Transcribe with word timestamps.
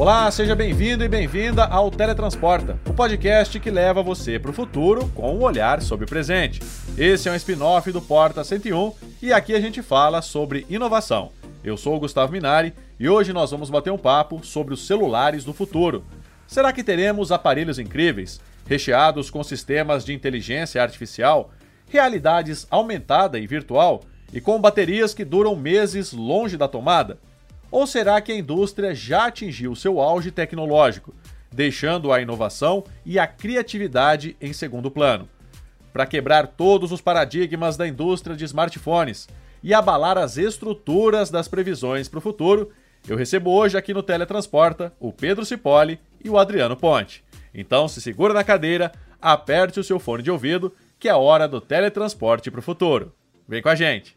Olá, 0.00 0.30
seja 0.30 0.56
bem-vindo 0.56 1.04
e 1.04 1.08
bem-vinda 1.08 1.66
ao 1.66 1.90
Teletransporta, 1.90 2.78
o 2.88 2.94
podcast 2.94 3.60
que 3.60 3.70
leva 3.70 4.02
você 4.02 4.38
para 4.38 4.50
o 4.50 4.54
futuro 4.54 5.06
com 5.14 5.36
um 5.36 5.42
olhar 5.42 5.82
sobre 5.82 6.06
o 6.06 6.08
presente. 6.08 6.62
Esse 6.96 7.28
é 7.28 7.32
um 7.32 7.34
spin-off 7.34 7.92
do 7.92 8.00
Porta 8.00 8.42
101 8.42 8.94
e 9.20 9.30
aqui 9.30 9.54
a 9.54 9.60
gente 9.60 9.82
fala 9.82 10.22
sobre 10.22 10.64
inovação. 10.70 11.32
Eu 11.62 11.76
sou 11.76 11.96
o 11.96 12.00
Gustavo 12.00 12.32
Minari 12.32 12.72
e 12.98 13.10
hoje 13.10 13.34
nós 13.34 13.50
vamos 13.50 13.68
bater 13.68 13.92
um 13.92 13.98
papo 13.98 14.42
sobre 14.42 14.72
os 14.72 14.86
celulares 14.86 15.44
do 15.44 15.52
futuro. 15.52 16.02
Será 16.46 16.72
que 16.72 16.82
teremos 16.82 17.30
aparelhos 17.30 17.78
incríveis, 17.78 18.40
recheados 18.66 19.28
com 19.28 19.44
sistemas 19.44 20.02
de 20.02 20.14
inteligência 20.14 20.82
artificial, 20.82 21.50
realidades 21.86 22.66
aumentada 22.70 23.38
e 23.38 23.46
virtual 23.46 24.00
e 24.32 24.40
com 24.40 24.58
baterias 24.58 25.12
que 25.12 25.26
duram 25.26 25.54
meses 25.54 26.10
longe 26.10 26.56
da 26.56 26.66
tomada? 26.66 27.18
Ou 27.70 27.86
será 27.86 28.20
que 28.20 28.32
a 28.32 28.36
indústria 28.36 28.94
já 28.94 29.26
atingiu 29.26 29.74
seu 29.74 30.00
auge 30.00 30.30
tecnológico, 30.30 31.14
deixando 31.52 32.12
a 32.12 32.20
inovação 32.20 32.84
e 33.04 33.18
a 33.18 33.26
criatividade 33.26 34.36
em 34.40 34.52
segundo 34.52 34.90
plano? 34.90 35.28
Para 35.92 36.06
quebrar 36.06 36.46
todos 36.46 36.92
os 36.92 37.00
paradigmas 37.00 37.76
da 37.76 37.86
indústria 37.86 38.36
de 38.36 38.44
smartphones 38.44 39.28
e 39.62 39.74
abalar 39.74 40.18
as 40.18 40.36
estruturas 40.36 41.30
das 41.30 41.48
previsões 41.48 42.08
para 42.08 42.18
o 42.18 42.22
futuro, 42.22 42.70
eu 43.08 43.16
recebo 43.16 43.50
hoje 43.50 43.76
aqui 43.76 43.94
no 43.94 44.02
Teletransporta 44.02 44.92
o 44.98 45.12
Pedro 45.12 45.44
Cipoli 45.44 45.98
e 46.22 46.28
o 46.28 46.38
Adriano 46.38 46.76
Ponte. 46.76 47.24
Então 47.54 47.88
se 47.88 48.00
segura 48.00 48.34
na 48.34 48.44
cadeira, 48.44 48.92
aperte 49.20 49.80
o 49.80 49.84
seu 49.84 49.98
fone 49.98 50.22
de 50.22 50.30
ouvido, 50.30 50.72
que 50.98 51.08
é 51.08 51.12
a 51.12 51.16
hora 51.16 51.48
do 51.48 51.60
teletransporte 51.60 52.50
para 52.50 52.60
o 52.60 52.62
futuro. 52.62 53.14
Vem 53.48 53.62
com 53.62 53.68
a 53.68 53.74
gente! 53.74 54.16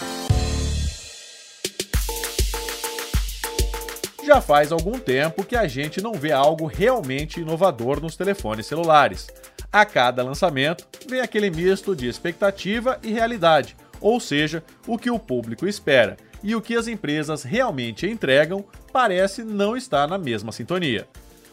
Já 4.25 4.41
faz 4.41 4.71
algum 4.71 4.99
tempo 4.99 5.45
que 5.45 5.57
a 5.57 5.67
gente 5.67 6.01
não 6.01 6.13
vê 6.13 6.31
algo 6.31 6.67
realmente 6.67 7.41
inovador 7.41 8.01
nos 8.01 8.17
telefones 8.17 8.67
celulares. 8.67 9.29
A 9.73 9.85
cada 9.85 10.23
lançamento, 10.23 10.87
vem 11.09 11.21
aquele 11.21 11.51
misto 11.51 11.97
de 11.97 12.09
expectativa 12.09 12.99
e 13.03 13.13
realidade, 13.13 13.77
ou 14.01 14.21
seja, 14.21 14.63
o 14.87 14.99
que 14.99 15.11
o 15.11 15.19
público 15.19 15.67
espera 15.67 16.17
e 16.43 16.55
o 16.55 16.61
que 16.61 16.77
as 16.77 16.89
empresas 16.89 17.43
realmente 17.43 18.07
entregam 18.07 18.65
parece 18.93 19.43
não 19.43 19.77
estar 19.77 20.09
na 20.09 20.19
mesma 20.19 20.53
sintonia. 20.53 21.07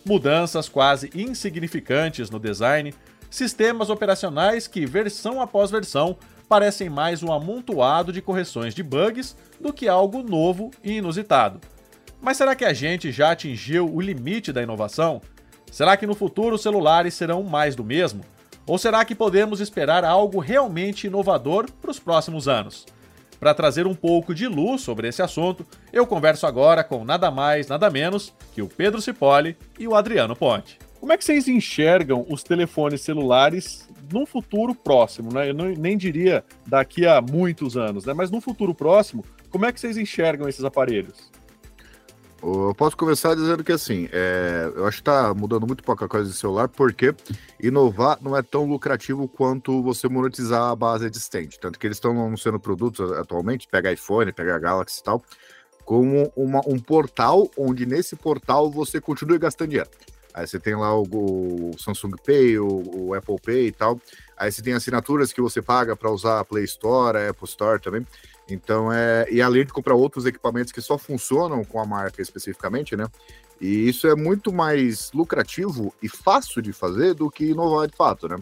Mudanças 0.06 0.70
quase 0.70 1.10
insignificantes 1.14 2.30
no 2.30 2.40
design, 2.40 2.94
sistemas 3.30 3.90
operacionais 3.90 4.68
que, 4.68 4.86
versão 4.86 5.42
após 5.42 5.70
versão, 5.70 6.18
parecem 6.48 6.90
mais 6.90 7.22
um 7.22 7.32
amontoado 7.32 8.12
de 8.14 8.22
correções 8.22 8.74
de 8.74 8.82
bugs 8.82 9.36
do 9.60 9.74
que 9.74 9.88
algo 9.88 10.24
novo 10.24 10.72
e 10.84 10.94
inusitado. 10.98 11.60
Mas 12.22 12.38
será 12.38 12.56
que 12.56 12.66
a 12.66 12.74
gente 12.74 13.12
já 13.12 13.32
atingiu 13.32 13.94
o 13.94 14.02
limite 14.02 14.52
da 14.52 14.64
inovação? 14.64 15.22
Será 15.72 15.98
que 15.98 16.08
no 16.08 16.16
futuro 16.16 16.56
os 16.56 16.62
celulares 16.62 17.14
serão 17.14 17.44
mais 17.44 17.76
do 17.76 17.84
mesmo? 17.84 18.24
Ou 18.66 18.78
será 18.78 19.06
que 19.06 19.16
podemos 19.16 19.60
esperar 19.62 20.04
algo 20.04 20.40
realmente 20.40 21.08
inovador 21.08 21.70
para 21.82 21.92
os 21.92 22.00
próximos 22.00 22.48
anos? 22.48 22.86
Para 23.40 23.54
trazer 23.54 23.86
um 23.86 23.94
pouco 23.94 24.34
de 24.34 24.48
luz 24.48 24.82
sobre 24.82 25.08
esse 25.08 25.22
assunto, 25.22 25.66
eu 25.94 26.08
converso 26.08 26.48
agora 26.48 26.84
com 26.84 27.06
nada 27.06 27.30
mais, 27.30 27.68
nada 27.68 27.90
menos 27.90 28.34
que 28.54 28.62
o 28.62 28.68
Pedro 28.68 29.00
Cipoli 29.00 29.56
e 29.78 29.88
o 29.88 29.96
Adriano 29.96 30.36
Ponte. 30.36 30.80
Como 31.00 31.14
é 31.14 31.18
que 31.18 31.24
vocês 31.24 31.48
enxergam 31.48 32.26
os 32.30 32.44
telefones 32.44 33.02
celulares 33.02 33.88
num 34.12 34.26
futuro 34.26 34.74
próximo, 34.74 35.32
né? 35.34 35.50
Eu 35.50 35.54
não, 35.54 35.66
nem 35.66 35.98
diria 35.98 36.44
daqui 36.66 37.06
a 37.06 37.22
muitos 37.22 37.78
anos, 37.78 38.06
né? 38.06 38.14
Mas 38.14 38.32
no 38.32 38.42
futuro 38.42 38.74
próximo, 38.74 39.24
como 39.50 39.66
é 39.66 39.72
que 39.72 39.80
vocês 39.80 39.98
enxergam 39.98 40.48
esses 40.48 40.64
aparelhos? 40.64 41.32
Eu 42.42 42.74
posso 42.76 42.96
começar 42.96 43.36
dizendo 43.36 43.64
que 43.64 43.72
assim, 43.72 44.08
é, 44.12 44.72
eu 44.76 44.86
acho 44.86 44.98
que 44.98 45.02
está 45.02 45.34
mudando 45.34 45.66
muito 45.66 45.84
pouca 45.84 46.08
coisa 46.08 46.30
de 46.30 46.38
celular, 46.38 46.68
porque 46.68 47.14
inovar 47.62 48.20
não 48.22 48.38
é 48.38 48.44
tão 48.44 48.66
lucrativo 48.66 49.28
quanto 49.28 49.82
você 49.82 50.08
monetizar 50.08 50.70
a 50.70 50.76
base 50.76 51.06
existente. 51.06 51.60
Tanto 51.60 51.80
que 51.80 51.88
eles 51.88 51.98
estão 51.98 52.12
anunciando 52.12 52.60
produtos 52.60 53.12
atualmente, 53.14 53.68
pega 53.68 53.92
iPhone, 53.92 54.32
pega 54.32 54.60
Galaxy 54.60 55.00
e 55.00 55.04
tal, 55.04 55.24
como 55.84 56.32
uma, 56.36 56.62
um 56.68 56.78
portal 56.78 57.50
onde 57.58 57.86
nesse 57.86 58.16
portal 58.16 58.70
você 58.70 59.02
continue 59.02 59.40
gastando 59.40 59.70
dinheiro. 59.70 59.90
Aí 60.38 60.46
você 60.46 60.60
tem 60.60 60.76
lá 60.76 60.96
o, 60.96 61.02
o 61.02 61.72
Samsung 61.80 62.12
Pay, 62.24 62.60
o, 62.60 62.84
o, 62.96 63.14
Apple 63.16 63.38
Pay 63.44 63.68
e 63.70 63.72
tal. 63.72 64.00
Aí 64.38 64.52
você 64.52 64.62
tem 64.62 64.74
assinaturas 64.74 65.34
que 65.34 65.42
você 65.42 65.64
paga 65.64 65.96
para 65.96 66.12
usar 66.12 66.40
a 66.40 66.46
Play 66.46 66.64
Store, 66.66 67.18
a 67.18 67.30
Apple 67.32 67.48
Store 67.48 67.82
também. 67.82 68.06
Então, 68.48 68.94
é. 68.94 69.26
E 69.32 69.42
além 69.42 69.66
de 69.66 69.74
comprar 69.74 69.96
outros 69.96 70.28
equipamentos 70.28 70.72
que 70.72 70.80
só 70.80 70.96
funcionam 70.96 71.66
com 71.66 71.82
a 71.82 71.88
marca 71.88 72.22
especificamente, 72.22 72.96
né? 72.96 73.08
E 73.60 73.90
isso 73.90 74.06
é 74.06 74.16
muito 74.16 74.54
mais 74.54 75.12
lucrativo 75.12 75.92
e 76.04 76.08
fácil 76.08 76.62
de 76.62 76.72
fazer 76.72 77.16
do 77.16 77.32
que 77.32 77.46
inovar 77.46 77.88
de 77.88 77.98
fato, 77.98 78.28
né? 78.28 78.38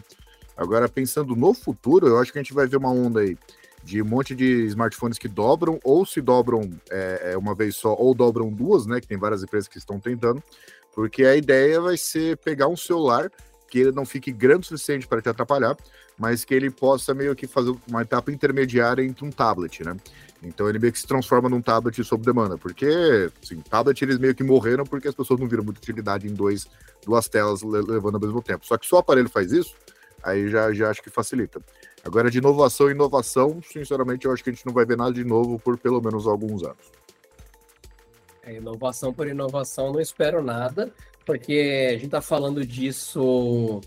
Agora, 0.54 0.90
pensando 0.90 1.34
no 1.34 1.54
futuro, 1.54 2.08
eu 2.08 2.18
acho 2.18 2.30
que 2.30 2.38
a 2.38 2.42
gente 2.42 2.52
vai 2.52 2.66
ver 2.66 2.76
uma 2.76 2.90
onda 2.90 3.20
aí 3.20 3.38
de 3.82 4.02
um 4.02 4.06
monte 4.06 4.34
de 4.34 4.66
smartphones 4.66 5.16
que 5.16 5.28
dobram, 5.28 5.80
ou 5.82 6.04
se 6.04 6.20
dobram 6.20 6.70
é, 6.90 7.32
é 7.32 7.38
uma 7.38 7.54
vez 7.54 7.76
só, 7.76 7.94
ou 7.94 8.14
dobram 8.14 8.52
duas, 8.52 8.84
né? 8.84 9.00
Que 9.00 9.08
tem 9.08 9.16
várias 9.16 9.42
empresas 9.42 9.66
que 9.66 9.78
estão 9.78 9.98
tentando, 9.98 10.42
porque 10.96 11.26
a 11.26 11.36
ideia 11.36 11.78
vai 11.78 11.98
ser 11.98 12.38
pegar 12.38 12.68
um 12.68 12.76
celular 12.76 13.30
que 13.68 13.78
ele 13.78 13.92
não 13.92 14.06
fique 14.06 14.32
grande 14.32 14.60
o 14.60 14.64
suficiente 14.64 15.06
para 15.06 15.20
te 15.20 15.28
atrapalhar, 15.28 15.76
mas 16.18 16.42
que 16.42 16.54
ele 16.54 16.70
possa 16.70 17.12
meio 17.12 17.36
que 17.36 17.46
fazer 17.46 17.74
uma 17.86 18.00
etapa 18.00 18.32
intermediária 18.32 19.02
entre 19.02 19.22
um 19.22 19.30
tablet, 19.30 19.84
né? 19.84 19.94
Então 20.42 20.66
ele 20.66 20.78
meio 20.78 20.90
que 20.90 20.98
se 20.98 21.06
transforma 21.06 21.50
num 21.50 21.60
tablet 21.60 22.02
sob 22.02 22.24
demanda, 22.24 22.56
porque, 22.56 23.30
assim, 23.42 23.60
tablet 23.60 24.00
eles 24.02 24.16
meio 24.16 24.34
que 24.34 24.42
morreram 24.42 24.84
porque 24.84 25.08
as 25.08 25.14
pessoas 25.14 25.38
não 25.38 25.46
viram 25.46 25.64
muita 25.64 25.80
utilidade 25.80 26.26
em 26.26 26.32
dois, 26.32 26.66
duas 27.04 27.28
telas 27.28 27.62
levando 27.62 28.14
ao 28.14 28.20
mesmo 28.20 28.40
tempo. 28.40 28.64
Só 28.64 28.78
que 28.78 28.86
se 28.86 28.94
o 28.94 28.98
aparelho 28.98 29.28
faz 29.28 29.52
isso, 29.52 29.74
aí 30.22 30.48
já, 30.48 30.72
já 30.72 30.88
acho 30.88 31.02
que 31.02 31.10
facilita. 31.10 31.60
Agora, 32.02 32.30
de 32.30 32.38
inovação 32.38 32.88
em 32.88 32.92
inovação, 32.92 33.60
sinceramente, 33.70 34.24
eu 34.24 34.32
acho 34.32 34.42
que 34.42 34.48
a 34.48 34.52
gente 34.54 34.64
não 34.64 34.72
vai 34.72 34.86
ver 34.86 34.96
nada 34.96 35.12
de 35.12 35.24
novo 35.24 35.58
por 35.58 35.76
pelo 35.76 36.00
menos 36.00 36.26
alguns 36.26 36.62
anos. 36.62 36.96
É, 38.46 38.54
inovação 38.54 39.12
por 39.12 39.26
inovação, 39.26 39.92
não 39.92 40.00
espero 40.00 40.40
nada, 40.40 40.92
porque 41.24 41.88
a 41.88 41.92
gente 41.94 42.04
está 42.04 42.20
falando 42.20 42.64
disso 42.64 43.80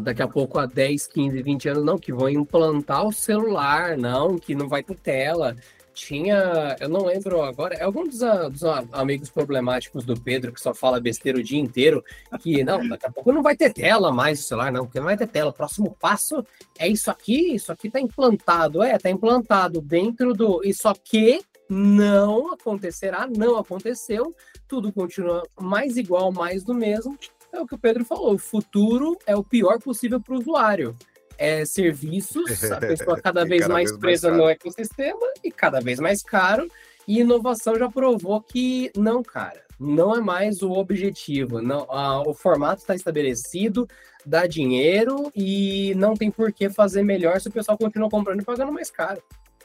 daqui 0.00 0.22
a 0.22 0.28
pouco, 0.28 0.56
há 0.58 0.66
10, 0.66 1.08
15, 1.08 1.42
20 1.42 1.68
anos, 1.70 1.84
não, 1.84 1.98
que 1.98 2.12
vão 2.12 2.28
implantar 2.28 3.04
o 3.04 3.12
celular, 3.12 3.96
não, 3.98 4.38
que 4.38 4.54
não 4.54 4.68
vai 4.68 4.84
ter 4.84 4.96
tela. 4.96 5.56
Tinha, 5.92 6.76
eu 6.78 6.88
não 6.88 7.06
lembro 7.06 7.42
agora, 7.42 7.74
é 7.74 7.82
algum 7.82 8.06
dos, 8.06 8.20
dos 8.52 8.62
amigos 8.92 9.30
problemáticos 9.30 10.04
do 10.04 10.14
Pedro 10.14 10.52
que 10.52 10.60
só 10.60 10.72
fala 10.72 11.00
besteira 11.00 11.38
o 11.38 11.42
dia 11.42 11.58
inteiro, 11.58 12.04
que 12.38 12.62
não, 12.62 12.86
daqui 12.86 13.06
a 13.06 13.10
pouco 13.10 13.32
não 13.32 13.42
vai 13.42 13.56
ter 13.56 13.72
tela 13.72 14.12
mais 14.12 14.38
o 14.38 14.42
celular, 14.44 14.70
não, 14.70 14.84
porque 14.84 15.00
não 15.00 15.06
vai 15.06 15.16
ter 15.16 15.26
tela. 15.26 15.50
O 15.50 15.52
próximo 15.52 15.96
passo 15.98 16.46
é 16.78 16.86
isso 16.86 17.10
aqui, 17.10 17.52
isso 17.52 17.72
aqui 17.72 17.90
tá 17.90 17.98
implantado, 17.98 18.80
é, 18.80 18.96
tá 18.96 19.10
implantado 19.10 19.80
dentro 19.80 20.34
do. 20.34 20.62
Isso 20.62 20.86
aqui 20.86 21.40
não 21.68 22.52
acontecerá, 22.52 23.26
não 23.26 23.56
aconteceu, 23.56 24.34
tudo 24.66 24.92
continua 24.92 25.42
mais 25.60 25.96
igual, 25.96 26.32
mais 26.32 26.64
do 26.64 26.74
mesmo, 26.74 27.18
é 27.52 27.60
o 27.60 27.66
que 27.66 27.74
o 27.74 27.78
Pedro 27.78 28.04
falou, 28.04 28.34
o 28.34 28.38
futuro 28.38 29.16
é 29.26 29.36
o 29.36 29.44
pior 29.44 29.78
possível 29.78 30.20
para 30.20 30.34
o 30.34 30.38
usuário. 30.38 30.96
É 31.36 31.64
serviços, 31.64 32.64
a 32.64 32.78
pessoa 32.80 33.20
cada 33.20 33.44
vez 33.44 33.62
cada 33.62 33.72
mais 33.72 33.90
vez 33.90 34.00
presa 34.00 34.28
mais 34.28 34.40
no 34.40 34.48
ecossistema 34.48 35.26
e 35.44 35.50
cada 35.52 35.80
vez 35.80 36.00
mais 36.00 36.22
caro. 36.22 36.68
E 37.06 37.20
inovação 37.20 37.76
já 37.76 37.88
provou 37.88 38.40
que 38.42 38.90
não, 38.96 39.22
cara, 39.22 39.62
não 39.78 40.14
é 40.14 40.20
mais 40.20 40.62
o 40.62 40.72
objetivo. 40.72 41.62
Não, 41.62 41.86
a, 41.90 42.20
o 42.22 42.34
formato 42.34 42.80
está 42.80 42.94
estabelecido, 42.94 43.88
dá 44.26 44.46
dinheiro 44.46 45.30
e 45.34 45.94
não 45.94 46.14
tem 46.14 46.30
por 46.30 46.52
que 46.52 46.68
fazer 46.68 47.02
melhor 47.02 47.40
se 47.40 47.48
o 47.48 47.52
pessoal 47.52 47.78
continua 47.78 48.10
comprando 48.10 48.42
e 48.42 48.44
pagando 48.44 48.72
mais 48.72 48.90
caro. 48.90 49.22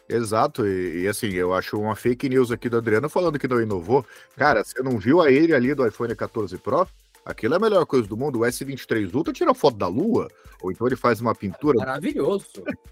Exato, 0.08 0.68
e, 0.68 1.04
e, 1.04 1.08
assim, 1.08 1.30
eu 1.32 1.54
acho 1.54 1.80
uma 1.80 1.96
fake 1.96 2.28
news 2.30 2.52
aqui 2.52 2.68
do 2.70 2.78
Adriano 2.78 3.08
falando 3.10 3.40
que 3.40 3.48
não 3.48 3.62
inovou. 3.62 4.06
Cara, 4.36 4.64
você 4.64 4.82
não 4.84 4.98
viu 4.98 5.22
a 5.22 5.32
ele 5.32 5.54
ali 5.54 5.74
do 5.74 5.86
iPhone 5.88 6.14
14 6.16 6.58
Pro? 6.58 6.88
Aquilo 7.26 7.54
é 7.54 7.58
a 7.58 7.60
melhor 7.60 7.86
coisa 7.86 8.06
do 8.06 8.18
mundo. 8.18 8.40
O 8.40 8.42
S23 8.42 9.14
Ultra 9.16 9.32
tira 9.32 9.54
foto 9.54 9.78
da 9.78 9.88
Lua, 9.88 10.28
ou 10.62 10.72
então 10.72 10.86
ele 10.86 10.98
faz 10.98 11.22
uma 11.22 11.34
pintura. 11.34 11.78
Maravilhoso. 11.80 12.48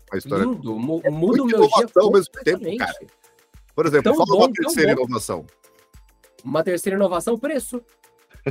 Uma 0.09 0.17
história... 0.17 0.45
Lindo. 0.45 0.79
Mu- 0.79 1.01
Muda 1.11 1.43
o 1.43 1.45
meu 1.45 1.67
dia 1.67 1.87
ao 1.97 2.11
mesmo 2.13 2.33
tempo, 2.43 2.77
cara. 2.77 2.95
Por 3.75 3.85
exemplo, 3.85 4.03
Tão 4.03 4.15
fala 4.15 4.39
bom, 4.39 4.45
uma 4.45 4.53
terceira 4.53 4.91
inovação. 4.93 5.45
Uma 6.43 6.63
terceira 6.63 6.95
inovação, 6.95 7.37
preço. 7.37 7.81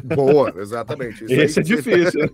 Boa, 0.04 0.54
exatamente. 0.58 1.24
Isso 1.24 1.32
aí 1.32 1.40
Esse 1.40 1.60
é 1.60 1.62
que 1.62 1.76
você- 1.76 1.96
difícil. 1.96 2.30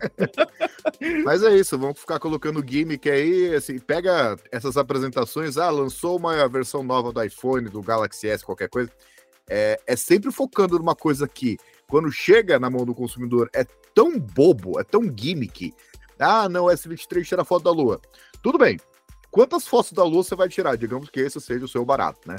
Mas 1.24 1.42
é 1.42 1.54
isso, 1.56 1.78
vamos 1.78 1.98
ficar 1.98 2.18
colocando 2.18 2.64
gimmick 2.66 3.08
aí, 3.10 3.54
assim, 3.54 3.78
pega 3.78 4.36
essas 4.52 4.76
apresentações, 4.76 5.56
ah, 5.56 5.70
lançou 5.70 6.16
uma 6.16 6.48
versão 6.48 6.82
nova 6.82 7.12
do 7.12 7.22
iPhone, 7.22 7.68
do 7.68 7.82
Galaxy 7.82 8.28
S, 8.28 8.44
qualquer 8.44 8.68
coisa. 8.68 8.90
É, 9.48 9.78
é 9.86 9.96
sempre 9.96 10.30
focando 10.32 10.78
numa 10.78 10.94
coisa 10.94 11.26
que, 11.28 11.56
quando 11.88 12.10
chega 12.10 12.58
na 12.58 12.68
mão 12.68 12.84
do 12.84 12.94
consumidor, 12.94 13.48
é 13.54 13.64
tão 13.94 14.18
bobo, 14.18 14.78
é 14.80 14.84
tão 14.84 15.02
gimmick. 15.02 15.72
Ah, 16.18 16.48
não, 16.48 16.66
S23 16.66 17.24
tira 17.24 17.44
foto 17.44 17.64
da 17.64 17.70
Lua. 17.70 18.00
Tudo 18.42 18.58
bem. 18.58 18.78
Quantas 19.30 19.66
fotos 19.66 19.92
da 19.92 20.02
Lua 20.02 20.22
você 20.24 20.34
vai 20.34 20.48
tirar? 20.48 20.76
Digamos 20.76 21.10
que 21.10 21.20
esse 21.20 21.40
seja 21.40 21.64
o 21.64 21.68
seu 21.68 21.84
barato, 21.84 22.20
né? 22.26 22.36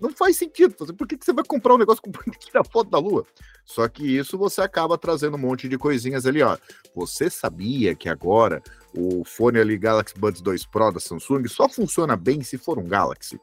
Não 0.00 0.10
faz 0.10 0.36
sentido. 0.36 0.74
Por 0.94 1.06
que, 1.06 1.16
que 1.16 1.24
você 1.24 1.32
vai 1.32 1.44
comprar 1.44 1.74
um 1.74 1.78
negócio 1.78 2.02
com 2.02 2.10
tirar 2.38 2.64
foto 2.64 2.90
da 2.90 2.98
Lua? 2.98 3.26
Só 3.64 3.88
que 3.88 4.16
isso 4.16 4.38
você 4.38 4.60
acaba 4.60 4.96
trazendo 4.96 5.36
um 5.36 5.40
monte 5.40 5.68
de 5.68 5.76
coisinhas 5.76 6.26
ali, 6.26 6.42
ó. 6.42 6.56
Você 6.94 7.28
sabia 7.28 7.94
que 7.94 8.08
agora 8.08 8.62
o 8.96 9.24
fone 9.24 9.58
ali 9.58 9.76
Galaxy 9.76 10.14
Buds 10.18 10.40
2 10.40 10.66
Pro 10.66 10.90
da 10.90 11.00
Samsung 11.00 11.46
só 11.48 11.68
funciona 11.68 12.16
bem 12.16 12.42
se 12.42 12.56
for 12.56 12.78
um 12.78 12.86
Galaxy? 12.86 13.40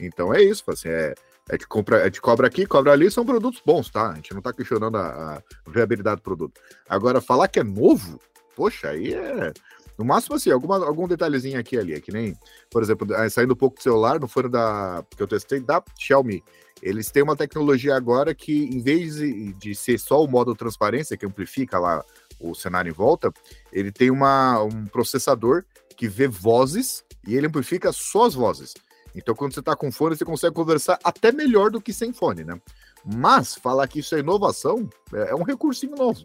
Então 0.00 0.32
é 0.34 0.42
isso, 0.42 0.64
assim, 0.68 0.88
é, 0.88 1.14
é 1.48 1.56
de 1.56 1.66
compra, 1.66 2.06
é 2.06 2.10
de 2.10 2.20
cobra 2.20 2.46
aqui, 2.46 2.66
cobra 2.66 2.92
ali, 2.92 3.10
são 3.10 3.24
produtos 3.24 3.62
bons, 3.64 3.90
tá? 3.90 4.10
A 4.10 4.14
gente 4.14 4.34
não 4.34 4.42
tá 4.42 4.52
questionando 4.52 4.96
a, 4.96 5.36
a 5.36 5.70
viabilidade 5.70 6.16
do 6.16 6.22
produto. 6.22 6.60
Agora, 6.88 7.20
falar 7.20 7.48
que 7.48 7.60
é 7.60 7.64
novo, 7.64 8.18
poxa, 8.56 8.90
aí 8.90 9.14
é. 9.14 9.52
No 9.98 10.04
máximo, 10.04 10.36
assim, 10.36 10.50
alguma, 10.50 10.84
algum 10.84 11.06
detalhezinho 11.06 11.58
aqui 11.58 11.78
ali. 11.78 11.94
É 11.94 12.00
que 12.00 12.12
nem, 12.12 12.36
por 12.70 12.82
exemplo, 12.82 13.06
ah, 13.14 13.28
saindo 13.30 13.54
um 13.54 13.56
pouco 13.56 13.76
do 13.76 13.82
celular, 13.82 14.18
no 14.20 14.28
fone 14.28 14.48
da. 14.48 15.04
que 15.16 15.22
eu 15.22 15.26
testei, 15.26 15.60
da 15.60 15.82
Xiaomi. 15.98 16.42
Eles 16.82 17.10
têm 17.10 17.22
uma 17.22 17.36
tecnologia 17.36 17.96
agora 17.96 18.34
que, 18.34 18.64
em 18.64 18.82
vez 18.82 19.16
de, 19.16 19.52
de 19.54 19.74
ser 19.74 19.98
só 19.98 20.22
o 20.22 20.28
modo 20.28 20.54
transparência, 20.54 21.16
que 21.16 21.24
amplifica 21.24 21.78
lá 21.78 22.04
o 22.40 22.54
cenário 22.54 22.90
em 22.90 22.92
volta, 22.92 23.32
ele 23.72 23.90
tem 23.90 24.10
uma, 24.10 24.62
um 24.62 24.86
processador 24.86 25.64
que 25.96 26.08
vê 26.08 26.26
vozes 26.26 27.04
e 27.26 27.36
ele 27.36 27.46
amplifica 27.46 27.92
só 27.92 28.26
as 28.26 28.34
vozes. 28.34 28.74
Então, 29.14 29.34
quando 29.34 29.54
você 29.54 29.60
está 29.60 29.76
com 29.76 29.92
fone, 29.92 30.16
você 30.16 30.24
consegue 30.24 30.54
conversar 30.54 30.98
até 31.04 31.30
melhor 31.30 31.70
do 31.70 31.80
que 31.80 31.92
sem 31.92 32.12
fone, 32.12 32.44
né? 32.44 32.60
Mas 33.04 33.54
falar 33.54 33.86
que 33.86 34.00
isso 34.00 34.14
é 34.14 34.18
inovação 34.18 34.88
é, 35.12 35.30
é 35.30 35.34
um 35.34 35.44
recursinho 35.44 35.94
novo. 35.96 36.24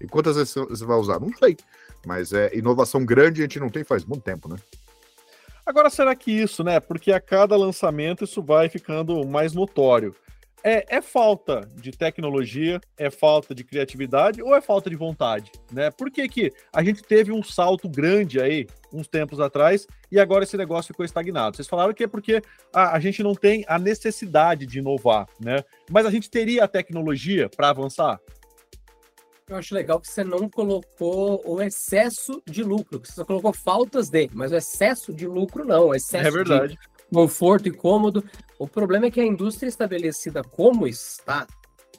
E 0.00 0.06
quantas 0.06 0.36
vezes 0.36 0.54
você 0.54 0.84
vai 0.84 0.98
usar? 0.98 1.18
Não 1.18 1.30
sei. 1.38 1.56
Mas 2.06 2.32
é 2.32 2.56
inovação 2.56 3.04
grande 3.04 3.40
a 3.40 3.44
gente 3.44 3.58
não 3.58 3.68
tem 3.68 3.82
faz 3.82 4.04
muito 4.04 4.22
tempo, 4.22 4.48
né? 4.48 4.56
Agora, 5.66 5.90
será 5.90 6.14
que 6.14 6.30
isso, 6.30 6.62
né? 6.62 6.78
Porque 6.78 7.10
a 7.10 7.20
cada 7.20 7.56
lançamento 7.56 8.22
isso 8.22 8.40
vai 8.40 8.68
ficando 8.68 9.26
mais 9.26 9.52
notório. 9.52 10.14
É, 10.62 10.96
é 10.96 11.02
falta 11.02 11.68
de 11.74 11.90
tecnologia, 11.90 12.80
é 12.96 13.10
falta 13.10 13.54
de 13.54 13.64
criatividade 13.64 14.40
ou 14.40 14.54
é 14.54 14.60
falta 14.60 14.88
de 14.88 14.96
vontade, 14.96 15.50
né? 15.72 15.90
Por 15.90 16.10
que, 16.10 16.28
que 16.28 16.52
a 16.72 16.82
gente 16.82 17.02
teve 17.02 17.32
um 17.32 17.42
salto 17.42 17.88
grande 17.88 18.40
aí 18.40 18.66
uns 18.92 19.08
tempos 19.08 19.40
atrás 19.40 19.86
e 20.10 20.18
agora 20.18 20.44
esse 20.44 20.56
negócio 20.56 20.92
ficou 20.92 21.04
estagnado? 21.04 21.56
Vocês 21.56 21.68
falaram 21.68 21.92
que 21.92 22.04
é 22.04 22.08
porque 22.08 22.40
a, 22.72 22.96
a 22.96 23.00
gente 23.00 23.22
não 23.22 23.34
tem 23.34 23.64
a 23.68 23.78
necessidade 23.78 24.66
de 24.66 24.78
inovar, 24.78 25.28
né? 25.40 25.64
Mas 25.90 26.06
a 26.06 26.10
gente 26.10 26.30
teria 26.30 26.64
a 26.64 26.68
tecnologia 26.68 27.48
para 27.48 27.70
avançar? 27.70 28.20
Eu 29.48 29.56
acho 29.56 29.74
legal 29.76 30.00
que 30.00 30.08
você 30.08 30.24
não 30.24 30.50
colocou 30.50 31.40
o 31.46 31.62
excesso 31.62 32.42
de 32.46 32.64
lucro, 32.64 32.98
que 32.98 33.06
você 33.06 33.14
só 33.14 33.24
colocou 33.24 33.52
faltas 33.52 34.08
de, 34.08 34.28
mas 34.32 34.50
o 34.50 34.56
excesso 34.56 35.12
de 35.12 35.24
lucro 35.24 35.64
não, 35.64 35.88
o 35.88 35.94
excesso 35.94 36.26
É 36.26 36.30
verdade. 36.32 36.72
de 36.72 36.78
conforto 37.14 37.68
e 37.68 37.70
cômodo. 37.70 38.24
O 38.58 38.66
problema 38.66 39.06
é 39.06 39.10
que 39.10 39.20
a 39.20 39.24
indústria 39.24 39.68
estabelecida 39.68 40.42
como 40.42 40.84
está, 40.88 41.46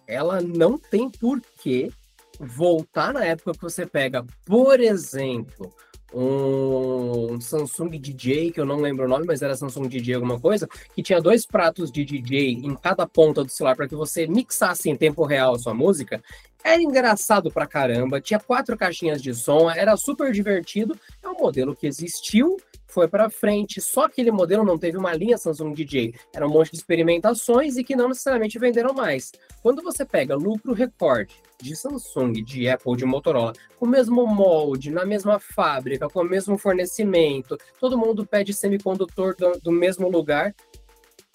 ela 0.06 0.42
não 0.42 0.78
tem 0.78 1.10
por 1.10 1.40
que 1.62 1.90
voltar 2.38 3.14
na 3.14 3.24
época 3.24 3.54
que 3.54 3.62
você 3.62 3.86
pega, 3.86 4.26
por 4.46 4.82
exemplo, 4.82 5.74
um 6.14 7.40
Samsung 7.40 7.90
DJ, 8.00 8.52
que 8.52 8.60
eu 8.60 8.66
não 8.66 8.78
lembro 8.78 9.06
o 9.06 9.10
nome, 9.10 9.26
mas 9.26 9.42
era 9.42 9.56
Samsung 9.56 9.88
DJ 9.88 10.16
alguma 10.16 10.40
coisa, 10.40 10.68
que 10.96 11.04
tinha 11.04 11.22
dois 11.22 11.46
pratos 11.46 11.92
de 11.92 12.06
DJ 12.06 12.52
em 12.54 12.76
cada 12.76 13.06
ponta 13.06 13.44
do 13.44 13.52
celular 13.52 13.76
para 13.76 13.88
que 13.88 13.96
você 13.96 14.28
mixasse 14.28 14.90
em 14.90 14.96
tempo 14.96 15.24
real 15.26 15.56
a 15.56 15.60
sua 15.60 15.74
música. 15.74 16.22
Era 16.64 16.82
engraçado 16.82 17.52
pra 17.52 17.68
caramba, 17.68 18.20
tinha 18.20 18.40
quatro 18.40 18.76
caixinhas 18.76 19.22
de 19.22 19.34
som, 19.34 19.70
era 19.70 19.96
super 19.96 20.32
divertido. 20.32 21.00
É 21.24 21.30
um 21.30 21.38
modelo 21.38 21.76
que 21.76 21.88
existiu, 21.88 22.58
foi 22.88 23.08
para 23.08 23.30
frente. 23.30 23.82
Só 23.82 24.06
aquele 24.06 24.32
modelo 24.32 24.64
não 24.64 24.78
teve 24.78 24.98
uma 24.98 25.14
linha 25.14 25.38
Samsung 25.38 25.74
DJ. 25.74 26.14
Era 26.34 26.48
um 26.48 26.50
monte 26.50 26.72
de 26.72 26.78
experimentações 26.78 27.78
e 27.78 27.84
que 27.84 27.96
não 27.96 28.08
necessariamente 28.08 28.58
venderam 28.58 28.94
mais. 28.94 29.32
Quando 29.62 29.84
você 29.84 30.06
pega 30.06 30.36
lucro 30.36 30.74
recorde 30.74 31.36
de 31.62 31.76
Samsung, 31.76 32.44
de 32.44 32.70
Apple, 32.70 32.96
de 32.96 33.06
Motorola, 33.06 33.54
com 33.78 33.86
o 33.86 33.90
mesmo 33.90 34.26
molde, 34.26 34.92
na 34.92 35.06
mesma 35.06 35.40
fábrica, 35.40 36.08
com 36.08 36.22
o 36.22 36.24
mesmo 36.24 36.58
fornecimento, 36.58 37.58
todo 37.80 37.98
mundo 37.98 38.26
pede 38.26 38.54
semicondutor 38.54 39.36
do, 39.36 39.60
do 39.60 39.72
mesmo 39.72 40.10
lugar. 40.10 40.56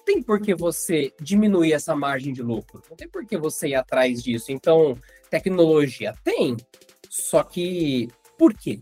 Tem 0.05 0.23
por 0.23 0.41
que 0.41 0.55
você 0.55 1.13
diminuir 1.21 1.73
essa 1.73 1.95
margem 1.95 2.33
de 2.33 2.43
lucro? 2.43 2.83
Não 2.89 2.97
tem 2.97 3.09
por 3.09 3.25
que 3.25 3.37
você 3.37 3.69
ir 3.69 3.75
atrás 3.75 4.23
disso. 4.23 4.51
Então, 4.51 4.97
tecnologia 5.31 6.15
tem, 6.25 6.57
só 7.09 7.43
que 7.43 8.09
por 8.39 8.55
quê? 8.55 8.81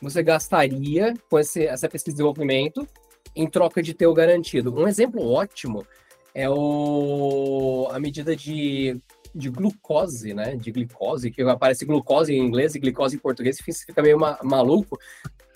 Você 0.00 0.22
gastaria 0.22 1.14
com 1.28 1.38
esse, 1.38 1.66
essa 1.66 1.88
pesquisa 1.88 2.12
de 2.12 2.18
desenvolvimento 2.18 2.86
em 3.34 3.48
troca 3.48 3.82
de 3.82 3.94
ter 3.94 4.06
o 4.06 4.14
garantido. 4.14 4.74
Um 4.74 4.86
exemplo 4.86 5.26
ótimo 5.28 5.86
é 6.34 6.48
o, 6.48 7.88
a 7.90 7.98
medida 7.98 8.36
de, 8.36 9.00
de 9.34 9.50
glucose, 9.50 10.32
né? 10.34 10.56
De 10.56 10.70
glicose, 10.70 11.30
que 11.30 11.42
aparece 11.42 11.84
glucose 11.84 12.32
em 12.32 12.38
inglês 12.38 12.74
e 12.74 12.78
glicose 12.78 13.16
em 13.16 13.18
português, 13.18 13.58
fica 13.60 14.02
meio 14.02 14.18
ma- 14.18 14.38
maluco. 14.42 14.98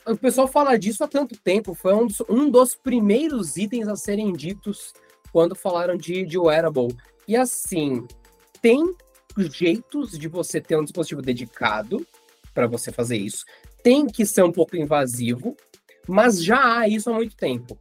O 0.04 0.16
pessoal 0.16 0.48
fala 0.48 0.76
disso 0.76 1.04
há 1.04 1.08
tanto 1.08 1.38
tempo, 1.38 1.74
foi 1.74 1.94
um 1.94 2.06
dos, 2.06 2.20
um 2.28 2.50
dos 2.50 2.74
primeiros 2.74 3.56
itens 3.56 3.86
a 3.86 3.94
serem 3.94 4.32
ditos 4.32 4.92
quando 5.32 5.54
falaram 5.54 5.96
de, 5.96 6.24
de 6.24 6.36
wearable. 6.36 6.96
E 7.28 7.36
assim, 7.36 8.04
tem 8.60 8.94
jeitos 9.38 10.18
de 10.18 10.26
você 10.26 10.60
ter 10.60 10.76
um 10.76 10.82
dispositivo 10.82 11.22
dedicado 11.22 12.04
para 12.52 12.66
você 12.66 12.90
fazer 12.90 13.16
isso. 13.16 13.44
Tem 13.82 14.06
que 14.06 14.24
ser 14.24 14.42
um 14.44 14.52
pouco 14.52 14.76
invasivo, 14.76 15.56
mas 16.08 16.42
já 16.42 16.78
há 16.80 16.88
isso 16.88 17.10
há 17.10 17.12
muito 17.12 17.36
tempo. 17.36 17.78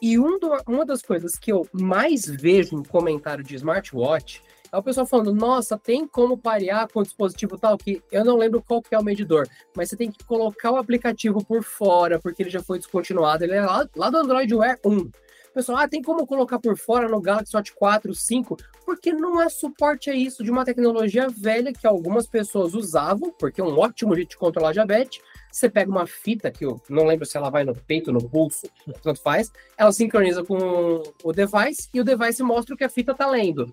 E 0.00 0.18
um 0.18 0.38
do- 0.38 0.56
uma 0.66 0.84
das 0.84 1.02
coisas 1.02 1.32
que 1.36 1.52
eu 1.52 1.66
mais 1.72 2.24
vejo 2.26 2.76
em 2.76 2.82
comentário 2.82 3.44
de 3.44 3.54
smartwatch 3.54 4.42
é 4.72 4.76
o 4.76 4.82
pessoal 4.82 5.06
falando: 5.06 5.32
nossa, 5.34 5.78
tem 5.78 6.06
como 6.06 6.36
parear 6.36 6.88
com 6.90 7.00
o 7.00 7.02
dispositivo 7.04 7.58
tal, 7.58 7.76
que 7.78 8.02
eu 8.10 8.24
não 8.24 8.36
lembro 8.36 8.62
qual 8.66 8.82
que 8.82 8.94
é 8.94 8.98
o 8.98 9.04
medidor, 9.04 9.46
mas 9.76 9.90
você 9.90 9.96
tem 9.96 10.10
que 10.10 10.24
colocar 10.24 10.72
o 10.72 10.76
aplicativo 10.76 11.44
por 11.44 11.62
fora, 11.62 12.18
porque 12.18 12.42
ele 12.42 12.50
já 12.50 12.62
foi 12.62 12.78
descontinuado. 12.78 13.44
Ele 13.44 13.54
é 13.54 13.60
lá, 13.64 13.86
lá 13.94 14.10
do 14.10 14.16
Android 14.18 14.52
Wear 14.54 14.78
1. 14.84 14.96
O 14.98 15.54
pessoal, 15.54 15.78
ah, 15.78 15.86
tem 15.86 16.00
como 16.00 16.26
colocar 16.26 16.58
por 16.58 16.78
fora 16.78 17.06
no 17.06 17.20
Galaxy 17.20 17.54
Watch 17.54 17.74
4, 17.74 18.14
5? 18.14 18.56
Porque 18.86 19.12
não 19.12 19.40
é 19.40 19.50
suporte 19.50 20.08
a 20.08 20.14
isso 20.14 20.42
de 20.42 20.50
uma 20.50 20.64
tecnologia 20.64 21.28
velha 21.28 21.74
que 21.74 21.86
algumas 21.86 22.26
pessoas 22.26 22.72
usavam, 22.72 23.30
porque 23.38 23.60
é 23.60 23.64
um 23.64 23.78
ótimo 23.78 24.14
jeito 24.14 24.30
de 24.30 24.38
controlar 24.38 24.72
diabetes. 24.72 25.20
Você 25.52 25.68
pega 25.68 25.90
uma 25.90 26.06
fita, 26.06 26.50
que 26.50 26.64
eu 26.64 26.80
não 26.88 27.04
lembro 27.04 27.26
se 27.26 27.36
ela 27.36 27.50
vai 27.50 27.62
no 27.62 27.74
peito, 27.74 28.10
no 28.10 28.26
pulso, 28.26 28.66
tanto 29.02 29.20
faz, 29.20 29.52
ela 29.76 29.92
sincroniza 29.92 30.42
com 30.42 31.02
o 31.22 31.32
device 31.32 31.90
e 31.92 32.00
o 32.00 32.04
device 32.04 32.42
mostra 32.42 32.74
o 32.74 32.78
que 32.78 32.84
a 32.84 32.88
fita 32.88 33.14
tá 33.14 33.28
lendo. 33.28 33.70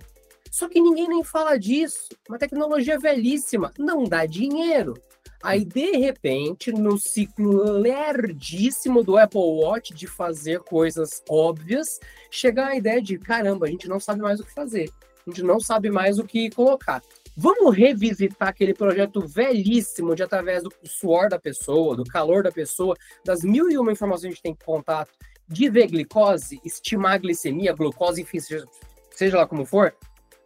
Só 0.52 0.68
que 0.68 0.82
ninguém 0.82 1.08
nem 1.08 1.24
fala 1.24 1.58
disso. 1.58 2.10
Uma 2.28 2.38
tecnologia 2.38 3.00
velhíssima, 3.00 3.72
não 3.78 4.04
dá 4.04 4.26
dinheiro. 4.26 4.94
Aí, 5.42 5.64
de 5.64 5.92
repente, 5.92 6.70
no 6.72 6.98
ciclo 6.98 7.64
lerdíssimo 7.72 9.04
do 9.04 9.18
Apple 9.18 9.40
Watch 9.40 9.94
de 9.94 10.06
fazer 10.06 10.60
coisas 10.60 11.24
óbvias, 11.30 11.98
chega 12.30 12.68
a 12.68 12.76
ideia 12.76 13.02
de: 13.02 13.18
caramba, 13.18 13.66
a 13.66 13.70
gente 13.70 13.88
não 13.88 14.02
sabe 14.02 14.22
mais 14.22 14.42
o 14.42 14.44
que 14.44 14.54
fazer, 14.54 14.90
a 15.26 15.30
gente 15.30 15.42
não 15.42 15.60
sabe 15.62 15.90
mais 15.90 16.20
o 16.20 16.26
que 16.26 16.50
colocar. 16.50 17.02
Vamos 17.42 17.74
revisitar 17.74 18.50
aquele 18.50 18.74
projeto 18.74 19.26
velhíssimo 19.26 20.14
de 20.14 20.22
através 20.22 20.62
do 20.62 20.70
suor 20.84 21.30
da 21.30 21.40
pessoa, 21.40 21.96
do 21.96 22.04
calor 22.04 22.44
da 22.44 22.52
pessoa, 22.52 22.98
das 23.24 23.46
mil 23.46 23.72
e 23.72 23.78
uma 23.78 23.94
informações 23.94 24.24
que 24.24 24.28
a 24.28 24.32
gente 24.32 24.42
tem 24.42 24.58
contato, 24.66 25.14
de 25.48 25.70
ver 25.70 25.88
glicose, 25.88 26.60
estimar 26.66 27.14
a 27.14 27.18
glicemia, 27.18 27.72
glucose, 27.72 28.22
enfim, 28.22 28.42
seja, 28.42 28.66
seja 29.12 29.38
lá 29.38 29.48
como 29.48 29.64
for. 29.64 29.96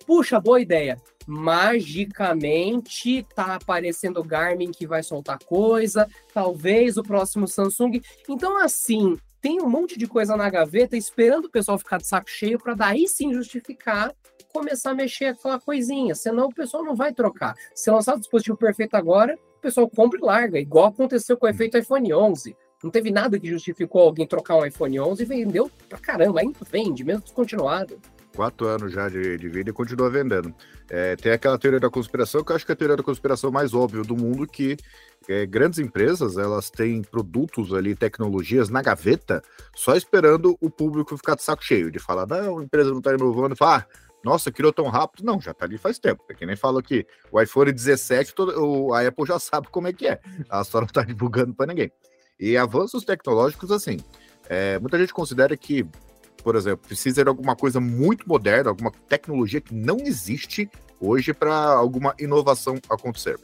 Puxa, 0.05 0.39
boa 0.39 0.61
ideia. 0.61 1.01
Magicamente 1.25 3.25
tá 3.33 3.55
aparecendo 3.55 4.19
o 4.19 4.23
Garmin 4.23 4.69
que 4.69 4.85
vai 4.85 5.01
soltar 5.01 5.39
coisa, 5.39 6.07
talvez 6.31 6.95
o 6.95 7.01
próximo 7.01 7.47
Samsung. 7.47 8.03
Então, 8.29 8.63
assim, 8.63 9.17
tem 9.41 9.59
um 9.59 9.67
monte 9.67 9.97
de 9.97 10.05
coisa 10.05 10.37
na 10.37 10.47
gaveta 10.47 10.95
esperando 10.95 11.45
o 11.45 11.51
pessoal 11.51 11.79
ficar 11.79 11.97
de 11.97 12.05
saco 12.05 12.29
cheio 12.29 12.59
para 12.59 12.75
daí 12.75 13.07
sim 13.07 13.33
justificar 13.33 14.13
começar 14.53 14.91
a 14.91 14.95
mexer 14.95 15.25
aquela 15.25 15.59
coisinha, 15.59 16.13
senão 16.13 16.45
o 16.45 16.53
pessoal 16.53 16.83
não 16.83 16.95
vai 16.95 17.13
trocar. 17.13 17.55
Se 17.73 17.89
lançar 17.89 18.15
o 18.15 18.19
dispositivo 18.19 18.55
perfeito 18.55 18.95
agora, 18.95 19.37
o 19.57 19.61
pessoal 19.61 19.89
compra 19.89 20.19
e 20.19 20.23
larga, 20.23 20.59
igual 20.59 20.85
aconteceu 20.85 21.35
com 21.35 21.45
o 21.45 21.49
efeito 21.49 21.77
iPhone 21.77 22.13
11. 22.13 22.55
Não 22.83 22.91
teve 22.91 23.11
nada 23.11 23.39
que 23.39 23.47
justificou 23.47 24.01
alguém 24.01 24.27
trocar 24.27 24.57
um 24.57 24.65
iPhone 24.65 24.99
11 24.99 25.23
e 25.23 25.25
vendeu 25.25 25.71
pra 25.89 25.97
caramba, 25.97 26.41
ainda 26.41 26.59
vende, 26.69 27.03
mesmo 27.03 27.23
descontinuado 27.23 27.99
quatro 28.35 28.67
anos 28.67 28.91
já 28.91 29.07
de, 29.07 29.37
de 29.37 29.47
vida 29.47 29.69
e 29.69 29.73
continua 29.73 30.09
vendendo. 30.09 30.53
É, 30.89 31.15
tem 31.15 31.31
aquela 31.31 31.57
teoria 31.57 31.79
da 31.79 31.89
conspiração, 31.89 32.43
que 32.43 32.51
eu 32.51 32.55
acho 32.55 32.65
que 32.65 32.71
é 32.71 32.73
a 32.73 32.75
teoria 32.75 32.97
da 32.97 33.03
conspiração 33.03 33.51
mais 33.51 33.73
óbvia 33.73 34.01
do 34.01 34.17
mundo, 34.17 34.45
que 34.47 34.75
é, 35.27 35.45
grandes 35.45 35.79
empresas, 35.79 36.37
elas 36.37 36.69
têm 36.69 37.01
produtos 37.01 37.73
ali, 37.73 37.95
tecnologias 37.95 38.69
na 38.69 38.81
gaveta, 38.81 39.41
só 39.75 39.95
esperando 39.95 40.57
o 40.59 40.69
público 40.69 41.15
ficar 41.15 41.35
de 41.35 41.43
saco 41.43 41.63
cheio, 41.63 41.91
de 41.91 41.99
falar, 41.99 42.25
não, 42.25 42.59
a 42.59 42.63
empresa 42.63 42.89
não 42.89 42.97
está 42.97 43.13
inovando, 43.13 43.53
e 43.53 43.57
falar, 43.57 43.87
ah, 43.87 44.12
nossa, 44.23 44.51
criou 44.51 44.71
tão 44.71 44.87
rápido. 44.87 45.25
Não, 45.25 45.39
já 45.41 45.51
está 45.51 45.65
ali 45.65 45.77
faz 45.77 45.99
tempo. 45.99 46.23
É 46.29 46.33
que 46.33 46.45
nem 46.45 46.55
fala 46.55 46.81
que 46.81 47.05
o 47.31 47.41
iPhone 47.41 47.71
17, 47.71 48.33
todo, 48.33 48.93
a 48.93 49.05
Apple 49.07 49.25
já 49.25 49.37
sabe 49.39 49.67
como 49.69 49.87
é 49.87 49.93
que 49.93 50.07
é. 50.07 50.19
Ela 50.49 50.63
só 50.63 50.79
não 50.79 50.87
está 50.87 51.03
divulgando 51.05 51.53
para 51.53 51.67
ninguém. 51.67 51.91
E 52.39 52.57
avanços 52.57 53.03
tecnológicos, 53.03 53.71
assim, 53.71 53.97
é, 54.49 54.79
muita 54.79 54.97
gente 54.97 55.13
considera 55.13 55.55
que 55.55 55.87
por 56.43 56.55
exemplo, 56.55 56.85
precisa 56.85 57.23
de 57.23 57.29
alguma 57.29 57.55
coisa 57.55 57.79
muito 57.79 58.27
moderna, 58.27 58.69
alguma 58.69 58.91
tecnologia 59.07 59.61
que 59.61 59.73
não 59.73 59.97
existe 60.01 60.69
hoje 60.99 61.33
para 61.33 61.55
alguma 61.55 62.13
inovação 62.19 62.77
acontecer. 62.89 63.39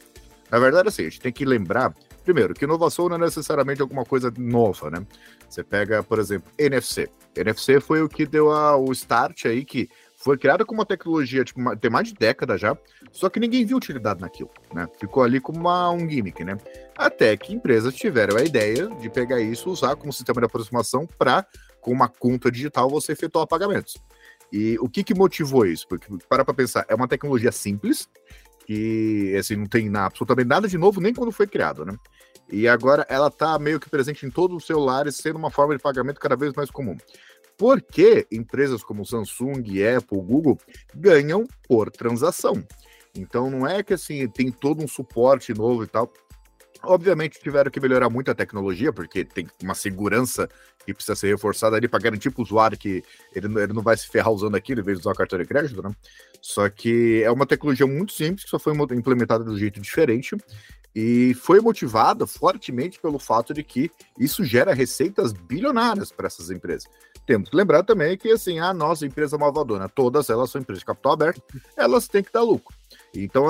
Na 0.52 0.60
verdade, 0.60 0.90
assim, 0.90 1.04
a 1.04 1.06
gente 1.06 1.22
tem 1.22 1.32
que 1.32 1.46
lembrar, 1.46 1.96
primeiro, 2.26 2.54
que 2.54 2.66
inovação 2.66 3.08
não 3.08 3.16
é 3.16 3.20
necessariamente 3.20 3.82
alguma 3.82 4.04
coisa 4.04 4.34
nova, 4.38 4.90
né? 4.90 5.06
Você 5.48 5.64
pega, 5.64 6.04
por 6.04 6.20
exemplo, 6.20 6.52
NFC. 6.58 7.10
NFC 7.36 7.80
foi 7.80 8.02
o 8.02 8.10
que 8.10 8.26
deu 8.26 8.52
a, 8.52 8.76
o 8.76 8.92
start 8.92 9.46
aí, 9.46 9.64
que 9.64 9.88
foi 10.22 10.38
criada 10.38 10.66
como 10.66 10.80
uma 10.82 10.86
tecnologia, 10.86 11.46
tipo, 11.46 11.76
tem 11.78 11.90
mais 11.90 12.10
de 12.10 12.14
década 12.14 12.58
já, 12.58 12.78
só 13.10 13.30
que 13.30 13.40
ninguém 13.40 13.66
viu 13.66 13.78
utilidade 13.78 14.20
naquilo, 14.20 14.52
né? 14.74 14.86
Ficou 15.00 15.24
ali 15.24 15.40
como 15.40 15.60
uma, 15.60 15.90
um 15.92 16.10
gimmick, 16.10 16.44
né? 16.44 16.58
Até 16.98 17.38
que 17.38 17.54
empresas 17.54 17.96
tiveram 17.96 18.38
a 18.38 18.44
ideia 18.44 18.88
de 18.88 19.10
pegar 19.10 19.40
isso, 19.40 19.70
usar 19.70 19.96
como 19.96 20.12
sistema 20.12 20.42
de 20.42 20.46
aproximação 20.46 21.08
para 21.18 21.46
com 21.80 21.92
uma 21.92 22.10
conta 22.10 22.52
digital 22.52 22.90
você 22.90 23.14
efetuar 23.14 23.48
pagamentos. 23.48 23.96
E 24.52 24.78
o 24.82 24.90
que, 24.90 25.06
que 25.06 25.14
motivou 25.14 25.66
isso? 25.66 25.88
Porque, 25.88 26.08
para 26.28 26.44
para 26.44 26.54
pensar, 26.54 26.86
é 26.90 26.96
uma 26.96 27.08
tecnologia 27.08 27.52
simples, 27.52 28.10
que 28.66 29.34
assim, 29.40 29.56
não 29.56 29.68
tem 29.68 29.90
na, 29.90 30.06
absolutamente 30.06 30.50
nada 30.50 30.68
de 30.68 30.78
novo, 30.78 31.00
nem 31.00 31.14
quando 31.14 31.32
foi 31.32 31.48
criado, 31.48 31.86
né? 31.86 31.96
E 32.52 32.68
agora 32.68 33.06
ela 33.08 33.28
está 33.28 33.58
meio 33.58 33.80
que 33.80 33.90
presente 33.90 34.26
em 34.26 34.30
todos 34.30 34.58
os 34.58 34.66
celulares, 34.66 35.16
sendo 35.16 35.38
uma 35.38 35.52
forma 35.52 35.78
de 35.78 35.82
pagamento 35.82 36.20
cada 36.20 36.36
vez 36.36 36.52
mais 36.54 36.70
comum. 36.70 36.98
Porque 37.60 38.26
empresas 38.32 38.82
como 38.82 39.06
Samsung, 39.06 39.84
Apple, 39.84 40.22
Google 40.22 40.58
ganham 40.96 41.46
por 41.68 41.92
transação. 41.92 42.66
Então 43.14 43.50
não 43.50 43.68
é 43.68 43.84
que 43.84 43.94
assim 43.94 44.26
tem 44.30 44.50
todo 44.50 44.82
um 44.82 44.88
suporte 44.88 45.54
novo 45.54 45.84
e 45.84 45.88
tal. 45.88 46.12
Obviamente 46.82 47.42
tiveram 47.42 47.70
que 47.70 47.82
melhorar 47.82 48.10
muito 48.10 48.32
a 48.32 48.34
tecnologia, 48.34 48.94
porque 48.94 49.26
tem 49.26 49.46
uma 49.62 49.76
segurança 49.76 50.48
que 50.86 50.94
precisa 50.94 51.18
ser 51.18 51.28
reforçada 51.28 51.76
ali 51.76 51.90
para 51.90 52.00
garantir 52.00 52.32
para 52.32 52.40
o 52.40 52.46
usuário 52.46 52.78
que 52.78 53.04
ele, 53.36 53.48
ele 53.60 53.74
não 53.74 53.84
vai 53.84 53.98
se 53.98 54.08
ferrar 54.08 54.32
usando 54.32 54.56
aquilo 54.56 54.80
em 54.80 54.84
vez 54.84 54.98
de 54.98 55.02
usar 55.02 55.12
o 55.12 55.18
cartão 55.18 55.38
de 55.38 55.44
crédito, 55.44 55.84
né? 55.84 55.94
Só 56.42 56.70
que 56.70 57.22
é 57.22 57.30
uma 57.30 57.46
tecnologia 57.46 57.86
muito 57.86 58.14
simples, 58.14 58.46
que 58.46 58.50
só 58.50 58.58
foi 58.58 58.74
implementada 58.74 59.44
de 59.44 59.50
um 59.50 59.58
jeito 59.58 59.82
diferente 59.82 60.38
e 60.96 61.34
foi 61.36 61.60
motivada 61.60 62.26
fortemente 62.26 63.00
pelo 63.00 63.20
fato 63.20 63.54
de 63.54 63.64
que 63.64 63.92
isso 64.18 64.44
gera 64.44 64.74
receitas 64.74 65.34
bilionárias 65.34 66.12
para 66.12 66.28
essas 66.28 66.50
empresas. 66.50 66.90
Temos 67.30 67.48
que 67.48 67.56
lembrar 67.56 67.84
também 67.84 68.18
que 68.18 68.32
assim, 68.32 68.58
a 68.58 68.74
nossa 68.74 69.06
empresa 69.06 69.38
malvadona, 69.38 69.88
todas 69.88 70.32
elas 70.32 70.50
são 70.50 70.60
empresas 70.60 70.80
de 70.80 70.86
capital 70.86 71.12
aberto, 71.14 71.44
elas 71.78 72.08
têm 72.08 72.24
que 72.24 72.34
dar 72.34 72.42
lucro. 72.42 72.76
Então, 73.14 73.46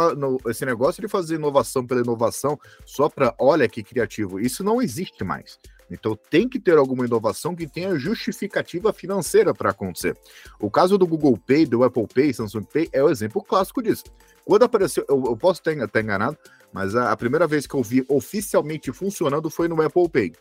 esse 0.47 0.65
negócio 0.65 1.01
de 1.01 1.07
fazer 1.07 1.35
inovação 1.35 1.87
pela 1.87 2.01
inovação, 2.01 2.59
só 2.85 3.07
para, 3.07 3.33
olha 3.39 3.69
que 3.69 3.81
criativo, 3.81 4.37
isso 4.37 4.65
não 4.65 4.81
existe 4.81 5.23
mais. 5.23 5.57
Então, 5.89 6.13
tem 6.29 6.45
que 6.49 6.59
ter 6.59 6.77
alguma 6.77 7.05
inovação 7.05 7.55
que 7.55 7.65
tenha 7.65 7.97
justificativa 7.97 8.91
financeira 8.91 9.53
para 9.53 9.69
acontecer. 9.69 10.13
O 10.59 10.69
caso 10.69 10.97
do 10.97 11.07
Google 11.07 11.37
Pay, 11.37 11.65
do 11.65 11.85
Apple 11.85 12.05
Pay, 12.13 12.33
Samsung 12.33 12.65
Pay 12.65 12.89
é 12.91 13.01
o 13.01 13.09
exemplo 13.09 13.41
clássico 13.41 13.81
disso. 13.81 14.03
Quando 14.43 14.63
apareceu, 14.63 15.05
eu, 15.07 15.23
eu 15.25 15.37
posso 15.37 15.61
ter 15.63 15.77
enganado, 15.77 16.37
mas 16.73 16.97
a, 16.97 17.13
a, 17.13 17.15
primeira 17.15 17.47
vez 17.47 17.65
que 17.65 17.75
eu 17.75 17.81
vi 17.81 18.03
oficialmente 18.09 18.91
funcionando 18.91 19.49
foi 19.49 19.69
no 19.69 19.81
Apple 19.81 20.09
Pay. 20.09 20.33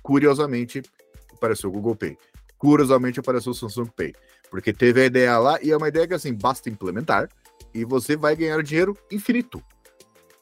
Curiosamente, 0.00 0.80
apareceu 1.32 1.70
o 1.70 1.72
Google 1.72 1.96
Pay. 1.96 2.16
Curiosamente, 2.64 3.20
apareceu 3.20 3.52
o 3.52 3.54
Samsung 3.54 3.90
Pay. 3.94 4.14
Porque 4.50 4.72
teve 4.72 5.02
a 5.02 5.04
ideia 5.04 5.36
lá, 5.38 5.58
e 5.62 5.70
é 5.70 5.76
uma 5.76 5.88
ideia 5.88 6.08
que, 6.08 6.14
assim, 6.14 6.32
basta 6.32 6.70
implementar 6.70 7.28
e 7.74 7.84
você 7.84 8.16
vai 8.16 8.34
ganhar 8.34 8.62
dinheiro 8.62 8.96
infinito. 9.12 9.62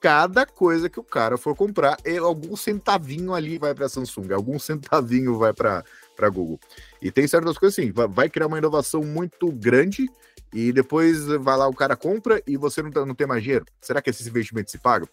Cada 0.01 0.47
coisa 0.47 0.89
que 0.89 1.01
o 1.01 1.03
cara 1.03 1.37
for 1.37 1.57
comprar, 1.57 1.97
é 2.05 2.19
algum 2.19 2.55
centavinho 2.55 3.35
ali 3.35 3.59
vai 3.59 3.75
para 3.75 3.89
Samsung, 3.89 4.33
algum 4.33 4.57
centavinho 4.61 5.37
vai 5.37 5.53
para 5.53 5.83
Google. 6.29 6.61
E 7.01 7.11
tem 7.11 7.27
certas 7.27 7.59
coisas 7.59 7.77
assim, 7.77 7.91
vai 7.91 8.31
criar 8.31 8.47
uma 8.47 8.59
inovação 8.59 9.03
muito 9.03 9.51
grande 9.51 10.09
e 10.53 10.73
depois 10.73 11.25
vai 11.27 11.57
lá, 11.57 11.67
o 11.67 11.75
cara 11.75 11.97
compra 11.97 12.41
e 12.47 12.57
você 12.57 12.83
não, 12.83 12.91
tá, 12.93 13.05
não 13.05 13.17
tem 13.17 13.27
mais 13.27 13.43
dinheiro. 13.43 13.65
Será 13.81 14.01
que 14.01 14.11
esses 14.11 14.29
investimentos 14.29 14.71
se 14.71 14.79
pagam? 14.79 15.09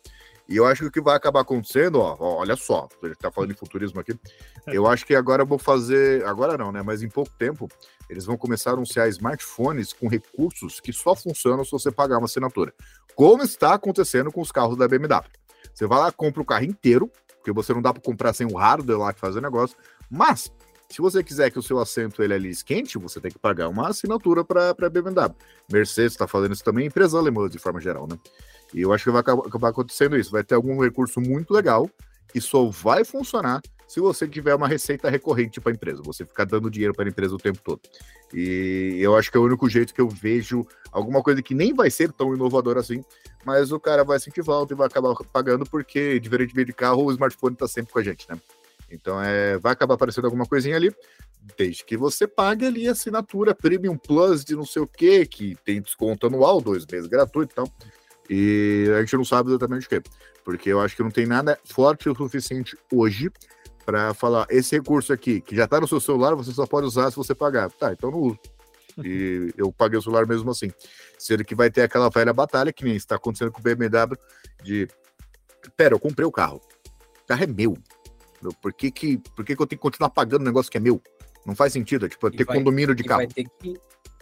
E 0.49 0.57
eu 0.57 0.65
acho 0.65 0.81
que 0.81 0.87
o 0.87 0.91
que 0.91 0.99
vai 0.99 1.15
acabar 1.15 1.41
acontecendo, 1.41 1.99
ó, 1.99 2.17
olha 2.19 2.55
só, 2.55 2.89
a 3.03 3.07
gente 3.07 3.19
tá 3.19 3.31
falando 3.31 3.53
de 3.53 3.59
futurismo 3.59 3.99
aqui. 3.99 4.19
Eu 4.65 4.87
acho 4.87 5.05
que 5.05 5.13
agora 5.13 5.43
eu 5.43 5.45
vou 5.45 5.59
fazer, 5.59 6.25
agora 6.25 6.57
não, 6.57 6.71
né? 6.71 6.81
Mas 6.81 7.03
em 7.03 7.07
pouco 7.07 7.31
tempo, 7.37 7.69
eles 8.09 8.25
vão 8.25 8.35
começar 8.35 8.71
a 8.71 8.73
anunciar 8.73 9.07
smartphones 9.09 9.93
com 9.93 10.07
recursos 10.07 10.79
que 10.79 10.91
só 10.91 11.15
funcionam 11.15 11.63
se 11.63 11.69
você 11.69 11.91
pagar 11.91 12.17
uma 12.17 12.25
assinatura. 12.25 12.73
Como 13.13 13.43
está 13.43 13.75
acontecendo 13.75 14.31
com 14.31 14.41
os 14.41 14.51
carros 14.51 14.75
da 14.75 14.87
BMW. 14.87 15.23
Você 15.71 15.85
vai 15.85 15.99
lá, 15.99 16.11
compra 16.11 16.41
o 16.41 16.45
carro 16.45 16.65
inteiro, 16.65 17.11
porque 17.37 17.51
você 17.51 17.71
não 17.71 17.81
dá 17.81 17.93
para 17.93 18.01
comprar 18.01 18.33
sem 18.33 18.47
o 18.47 18.57
hardware 18.57 18.97
lá 18.97 19.13
que 19.13 19.19
faz 19.19 19.35
o 19.35 19.41
negócio, 19.41 19.77
mas 20.09 20.51
se 20.89 20.99
você 20.99 21.23
quiser 21.23 21.51
que 21.51 21.59
o 21.59 21.63
seu 21.63 21.77
assento 21.77 22.23
ele 22.23 22.33
ali 22.33 22.49
esquente, 22.49 22.97
você 22.97 23.21
tem 23.21 23.29
que 23.29 23.37
pagar 23.37 23.69
uma 23.69 23.89
assinatura 23.89 24.43
para 24.43 24.71
a 24.71 24.89
BMW. 24.89 25.35
Mercedes 25.71 26.13
está 26.13 26.27
fazendo 26.27 26.53
isso 26.55 26.63
também, 26.63 26.87
empresas 26.87 27.13
alemãs 27.13 27.51
de 27.51 27.59
forma 27.59 27.79
geral, 27.79 28.07
né? 28.07 28.17
E 28.73 28.81
eu 28.81 28.93
acho 28.93 29.03
que 29.03 29.11
vai 29.11 29.21
acabar 29.21 29.69
acontecendo 29.69 30.17
isso. 30.17 30.31
Vai 30.31 30.43
ter 30.43 30.55
algum 30.55 30.81
recurso 30.81 31.19
muito 31.19 31.53
legal 31.53 31.89
que 32.31 32.39
só 32.39 32.65
vai 32.65 33.03
funcionar 33.03 33.61
se 33.89 33.99
você 33.99 34.27
tiver 34.27 34.53
uma 34.53 34.67
receita 34.67 35.09
recorrente 35.09 35.59
para 35.59 35.71
a 35.71 35.75
empresa, 35.75 36.03
você 36.03 36.23
ficar 36.23 36.45
dando 36.45 36.69
dinheiro 36.69 36.93
para 36.93 37.05
a 37.05 37.09
empresa 37.09 37.33
o 37.33 37.39
tempo 37.39 37.59
todo. 37.63 37.81
E 38.31 38.99
eu 38.99 39.17
acho 39.17 39.31
que 39.31 39.38
é 39.38 39.39
o 39.39 39.43
único 39.43 39.67
jeito 39.67 39.95
que 39.95 39.99
eu 39.99 40.07
vejo 40.07 40.63
alguma 40.91 41.23
coisa 41.23 41.41
que 41.41 41.55
nem 41.55 41.73
vai 41.73 41.89
ser 41.89 42.11
tão 42.11 42.35
inovadora 42.35 42.79
assim, 42.79 43.03
mas 43.43 43.71
o 43.71 43.79
cara 43.79 44.03
vai 44.03 44.19
sentir 44.19 44.43
volta 44.43 44.75
e 44.75 44.77
vai 44.77 44.85
acabar 44.85 45.15
pagando, 45.33 45.65
porque, 45.65 46.19
diferente 46.19 46.53
de 46.53 46.71
carro, 46.71 47.05
o 47.05 47.11
smartphone 47.11 47.53
está 47.53 47.67
sempre 47.67 47.91
com 47.91 47.97
a 47.97 48.03
gente, 48.03 48.29
né? 48.29 48.39
Então, 48.91 49.19
é, 49.23 49.57
vai 49.57 49.73
acabar 49.73 49.95
aparecendo 49.95 50.25
alguma 50.25 50.45
coisinha 50.45 50.75
ali, 50.75 50.93
desde 51.57 51.83
que 51.83 51.97
você 51.97 52.27
pague 52.27 52.67
ali 52.67 52.88
a 52.88 52.91
assinatura 52.91 53.55
Premium 53.55 53.97
Plus 53.97 54.45
de 54.45 54.55
não 54.55 54.65
sei 54.65 54.83
o 54.83 54.88
que, 54.88 55.25
que 55.25 55.57
tem 55.65 55.81
desconto 55.81 56.27
anual, 56.27 56.61
dois 56.61 56.85
meses 56.85 57.07
gratuito 57.07 57.53
e 57.53 57.55
tal. 57.55 57.73
E 58.29 58.86
a 58.95 59.00
gente 59.00 59.15
não 59.15 59.25
sabe 59.25 59.50
exatamente 59.50 59.88
o 59.88 59.89
que. 59.89 60.01
Porque 60.43 60.69
eu 60.69 60.79
acho 60.79 60.95
que 60.95 61.03
não 61.03 61.09
tem 61.09 61.25
nada 61.25 61.59
forte 61.65 62.09
o 62.09 62.15
suficiente 62.15 62.77
hoje 62.93 63.31
para 63.86 64.13
falar, 64.13 64.45
esse 64.51 64.75
recurso 64.75 65.12
aqui, 65.12 65.41
que 65.41 65.55
já 65.55 65.65
está 65.65 65.79
no 65.79 65.88
seu 65.88 66.00
celular, 66.00 66.36
você 66.36 66.51
só 66.51 66.67
pode 66.67 66.86
usar 66.86 67.09
se 67.09 67.17
você 67.17 67.33
pagar. 67.33 67.71
Tá, 67.71 67.91
então 67.91 68.12
não 68.12 68.19
uso. 68.19 68.39
E 69.03 69.51
eu 69.57 69.71
paguei 69.71 69.98
o 69.98 70.01
celular 70.01 70.27
mesmo 70.27 70.51
assim. 70.51 70.71
Sendo 71.17 71.43
que 71.43 71.55
vai 71.55 71.71
ter 71.71 71.81
aquela 71.81 72.09
velha 72.09 72.31
batalha, 72.31 72.71
que 72.71 72.83
nem 72.83 72.95
está 72.95 73.15
acontecendo 73.15 73.51
com 73.51 73.59
o 73.59 73.63
BMW, 73.63 74.15
de 74.63 74.88
pera, 75.75 75.95
eu 75.95 76.00
comprei 76.00 76.25
o 76.25 76.31
carro. 76.31 76.62
O 77.24 77.27
carro 77.27 77.43
é 77.43 77.48
meu. 77.48 77.77
Por 78.62 78.74
que, 78.74 78.91
que, 78.91 79.17
por 79.36 79.43
que, 79.43 79.55
que 79.55 79.62
eu 79.62 79.67
tenho 79.67 79.79
que 79.79 79.83
continuar 79.83 80.09
pagando 80.09 80.41
um 80.41 80.45
negócio 80.45 80.71
que 80.71 80.77
é 80.77 80.81
meu? 80.81 81.01
Não 81.45 81.55
faz 81.55 81.74
sentido, 81.74 82.05
é 82.05 82.09
tipo, 82.09 82.29
ter 82.29 82.43
vai, 82.43 82.57
condomínio 82.57 82.93
de 82.93 83.03
carro. 83.03 83.21
Vai 83.21 83.27
ter 83.27 83.45
que 83.45 83.74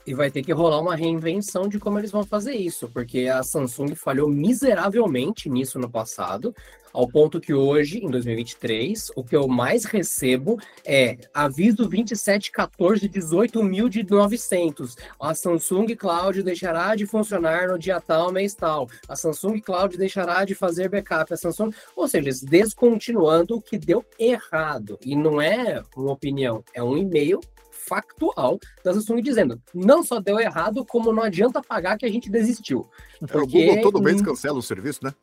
e 0.08 0.14
vai 0.14 0.32
ter 0.32 0.42
que 0.42 0.54
rolar 0.54 0.80
uma 0.80 0.96
reinvenção 0.96 1.68
de 1.68 1.78
como 1.78 2.00
eles 2.00 2.12
vão 2.12 2.24
fazer 2.24 2.56
isso, 2.56 2.90
porque 2.90 3.28
a 3.28 3.44
Samsung 3.44 3.94
falhou 3.94 4.30
miseravelmente 4.30 5.50
nisso 5.50 5.78
no 5.78 5.90
passado, 5.90 6.56
ao 6.94 7.08
ponto 7.08 7.40
que 7.40 7.54
hoje, 7.54 8.00
em 8.04 8.10
2023, 8.10 9.12
o 9.16 9.24
que 9.24 9.36
eu 9.36 9.48
mais 9.48 9.86
recebo 9.86 10.58
é 10.84 11.18
aviso 11.32 11.88
2714 11.88 13.08
18.900. 13.08 14.98
A 15.20 15.36
Samsung 15.36 15.96
Cloud 15.96 16.42
deixará 16.42 16.96
de 16.96 17.06
funcionar 17.06 17.68
no 17.68 17.78
dia 17.78 18.02
tal, 18.02 18.32
mês 18.32 18.56
tal. 18.56 18.90
A 19.08 19.16
Samsung 19.16 19.60
Cloud 19.60 19.96
deixará 19.96 20.44
de 20.44 20.56
fazer 20.56 20.90
backup. 20.90 21.32
A 21.32 21.38
Samsung, 21.38 21.72
ou 21.96 22.08
seja, 22.08 22.32
descontinuando 22.44 23.58
o 23.58 23.62
que 23.62 23.78
deu 23.78 24.04
errado. 24.18 24.98
E 25.06 25.16
não 25.16 25.40
é 25.40 25.84
uma 25.96 26.14
opinião, 26.14 26.64
é 26.74 26.82
um 26.82 26.98
e-mail 26.98 27.40
factual 27.88 28.60
da 28.84 28.94
Samsung 28.94 29.22
dizendo 29.22 29.62
não 29.74 30.04
só 30.04 30.20
deu 30.20 30.40
errado, 30.40 30.86
como 30.86 31.14
não 31.14 31.24
adianta 31.24 31.62
pagar 31.62 31.98
que 31.98 32.06
a 32.06 32.12
gente 32.12 32.30
desistiu. 32.30 32.88
Porque... 33.20 33.38
O 33.38 33.48
Google 33.48 33.82
todo 33.82 34.02
mês 34.02 34.22
cancela 34.22 34.58
o 34.58 34.62
serviço, 34.62 35.04
né? 35.04 35.14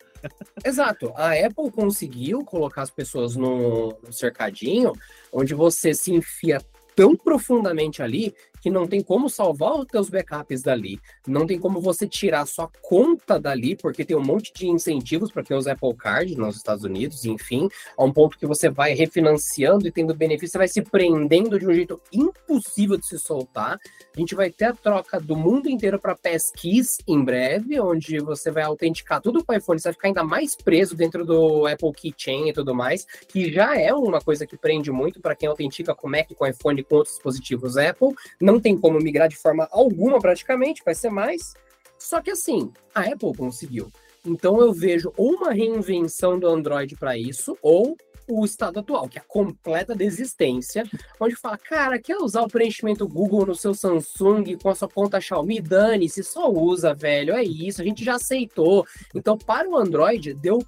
Exato. 0.64 1.12
A 1.16 1.32
Apple 1.32 1.70
conseguiu 1.70 2.44
colocar 2.44 2.82
as 2.82 2.90
pessoas 2.90 3.36
no 3.36 3.96
cercadinho 4.10 4.92
onde 5.32 5.54
você 5.54 5.92
se 5.92 6.12
enfia 6.12 6.60
tão 6.96 7.16
profundamente 7.16 8.02
ali 8.02 8.34
que 8.64 8.70
não 8.70 8.86
tem 8.86 9.02
como 9.02 9.28
salvar 9.28 9.78
os 9.78 9.84
teus 9.84 10.08
backups 10.08 10.62
dali, 10.62 10.98
não 11.28 11.46
tem 11.46 11.60
como 11.60 11.82
você 11.82 12.08
tirar 12.08 12.46
sua 12.46 12.66
conta 12.80 13.38
dali, 13.38 13.76
porque 13.76 14.06
tem 14.06 14.16
um 14.16 14.24
monte 14.24 14.54
de 14.54 14.66
incentivos 14.66 15.30
para 15.30 15.42
ter 15.42 15.54
os 15.54 15.66
Apple 15.66 15.94
Card 15.94 16.34
nos 16.34 16.56
Estados 16.56 16.82
Unidos, 16.82 17.26
enfim, 17.26 17.68
a 17.94 18.02
um 18.02 18.10
ponto 18.10 18.38
que 18.38 18.46
você 18.46 18.70
vai 18.70 18.94
refinanciando 18.94 19.86
e 19.86 19.92
tendo 19.92 20.14
benefício, 20.14 20.52
você 20.52 20.56
vai 20.56 20.68
se 20.68 20.80
prendendo 20.80 21.58
de 21.58 21.68
um 21.68 21.74
jeito 21.74 22.00
impossível 22.10 22.96
de 22.96 23.06
se 23.06 23.18
soltar. 23.18 23.78
A 24.16 24.18
gente 24.18 24.34
vai 24.34 24.48
ter 24.48 24.64
a 24.64 24.72
troca 24.72 25.20
do 25.20 25.36
mundo 25.36 25.68
inteiro 25.68 25.98
para 25.98 26.16
Passkeys 26.16 26.96
em 27.06 27.22
breve, 27.22 27.78
onde 27.78 28.18
você 28.20 28.50
vai 28.50 28.62
autenticar 28.62 29.20
tudo 29.20 29.44
com 29.44 29.52
o 29.52 29.56
iPhone, 29.56 29.78
você 29.78 29.88
vai 29.88 29.92
ficar 29.92 30.08
ainda 30.08 30.24
mais 30.24 30.56
preso 30.56 30.96
dentro 30.96 31.22
do 31.26 31.66
Apple 31.66 31.92
Keychain 31.92 32.48
e 32.48 32.52
tudo 32.54 32.74
mais, 32.74 33.04
que 33.28 33.52
já 33.52 33.78
é 33.78 33.92
uma 33.92 34.22
coisa 34.22 34.46
que 34.46 34.56
prende 34.56 34.90
muito 34.90 35.20
para 35.20 35.36
quem 35.36 35.50
autentica 35.50 35.94
com 35.94 36.08
Mac, 36.08 36.32
com 36.34 36.46
iPhone, 36.46 36.82
com 36.82 36.94
outros 36.94 37.16
dispositivos 37.16 37.76
Apple. 37.76 38.14
Não 38.40 38.53
tem 38.60 38.78
como 38.78 38.98
migrar 38.98 39.28
de 39.28 39.36
forma 39.36 39.68
alguma 39.70 40.18
praticamente, 40.18 40.82
vai 40.84 40.94
ser 40.94 41.10
mais. 41.10 41.54
Só 41.98 42.20
que 42.20 42.30
assim, 42.30 42.72
a 42.94 43.02
Apple 43.02 43.34
conseguiu. 43.36 43.90
Então 44.26 44.60
eu 44.60 44.72
vejo 44.72 45.12
ou 45.16 45.34
uma 45.34 45.52
reinvenção 45.52 46.38
do 46.38 46.48
Android 46.48 46.96
para 46.96 47.16
isso, 47.16 47.56
ou 47.62 47.96
o 48.26 48.44
estado 48.44 48.80
atual, 48.80 49.08
que 49.08 49.18
é 49.18 49.20
a 49.20 49.24
completa 49.24 49.94
desistência, 49.94 50.84
onde 51.20 51.36
fala, 51.36 51.58
cara, 51.58 51.98
quer 51.98 52.16
usar 52.16 52.42
o 52.42 52.48
preenchimento 52.48 53.06
Google 53.06 53.46
no 53.46 53.54
seu 53.54 53.74
Samsung 53.74 54.56
com 54.62 54.70
a 54.70 54.74
sua 54.74 54.88
conta 54.88 55.20
Xiaomi? 55.20 55.60
Dane-se, 55.60 56.22
só 56.24 56.50
usa, 56.50 56.94
velho, 56.94 57.34
é 57.34 57.44
isso, 57.44 57.82
a 57.82 57.84
gente 57.84 58.02
já 58.02 58.14
aceitou. 58.14 58.86
Então, 59.14 59.36
para 59.36 59.68
o 59.68 59.76
Android, 59.76 60.32
deu 60.34 60.58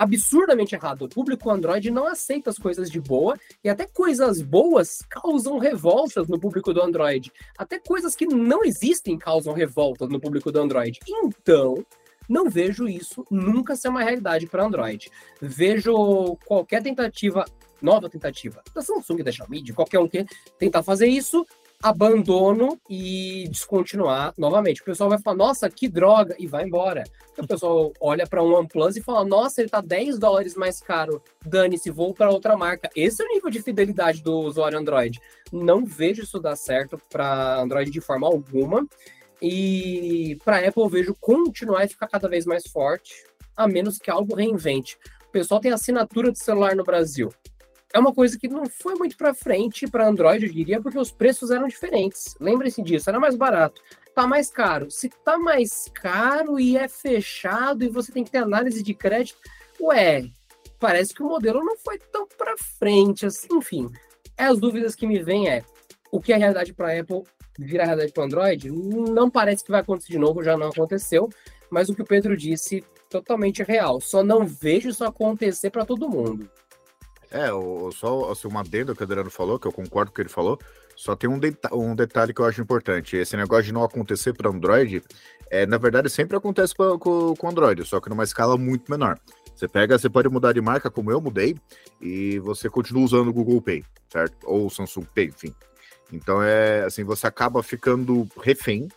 absurdamente 0.00 0.74
errado. 0.74 1.02
O 1.02 1.08
público 1.08 1.50
Android 1.50 1.90
não 1.90 2.06
aceita 2.06 2.48
as 2.48 2.56
coisas 2.56 2.90
de 2.90 2.98
boa 2.98 3.38
e 3.62 3.68
até 3.68 3.86
coisas 3.86 4.40
boas 4.40 5.02
causam 5.10 5.58
revoltas 5.58 6.26
no 6.26 6.40
público 6.40 6.72
do 6.72 6.80
Android. 6.80 7.30
Até 7.58 7.78
coisas 7.78 8.16
que 8.16 8.24
não 8.24 8.64
existem 8.64 9.18
causam 9.18 9.52
revoltas 9.52 10.08
no 10.08 10.18
público 10.18 10.50
do 10.50 10.58
Android. 10.58 10.98
Então, 11.06 11.84
não 12.26 12.48
vejo 12.48 12.88
isso 12.88 13.26
nunca 13.30 13.76
ser 13.76 13.88
uma 13.88 14.02
realidade 14.02 14.46
para 14.46 14.64
Android. 14.64 15.10
Vejo 15.38 16.38
qualquer 16.46 16.82
tentativa, 16.82 17.44
nova 17.82 18.08
tentativa, 18.08 18.62
da 18.74 18.80
Samsung, 18.80 19.22
da 19.22 19.30
Xiaomi, 19.30 19.60
de 19.60 19.74
qualquer 19.74 19.98
um 19.98 20.08
que 20.08 20.24
tentar 20.58 20.82
fazer 20.82 21.08
isso, 21.08 21.46
abandono 21.82 22.78
e 22.88 23.48
descontinuar 23.48 24.34
novamente. 24.36 24.82
O 24.82 24.84
pessoal 24.84 25.08
vai 25.08 25.18
falar, 25.18 25.36
nossa, 25.36 25.70
que 25.70 25.88
droga, 25.88 26.36
e 26.38 26.46
vai 26.46 26.64
embora. 26.64 27.04
O 27.38 27.46
pessoal 27.46 27.92
olha 28.00 28.26
para 28.26 28.42
um 28.42 28.54
OnePlus 28.54 28.96
e 28.96 29.02
fala, 29.02 29.24
nossa, 29.24 29.62
ele 29.62 29.70
tá 29.70 29.80
10 29.80 30.18
dólares 30.18 30.54
mais 30.54 30.80
caro, 30.80 31.22
dane-se, 31.44 31.90
vou 31.90 32.12
para 32.12 32.30
outra 32.30 32.56
marca. 32.56 32.90
Esse 32.94 33.22
é 33.22 33.26
o 33.26 33.28
nível 33.28 33.50
de 33.50 33.62
fidelidade 33.62 34.22
do 34.22 34.40
usuário 34.40 34.78
Android. 34.78 35.18
Não 35.50 35.84
vejo 35.84 36.22
isso 36.22 36.38
dar 36.38 36.56
certo 36.56 37.00
para 37.10 37.60
Android 37.60 37.90
de 37.90 38.00
forma 38.00 38.26
alguma. 38.26 38.86
E 39.40 40.36
para 40.44 40.58
Apple 40.58 40.82
eu 40.82 40.88
vejo 40.88 41.16
continuar 41.18 41.84
e 41.84 41.88
ficar 41.88 42.08
cada 42.08 42.28
vez 42.28 42.44
mais 42.44 42.66
forte, 42.66 43.24
a 43.56 43.66
menos 43.66 43.96
que 43.96 44.10
algo 44.10 44.34
reinvente. 44.34 44.98
O 45.26 45.32
pessoal 45.32 45.60
tem 45.60 45.72
assinatura 45.72 46.30
de 46.30 46.38
celular 46.38 46.76
no 46.76 46.84
Brasil 46.84 47.30
é 47.92 47.98
uma 47.98 48.14
coisa 48.14 48.38
que 48.38 48.48
não 48.48 48.66
foi 48.66 48.94
muito 48.94 49.16
para 49.16 49.34
frente 49.34 49.86
para 49.86 50.06
Android, 50.06 50.46
eu 50.46 50.52
diria, 50.52 50.80
porque 50.80 50.98
os 50.98 51.10
preços 51.10 51.50
eram 51.50 51.66
diferentes. 51.66 52.36
Lembre-se 52.40 52.82
disso, 52.82 53.10
era 53.10 53.18
mais 53.18 53.34
barato. 53.34 53.82
Tá 54.14 54.26
mais 54.26 54.50
caro. 54.50 54.90
Se 54.90 55.08
tá 55.08 55.38
mais 55.38 55.90
caro 55.92 56.58
e 56.58 56.76
é 56.76 56.86
fechado 56.86 57.84
e 57.84 57.88
você 57.88 58.12
tem 58.12 58.24
que 58.24 58.30
ter 58.30 58.38
análise 58.38 58.82
de 58.82 58.94
crédito, 58.94 59.38
ué, 59.80 60.30
parece 60.78 61.12
que 61.14 61.22
o 61.22 61.28
modelo 61.28 61.64
não 61.64 61.76
foi 61.76 61.98
tão 61.98 62.26
para 62.26 62.56
frente 62.56 63.26
assim. 63.26 63.48
Enfim, 63.52 63.90
as 64.36 64.58
dúvidas 64.58 64.94
que 64.94 65.06
me 65.06 65.22
vêm 65.22 65.48
é 65.48 65.64
o 66.12 66.20
que 66.20 66.32
é 66.32 66.36
realidade 66.36 66.72
para 66.72 66.98
Apple 66.98 67.24
virar 67.58 67.84
realidade 67.84 68.12
para 68.12 68.24
Android? 68.24 68.70
Não 68.70 69.30
parece 69.30 69.64
que 69.64 69.70
vai 69.70 69.80
acontecer 69.80 70.12
de 70.12 70.18
novo, 70.18 70.42
já 70.42 70.56
não 70.56 70.68
aconteceu. 70.68 71.28
Mas 71.70 71.88
o 71.88 71.94
que 71.94 72.02
o 72.02 72.06
Pedro 72.06 72.36
disse, 72.36 72.84
totalmente 73.08 73.62
real. 73.62 74.00
Só 74.00 74.22
não 74.22 74.46
vejo 74.46 74.88
isso 74.88 75.04
acontecer 75.04 75.70
para 75.70 75.84
todo 75.84 76.08
mundo. 76.08 76.48
É, 77.30 77.52
o, 77.52 77.92
só 77.92 78.30
assim, 78.30 78.48
uma 78.48 78.60
adendo 78.60 78.94
que 78.94 79.02
o 79.02 79.04
Adriano 79.04 79.30
falou, 79.30 79.58
que 79.58 79.66
eu 79.66 79.72
concordo 79.72 80.10
com 80.10 80.14
o 80.14 80.16
que 80.16 80.22
ele 80.22 80.28
falou, 80.28 80.58
só 80.96 81.14
tem 81.14 81.30
um, 81.30 81.38
deta 81.38 81.74
um 81.74 81.94
detalhe 81.94 82.34
que 82.34 82.40
eu 82.40 82.44
acho 82.44 82.60
importante. 82.60 83.16
Esse 83.16 83.36
negócio 83.36 83.64
de 83.64 83.72
não 83.72 83.84
acontecer 83.84 84.32
para 84.32 84.50
Android, 84.50 85.02
é, 85.48 85.64
na 85.64 85.78
verdade, 85.78 86.10
sempre 86.10 86.36
acontece 86.36 86.74
pra, 86.74 86.98
com, 86.98 87.34
com 87.36 87.48
Android, 87.48 87.84
só 87.84 88.00
que 88.00 88.10
numa 88.10 88.24
escala 88.24 88.56
muito 88.56 88.90
menor. 88.90 89.18
Você 89.54 89.68
pega, 89.68 89.98
você 89.98 90.08
pode 90.08 90.28
mudar 90.28 90.52
de 90.52 90.60
marca, 90.60 90.90
como 90.90 91.10
eu 91.10 91.20
mudei, 91.20 91.56
e 92.00 92.38
você 92.40 92.68
continua 92.68 93.04
usando 93.04 93.28
o 93.28 93.32
Google 93.32 93.62
Pay, 93.62 93.84
certo? 94.08 94.36
Ou 94.44 94.66
o 94.66 94.70
Samsung 94.70 95.06
Pay, 95.14 95.26
enfim. 95.26 95.54
Então 96.12 96.42
é 96.42 96.84
assim, 96.84 97.04
você 97.04 97.26
acaba 97.26 97.62
ficando 97.62 98.26
refém 98.42 98.88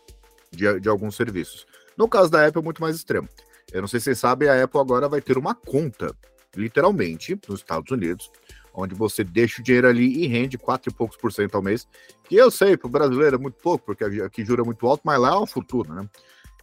de, 0.52 0.80
de 0.80 0.89
alguns 0.89 1.15
serviços. 1.15 1.67
No 1.96 2.08
caso 2.08 2.32
da 2.32 2.48
Apple, 2.48 2.62
é 2.62 2.63
muito 2.63 2.82
mais 2.82 2.96
extremo. 2.96 3.30
Eu 3.72 3.82
não 3.82 3.88
sei 3.88 4.00
se 4.00 4.06
vocês 4.06 4.19
sabem, 4.19 4.50
a 4.50 4.63
Apple 4.63 4.80
agora 4.80 5.08
vai 5.08 5.22
ter 5.22 5.38
uma 5.38 5.54
conta 5.54 6.15
literalmente, 6.56 7.39
nos 7.48 7.60
Estados 7.60 7.92
Unidos, 7.92 8.32
onde 8.74 8.96
você 8.96 9.24
deixa 9.24 9.62
o 9.62 9.63
dinheiro 9.63 9.88
ali 9.88 10.24
e 10.24 10.28
rende 10.28 10.58
4 10.58 10.92
e 10.92 10.94
poucos 10.94 11.18
por 11.18 11.32
cento 11.32 11.56
ao 11.56 11.62
mês, 11.62 11.88
que 12.24 12.36
eu 12.36 12.50
sei, 12.50 12.76
para 12.76 12.88
o 12.88 12.92
brasileiro 12.92 13.36
é 13.36 13.39
muito 13.39 13.56
pouco, 13.62 13.86
porque 13.86 14.04
aqui 14.04 14.44
jura 14.44 14.63
muito 14.63 14.86
alto, 14.88 15.02
mas 15.04 15.20
lá 15.20 15.30
é 15.30 15.36
uma 15.36 15.48
fortuna, 15.48 16.02
né? 16.02 16.10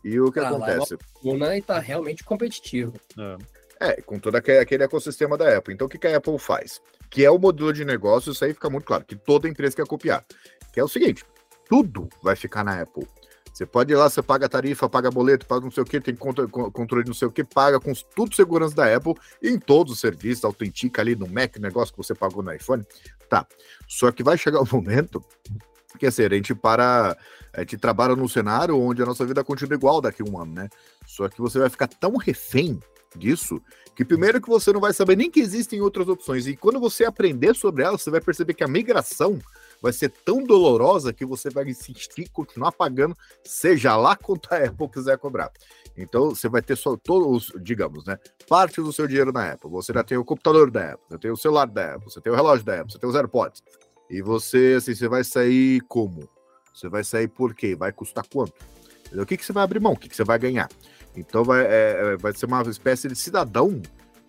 E 0.02 0.18
o 0.18 0.32
que 0.32 0.40
ah, 0.40 0.48
acontece? 0.48 0.94
Lá 0.94 1.00
é 1.24 1.36
uma 1.36 1.56
está 1.56 1.78
realmente 1.78 2.24
competitivo. 2.24 2.94
É. 3.80 3.90
é, 3.90 4.02
com 4.02 4.18
todo 4.18 4.36
aquele 4.36 4.82
ecossistema 4.82 5.36
da 5.36 5.56
Apple. 5.56 5.74
Então, 5.74 5.86
o 5.86 5.90
que, 5.90 5.98
que 5.98 6.06
a 6.06 6.16
Apple 6.16 6.38
faz? 6.38 6.80
Que 7.10 7.24
é 7.24 7.30
o 7.30 7.38
modelo 7.38 7.72
de 7.72 7.84
negócio, 7.84 8.32
isso 8.32 8.44
aí 8.44 8.54
fica 8.54 8.70
muito 8.70 8.84
claro, 8.84 9.04
que 9.04 9.14
toda 9.14 9.48
empresa 9.48 9.76
quer 9.76 9.86
copiar. 9.86 10.24
Que 10.72 10.80
é 10.80 10.84
o 10.84 10.88
seguinte, 10.88 11.24
tudo 11.68 12.08
vai 12.22 12.34
ficar 12.34 12.64
na 12.64 12.80
Apple. 12.80 13.06
Você 13.60 13.66
pode 13.66 13.92
ir 13.92 13.96
lá, 13.96 14.08
você 14.08 14.22
paga 14.22 14.48
tarifa, 14.48 14.88
paga 14.88 15.10
boleto, 15.10 15.44
paga 15.44 15.62
não 15.62 15.70
sei 15.70 15.82
o 15.82 15.84
que, 15.84 16.00
tem 16.00 16.16
controle 16.16 17.04
de 17.04 17.10
não 17.10 17.14
sei 17.14 17.28
o 17.28 17.30
que, 17.30 17.44
paga 17.44 17.78
com 17.78 17.92
tudo 18.16 18.34
segurança 18.34 18.74
da 18.74 18.96
Apple 18.96 19.12
em 19.42 19.58
todos 19.58 19.92
os 19.92 20.00
serviços, 20.00 20.46
autentica 20.46 21.02
ali 21.02 21.14
no 21.14 21.28
Mac, 21.28 21.58
negócio 21.58 21.92
que 21.92 21.98
você 21.98 22.14
pagou 22.14 22.42
no 22.42 22.50
iPhone. 22.54 22.86
Tá. 23.28 23.46
Só 23.86 24.10
que 24.12 24.22
vai 24.22 24.38
chegar 24.38 24.62
o 24.62 24.64
momento 24.72 25.22
que 25.98 26.06
assim, 26.06 26.24
a 26.24 26.30
gente 26.30 26.54
para, 26.54 27.14
a 27.52 27.60
gente 27.60 27.76
trabalha 27.76 28.16
num 28.16 28.28
cenário 28.28 28.78
onde 28.80 29.02
a 29.02 29.04
nossa 29.04 29.26
vida 29.26 29.44
continua 29.44 29.74
igual 29.74 30.00
daqui 30.00 30.22
a 30.22 30.24
um 30.24 30.40
ano, 30.40 30.54
né? 30.54 30.70
Só 31.06 31.28
que 31.28 31.38
você 31.38 31.58
vai 31.58 31.68
ficar 31.68 31.88
tão 31.88 32.16
refém 32.16 32.80
disso 33.14 33.60
que 33.94 34.06
primeiro 34.06 34.40
que 34.40 34.48
você 34.48 34.72
não 34.72 34.80
vai 34.80 34.94
saber 34.94 35.16
nem 35.16 35.30
que 35.30 35.40
existem 35.40 35.82
outras 35.82 36.08
opções 36.08 36.46
e 36.46 36.56
quando 36.56 36.80
você 36.80 37.04
aprender 37.04 37.54
sobre 37.54 37.82
elas, 37.82 38.00
você 38.00 38.10
vai 38.10 38.22
perceber 38.22 38.54
que 38.54 38.64
a 38.64 38.68
migração 38.68 39.38
vai 39.80 39.92
ser 39.92 40.10
tão 40.10 40.44
dolorosa 40.44 41.12
que 41.12 41.24
você 41.24 41.50
vai 41.50 41.64
insistir, 41.68 42.28
continuar 42.30 42.72
pagando, 42.72 43.16
seja 43.44 43.96
lá 43.96 44.14
quanto 44.16 44.52
a 44.52 44.58
Apple 44.58 44.88
quiser 44.88 45.18
cobrar. 45.18 45.50
Então, 45.96 46.30
você 46.30 46.48
vai 46.48 46.62
ter 46.62 46.76
só 46.76 46.96
todos, 46.96 47.52
digamos, 47.62 48.04
né? 48.04 48.18
Parte 48.48 48.80
do 48.80 48.92
seu 48.92 49.06
dinheiro 49.06 49.32
na 49.32 49.52
Apple. 49.52 49.70
Você 49.70 49.92
já 49.92 50.04
tem 50.04 50.18
o 50.18 50.24
computador 50.24 50.70
da 50.70 50.92
Apple, 50.92 51.06
você 51.08 51.18
tem 51.18 51.30
o 51.30 51.36
celular 51.36 51.66
da 51.66 51.94
Apple, 51.94 52.10
você 52.10 52.20
tem 52.20 52.32
o 52.32 52.36
relógio 52.36 52.64
da 52.64 52.80
Apple, 52.80 52.92
você 52.92 52.98
tem 52.98 53.08
os 53.08 53.16
AirPods. 53.16 53.62
E 54.08 54.22
você, 54.22 54.74
assim, 54.78 54.94
você 54.94 55.08
vai 55.08 55.24
sair 55.24 55.80
como? 55.82 56.28
Você 56.74 56.88
vai 56.88 57.04
sair 57.04 57.28
por 57.28 57.54
quê? 57.54 57.74
Vai 57.74 57.92
custar 57.92 58.24
quanto? 58.32 58.54
O 59.12 59.26
que, 59.26 59.36
que 59.36 59.44
você 59.44 59.52
vai 59.52 59.64
abrir 59.64 59.80
mão? 59.80 59.92
O 59.92 59.96
que, 59.96 60.08
que 60.08 60.16
você 60.16 60.24
vai 60.24 60.38
ganhar? 60.38 60.68
Então, 61.16 61.42
vai, 61.42 61.64
é, 61.64 62.12
é 62.12 62.16
vai 62.16 62.32
ser 62.32 62.46
uma 62.46 62.62
espécie 62.62 63.08
de 63.08 63.16
cidadão 63.16 63.80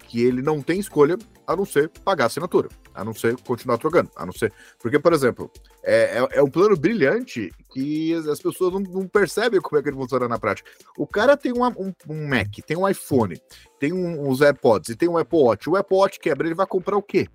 que 0.08 0.22
ele 0.22 0.42
não 0.42 0.62
tem 0.62 0.80
escolha 0.80 1.18
a 1.46 1.56
não 1.56 1.66
ser 1.66 1.90
pagar 2.04 2.26
a 2.26 2.28
assinatura, 2.28 2.70
a 2.94 3.04
não 3.04 3.14
ser 3.14 3.36
continuar 3.42 3.78
trocando, 3.78 4.10
a 4.16 4.26
não 4.26 4.34
ser. 4.34 4.54
Porque, 4.80 5.00
por 5.00 5.14
exemplo, 5.14 5.52
é, 5.84 6.20
é, 6.20 6.28
é 6.40 6.44
um 6.44 6.50
plano 6.50 6.78
brilhante 6.78 7.52
que 7.74 8.14
as 8.14 8.40
pessoas 8.40 8.74
não, 8.74 8.80
não, 8.80 9.08
percebem 9.08 9.62
como 9.62 9.80
é 9.80 9.84
que 9.84 9.90
ele 9.90 9.98
funciona 9.98 10.28
na 10.28 10.40
prática. 10.40 10.70
O 10.98 11.08
cara 11.08 11.36
tem 11.38 11.52
uma, 11.52 11.70
um, 11.70 11.94
um, 12.10 12.28
Mac, 12.28 12.50
tem 12.66 12.78
um 12.78 12.88
iPhone, 12.88 13.42
tem 13.80 13.94
um, 13.94 14.30
uns 14.30 14.42
AirPods 14.42 14.90
e 14.90 14.96
tem 14.96 15.10
um 15.10 15.18
Apple 15.18 15.40
Watch. 15.40 15.70
O 15.70 15.76
Apple 15.76 15.98
Watch 15.98 16.20
quebra, 16.20 16.48
ele 16.48 16.56
vai 16.56 16.68
comprar 16.68 16.98
o 16.98 17.02
quê? 17.02 17.28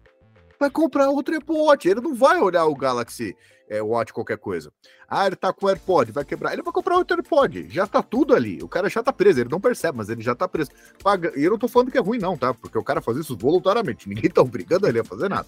Vai 0.58 0.70
comprar 0.70 1.08
outro 1.08 1.36
Apple 1.36 1.56
Watch. 1.56 1.88
Ele 1.88 2.00
não 2.00 2.14
vai 2.14 2.40
olhar 2.40 2.66
o 2.66 2.74
Galaxy 2.74 3.36
é, 3.68 3.82
Watch 3.82 4.12
qualquer 4.12 4.38
coisa. 4.38 4.72
Ah, 5.08 5.26
ele 5.26 5.36
tá 5.36 5.52
com 5.52 5.66
o 5.66 5.68
AirPod, 5.68 6.10
vai 6.10 6.24
quebrar. 6.24 6.52
Ele 6.52 6.62
vai 6.62 6.72
comprar 6.72 6.96
outro 6.96 7.16
AirPod. 7.16 7.68
Já 7.68 7.86
tá 7.86 8.02
tudo 8.02 8.34
ali. 8.34 8.58
O 8.62 8.68
cara 8.68 8.88
já 8.88 9.02
tá 9.02 9.12
preso. 9.12 9.40
Ele 9.40 9.50
não 9.50 9.60
percebe, 9.60 9.98
mas 9.98 10.08
ele 10.08 10.22
já 10.22 10.34
tá 10.34 10.48
preso. 10.48 10.70
Paga... 11.02 11.32
E 11.36 11.44
eu 11.44 11.50
não 11.50 11.58
tô 11.58 11.68
falando 11.68 11.90
que 11.90 11.98
é 11.98 12.00
ruim, 12.00 12.18
não, 12.18 12.36
tá? 12.36 12.54
Porque 12.54 12.78
o 12.78 12.84
cara 12.84 13.00
faz 13.00 13.16
isso 13.18 13.36
voluntariamente. 13.36 14.08
Ninguém 14.10 14.30
tá 14.30 14.40
obrigando 14.40 14.86
ele 14.86 15.00
a 15.00 15.04
fazer 15.04 15.28
nada. 15.28 15.46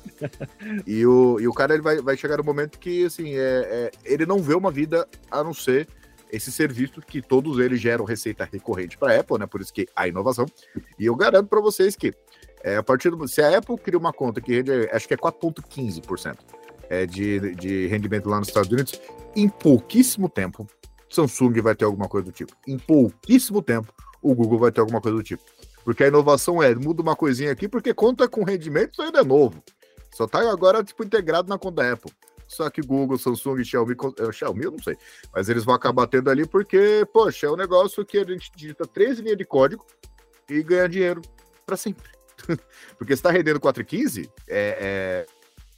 e, 0.86 1.04
o, 1.06 1.40
e 1.40 1.48
o 1.48 1.52
cara 1.52 1.74
ele 1.74 1.82
vai, 1.82 2.00
vai 2.00 2.16
chegar 2.16 2.36
no 2.38 2.44
momento 2.44 2.78
que, 2.78 3.04
assim, 3.04 3.34
é, 3.34 3.38
é, 3.38 3.90
ele 4.04 4.26
não 4.26 4.38
vê 4.38 4.54
uma 4.54 4.70
vida 4.70 5.06
a 5.30 5.42
não 5.42 5.54
ser 5.54 5.88
esse 6.30 6.52
serviço 6.52 7.00
que 7.00 7.22
todos 7.22 7.58
eles 7.58 7.80
geram 7.80 8.04
receita 8.04 8.48
recorrente 8.50 8.96
para 8.98 9.14
a 9.14 9.20
Apple, 9.20 9.38
né? 9.38 9.46
Por 9.46 9.60
isso 9.60 9.72
que 9.72 9.86
a 9.94 10.06
inovação. 10.08 10.46
E 10.98 11.06
eu 11.06 11.14
garanto 11.14 11.48
para 11.48 11.60
vocês 11.60 11.96
que 11.96 12.12
é, 12.62 12.76
a 12.76 12.82
partir 12.82 13.10
do, 13.10 13.28
se 13.28 13.40
a 13.40 13.58
Apple 13.58 13.76
cria 13.78 13.98
uma 13.98 14.12
conta 14.12 14.40
que 14.40 14.52
rende, 14.52 14.72
acho 14.92 15.06
que 15.06 15.14
é 15.14 15.16
4,15% 15.16 16.36
é, 16.88 17.06
de, 17.06 17.54
de 17.54 17.86
rendimento 17.86 18.28
lá 18.28 18.38
nos 18.38 18.48
Estados 18.48 18.70
Unidos, 18.70 19.00
em 19.36 19.48
pouquíssimo 19.48 20.28
tempo, 20.28 20.66
Samsung 21.08 21.60
vai 21.60 21.74
ter 21.74 21.84
alguma 21.84 22.08
coisa 22.08 22.26
do 22.26 22.32
tipo. 22.32 22.52
Em 22.66 22.78
pouquíssimo 22.78 23.62
tempo, 23.62 23.92
o 24.20 24.34
Google 24.34 24.58
vai 24.58 24.72
ter 24.72 24.80
alguma 24.80 25.00
coisa 25.00 25.16
do 25.16 25.22
tipo. 25.22 25.42
Porque 25.84 26.04
a 26.04 26.08
inovação 26.08 26.62
é, 26.62 26.74
muda 26.74 27.00
uma 27.00 27.16
coisinha 27.16 27.52
aqui, 27.52 27.68
porque 27.68 27.94
conta 27.94 28.28
com 28.28 28.44
rendimento 28.44 29.00
ainda 29.00 29.20
é 29.20 29.24
novo. 29.24 29.62
Só 30.14 30.26
tá 30.26 30.40
agora, 30.50 30.82
tipo, 30.82 31.04
integrado 31.04 31.48
na 31.48 31.58
conta 31.58 31.82
da 31.82 31.92
Apple. 31.92 32.12
Só 32.48 32.68
que 32.70 32.80
Google, 32.80 33.18
Samsung, 33.18 33.62
Xiaomi, 33.62 33.94
uh, 33.94 34.32
Xiaomi, 34.32 34.64
eu 34.64 34.72
não 34.72 34.82
sei, 34.82 34.96
mas 35.32 35.48
eles 35.48 35.64
vão 35.64 35.74
acabar 35.74 36.06
tendo 36.06 36.30
ali 36.30 36.46
porque, 36.46 37.06
poxa, 37.12 37.46
é 37.46 37.50
um 37.50 37.56
negócio 37.56 38.04
que 38.04 38.18
a 38.18 38.24
gente 38.24 38.50
digita 38.56 38.86
três 38.86 39.18
linhas 39.18 39.36
de 39.36 39.44
código 39.44 39.84
e 40.48 40.62
ganha 40.62 40.88
dinheiro 40.88 41.22
para 41.64 41.76
sempre. 41.76 42.10
porque 42.96 43.14
se 43.14 43.22
tá 43.22 43.30
rendendo 43.30 43.60
4,15, 43.60 44.28
é, 44.48 45.26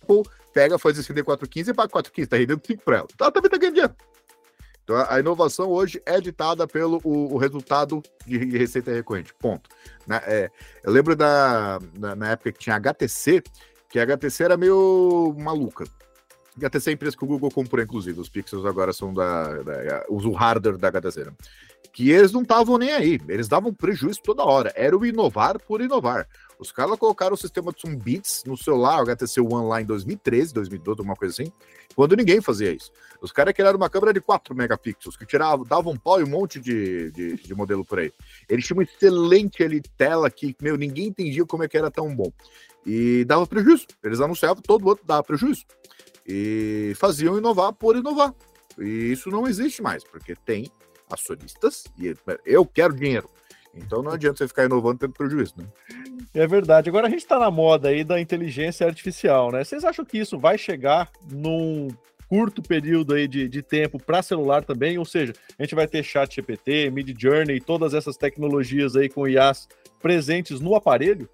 é, 0.09 0.19
pega, 0.53 0.79
faz 0.79 0.99
esse 0.99 1.09
render 1.09 1.25
4,15 1.25 1.69
e 1.69 1.75
paga 1.75 1.93
4,15, 1.93 2.27
tá 2.27 2.37
rendendo 2.37 2.63
5 2.65 2.83
para 2.85 2.99
ela. 2.99 3.09
Ela 3.19 3.33
também 3.33 3.51
tá 3.51 3.59
ganhando 3.59 3.75
dinheiro. 3.75 3.97
Então, 4.91 5.07
a 5.09 5.21
inovação 5.21 5.69
hoje 5.69 6.03
é 6.05 6.21
ditada 6.21 6.67
pelo 6.67 7.01
o, 7.05 7.35
o 7.35 7.39
resultado 7.39 8.03
de 8.27 8.39
receita 8.59 8.91
recorrente. 8.91 9.33
Ponto. 9.35 9.71
Na, 10.05 10.17
é, 10.27 10.51
eu 10.83 10.93
lembro 10.93 11.15
da, 11.15 11.79
na, 11.97 12.31
época 12.31 12.51
que 12.51 12.59
tinha 12.59 12.75
HTC, 12.75 13.41
que 13.89 14.01
a 14.01 14.03
HTC 14.03 14.43
era 14.43 14.57
meio 14.57 15.33
maluca. 15.39 15.85
HTC 16.57 16.89
é 16.89 16.93
a 16.93 16.95
empresa 16.95 17.17
que 17.17 17.25
o 17.25 17.27
Google 17.27 17.51
comprou, 17.51 17.83
inclusive. 17.83 18.21
Os 18.21 18.29
Pixels 18.29 18.67
agora 18.67 18.93
são 18.93 19.15
da. 19.15 19.63
da 19.63 20.05
o 20.09 20.33
hardware 20.33 20.79
da 20.79 20.89
HTC. 20.89 21.27
Que 21.93 22.11
eles 22.11 22.33
não 22.33 22.43
estavam 22.43 22.79
nem 22.79 22.93
aí. 22.93 23.21
Eles 23.29 23.49
davam 23.49 23.73
prejuízo 23.73 24.21
toda 24.23 24.45
hora. 24.45 24.73
Era 24.77 24.97
o 24.97 25.05
inovar 25.05 25.59
por 25.61 25.81
inovar. 25.81 26.29
Os 26.61 26.71
caras 26.71 26.99
colocaram 26.99 27.33
o 27.33 27.39
sistema 27.39 27.73
de 27.73 27.97
bits 27.97 28.43
no 28.47 28.55
celular, 28.55 28.99
o 28.99 29.11
HTC 29.11 29.41
One 29.41 29.67
lá 29.67 29.81
em 29.81 29.87
2013, 29.87 30.53
2012, 30.53 31.01
alguma 31.01 31.17
coisa 31.17 31.33
assim, 31.33 31.51
quando 31.97 32.15
ninguém 32.15 32.43
fazia 32.43 32.71
isso. 32.71 32.93
Os 33.23 33.33
caras 33.33 33.55
criaram 33.55 33.79
uma 33.79 33.89
câmera 33.89 34.13
de 34.13 34.21
4 34.21 34.55
megapixels, 34.55 35.17
que 35.17 35.25
tirava, 35.25 35.65
davam 35.65 35.95
um 35.95 35.97
pau 35.97 36.21
e 36.21 36.25
um 36.25 36.29
monte 36.29 36.61
de, 36.61 37.11
de, 37.13 37.37
de, 37.37 37.55
modelo 37.55 37.83
por 37.83 37.99
aí. 37.99 38.13
Eles 38.47 38.67
tinham 38.67 38.77
uma 38.77 38.83
excelente 38.83 39.63
ali, 39.63 39.81
tela 39.97 40.31
que, 40.31 40.55
meu, 40.61 40.77
ninguém 40.77 41.07
entendia 41.07 41.47
como 41.47 41.65
é 41.65 41.69
que 41.69 41.79
era 41.79 41.91
tão 41.91 42.15
bom. 42.15 42.31
E 42.85 43.25
dava 43.25 43.47
prejuízo. 43.47 43.87
Eles 44.05 44.21
anunciavam, 44.21 44.63
todo 44.63 44.85
mundo 44.85 45.01
dava 45.03 45.25
prejuízo. 45.25 45.65
E 46.31 46.93
faziam 46.97 47.37
inovar 47.37 47.73
por 47.73 47.97
inovar. 47.97 48.33
E 48.79 49.13
isso 49.13 49.31
não 49.31 49.47
existe 49.47 49.83
mais, 49.83 50.05
porque 50.05 50.35
tem 50.35 50.71
acionistas 51.11 51.85
e 51.99 52.15
eu 52.47 52.65
quero 52.65 52.95
dinheiro. 52.95 53.29
Então 53.75 54.03
não 54.03 54.13
adianta 54.13 54.39
você 54.39 54.49
ficar 54.49 54.65
inovando 54.65 54.99
tendo 54.99 55.13
prejuízo, 55.13 55.55
né? 55.57 55.67
É 56.35 56.47
verdade. 56.47 56.89
Agora 56.89 57.07
a 57.07 57.11
gente 57.11 57.21
está 57.21 57.39
na 57.39 57.51
moda 57.51 57.89
aí 57.89 58.05
da 58.05 58.21
inteligência 58.21 58.87
artificial, 58.87 59.53
né? 59.53 59.65
Vocês 59.65 59.85
acham 59.85 60.05
que 60.05 60.19
isso 60.19 60.39
vai 60.39 60.59
chegar 60.59 61.11
num 61.31 61.89
curto 62.29 62.63
período 62.63 63.15
aí 63.15 63.27
de, 63.27 63.49
de 63.49 63.63
tempo 63.63 63.99
para 63.99 64.23
celular 64.23 64.65
também? 64.65 64.99
Ou 64.99 65.05
seja, 65.05 65.33
a 65.59 65.63
gente 65.63 65.75
vai 65.75 65.87
ter 65.87 66.03
chat 66.03 66.35
GPT, 66.35 66.91
Mid 66.91 67.15
Journey, 67.21 67.61
todas 67.61 67.95
essas 67.95 68.17
tecnologias 68.17 68.97
aí 68.97 69.09
com 69.09 69.27
IAs 69.29 69.69
presentes 70.01 70.61
no 70.61 70.75
aparelho? 70.75 71.29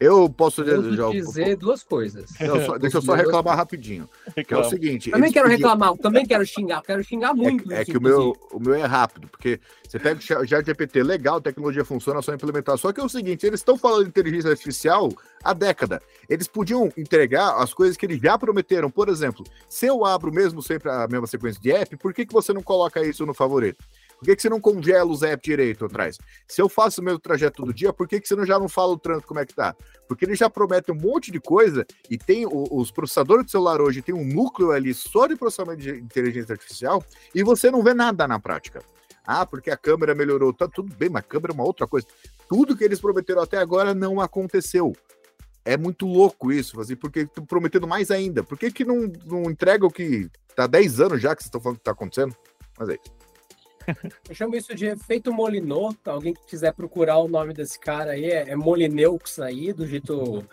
Eu 0.00 0.30
posso 0.30 0.62
eu 0.62 0.94
já, 0.94 1.10
dizer 1.10 1.56
duas 1.56 1.82
coisas. 1.82 2.30
Não, 2.40 2.64
só, 2.64 2.78
deixa 2.78 2.96
eu 2.96 3.02
só 3.02 3.12
reclamar 3.12 3.54
rapidinho. 3.54 4.08
Que 4.46 4.54
é 4.54 4.56
o 4.56 4.64
seguinte. 4.64 5.10
Também 5.10 5.30
quero 5.30 5.46
pediam... 5.46 5.68
reclamar, 5.68 5.94
também 5.98 6.24
quero 6.24 6.46
xingar, 6.46 6.80
quero 6.80 7.04
xingar 7.04 7.34
muito. 7.34 7.70
É, 7.70 7.82
é 7.82 7.84
que 7.84 7.98
o 7.98 8.00
meu, 8.00 8.34
o 8.50 8.58
meu 8.58 8.74
é 8.74 8.86
rápido, 8.86 9.28
porque 9.28 9.60
você 9.86 9.98
pega 9.98 10.18
o 10.18 10.46
chat 10.46 10.64
GPT, 10.64 11.02
legal, 11.02 11.36
a 11.36 11.40
tecnologia 11.42 11.84
funciona, 11.84 12.22
só 12.22 12.32
implementar. 12.32 12.78
Só 12.78 12.94
que 12.94 13.00
é 13.00 13.04
o 13.04 13.10
seguinte, 13.10 13.46
eles 13.46 13.60
estão 13.60 13.76
falando 13.76 14.04
de 14.04 14.08
inteligência 14.08 14.50
artificial 14.50 15.12
há 15.44 15.52
década. 15.52 16.00
Eles 16.30 16.48
podiam 16.48 16.90
entregar 16.96 17.56
as 17.56 17.74
coisas 17.74 17.94
que 17.98 18.06
eles 18.06 18.22
já 18.22 18.38
prometeram. 18.38 18.90
Por 18.90 19.10
exemplo, 19.10 19.44
se 19.68 19.84
eu 19.84 20.06
abro 20.06 20.32
mesmo 20.32 20.62
sempre 20.62 20.88
a 20.88 21.06
mesma 21.08 21.26
sequência 21.26 21.60
de 21.60 21.72
app, 21.72 21.94
por 21.98 22.14
que, 22.14 22.24
que 22.24 22.32
você 22.32 22.54
não 22.54 22.62
coloca 22.62 23.04
isso 23.04 23.26
no 23.26 23.34
favorito? 23.34 23.84
Por 24.20 24.26
que, 24.26 24.36
que 24.36 24.42
você 24.42 24.50
não 24.50 24.60
congela 24.60 25.10
os 25.10 25.22
apps 25.22 25.42
direito 25.42 25.86
atrás? 25.86 26.18
Se 26.46 26.60
eu 26.60 26.68
faço 26.68 27.00
o 27.00 27.04
meu 27.04 27.18
trajeto 27.18 27.62
todo 27.62 27.72
dia, 27.72 27.90
por 27.90 28.06
que, 28.06 28.20
que 28.20 28.28
você 28.28 28.36
não, 28.36 28.44
já 28.44 28.58
não 28.58 28.68
fala 28.68 28.92
o 28.92 28.98
trânsito 28.98 29.26
como 29.26 29.40
é 29.40 29.46
que 29.46 29.54
tá? 29.54 29.74
Porque 30.06 30.26
ele 30.26 30.34
já 30.34 30.50
promete 30.50 30.92
um 30.92 30.94
monte 30.94 31.32
de 31.32 31.40
coisa 31.40 31.86
e 32.10 32.18
tem 32.18 32.44
o, 32.44 32.66
os 32.70 32.90
processadores 32.90 33.46
do 33.46 33.50
celular 33.50 33.80
hoje 33.80 34.02
tem 34.02 34.14
um 34.14 34.26
núcleo 34.26 34.72
ali 34.72 34.92
só 34.92 35.26
de 35.26 35.36
processamento 35.36 35.80
de 35.80 35.90
inteligência 35.92 36.52
artificial 36.52 37.02
e 37.34 37.42
você 37.42 37.70
não 37.70 37.82
vê 37.82 37.94
nada 37.94 38.28
na 38.28 38.38
prática. 38.38 38.82
Ah, 39.24 39.46
porque 39.46 39.70
a 39.70 39.76
câmera 39.76 40.14
melhorou. 40.14 40.52
Tá 40.52 40.68
tudo 40.68 40.94
bem, 40.94 41.08
mas 41.08 41.20
a 41.20 41.26
câmera 41.26 41.54
é 41.54 41.54
uma 41.54 41.64
outra 41.64 41.86
coisa. 41.86 42.06
Tudo 42.46 42.76
que 42.76 42.84
eles 42.84 43.00
prometeram 43.00 43.40
até 43.40 43.56
agora 43.56 43.94
não 43.94 44.20
aconteceu. 44.20 44.92
É 45.64 45.78
muito 45.78 46.06
louco 46.06 46.52
isso, 46.52 46.78
assim, 46.78 46.96
porque 46.96 47.20
estão 47.20 47.46
prometendo 47.46 47.86
mais 47.86 48.10
ainda. 48.10 48.42
Por 48.42 48.58
que, 48.58 48.70
que 48.70 48.84
não, 48.84 49.10
não 49.24 49.50
entrega 49.50 49.86
o 49.86 49.90
que 49.90 50.28
tá 50.54 50.66
10 50.66 51.00
anos 51.00 51.22
já 51.22 51.34
que 51.34 51.42
vocês 51.42 51.48
estão 51.48 51.60
falando 51.60 51.78
que 51.78 51.84
tá 51.84 51.92
acontecendo? 51.92 52.36
Mas 52.78 52.88
é 52.90 52.94
isso. 52.94 53.19
Eu 54.28 54.34
chamo 54.34 54.56
isso 54.56 54.74
de 54.74 54.86
efeito 54.86 55.32
Molinot. 55.32 55.96
Alguém 56.04 56.34
que 56.34 56.44
quiser 56.46 56.72
procurar 56.72 57.18
o 57.18 57.28
nome 57.28 57.52
desse 57.52 57.78
cara 57.78 58.12
aí, 58.12 58.24
é, 58.24 58.50
é 58.50 58.56
Molineux 58.56 59.38
aí, 59.38 59.72
do 59.72 59.86
jeito 59.86 60.44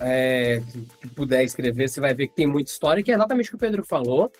é, 0.00 0.62
que 1.00 1.08
puder 1.08 1.44
escrever, 1.44 1.88
você 1.88 2.00
vai 2.00 2.14
ver 2.14 2.28
que 2.28 2.34
tem 2.34 2.46
muita 2.46 2.70
história, 2.70 3.02
que 3.02 3.12
é 3.12 3.14
exatamente 3.14 3.48
o 3.48 3.50
que 3.50 3.56
o 3.56 3.60
Pedro 3.60 3.84
falou. 3.84 4.32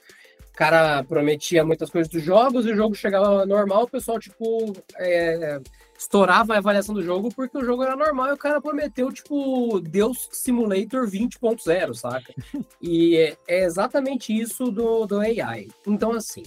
O 0.49 0.57
cara 0.61 1.03
prometia 1.05 1.65
muitas 1.65 1.91
coisas 1.91 2.11
dos 2.11 2.23
jogos, 2.23 2.67
e 2.67 2.73
o 2.73 2.77
jogo 2.77 2.95
chegava 2.95 3.47
normal, 3.47 3.85
o 3.85 3.91
pessoal, 3.91 4.19
tipo, 4.19 4.75
é, 4.97 5.61
estourava 6.01 6.55
a 6.55 6.59
avaliação 6.59 6.95
do 6.95 7.03
jogo 7.03 7.29
porque 7.35 7.59
o 7.59 7.65
jogo 7.65 7.83
era 7.83 7.95
normal 7.95 8.29
e 8.29 8.33
o 8.33 8.39
cara 8.39 8.61
prometeu, 8.61 9.13
tipo, 9.13 9.81
Deus 9.81 10.29
Simulator 10.33 11.07
20.0, 11.07 11.95
saca? 11.95 12.35
E 12.81 13.17
é, 13.17 13.37
é 13.47 13.65
exatamente 13.65 14.33
isso 14.33 14.71
do, 14.71 15.07
do 15.07 15.21
AI. 15.21 15.69
Então, 15.87 16.13
assim, 16.13 16.43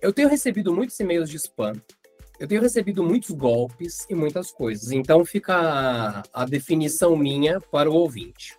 eu 0.00 0.12
tenho 0.12 0.28
recebido 0.28 0.72
muitos 0.72 0.98
e-mails 0.98 1.28
de 1.28 1.36
spam, 1.36 1.74
eu 2.38 2.48
tenho 2.48 2.62
recebido 2.62 3.02
muitos 3.02 3.30
golpes 3.30 4.06
e 4.08 4.14
muitas 4.14 4.50
coisas. 4.50 4.90
Então 4.92 5.24
fica 5.24 5.54
a, 5.54 6.22
a 6.32 6.44
definição 6.46 7.14
minha 7.14 7.60
para 7.60 7.90
o 7.90 7.94
ouvinte. 7.94 8.56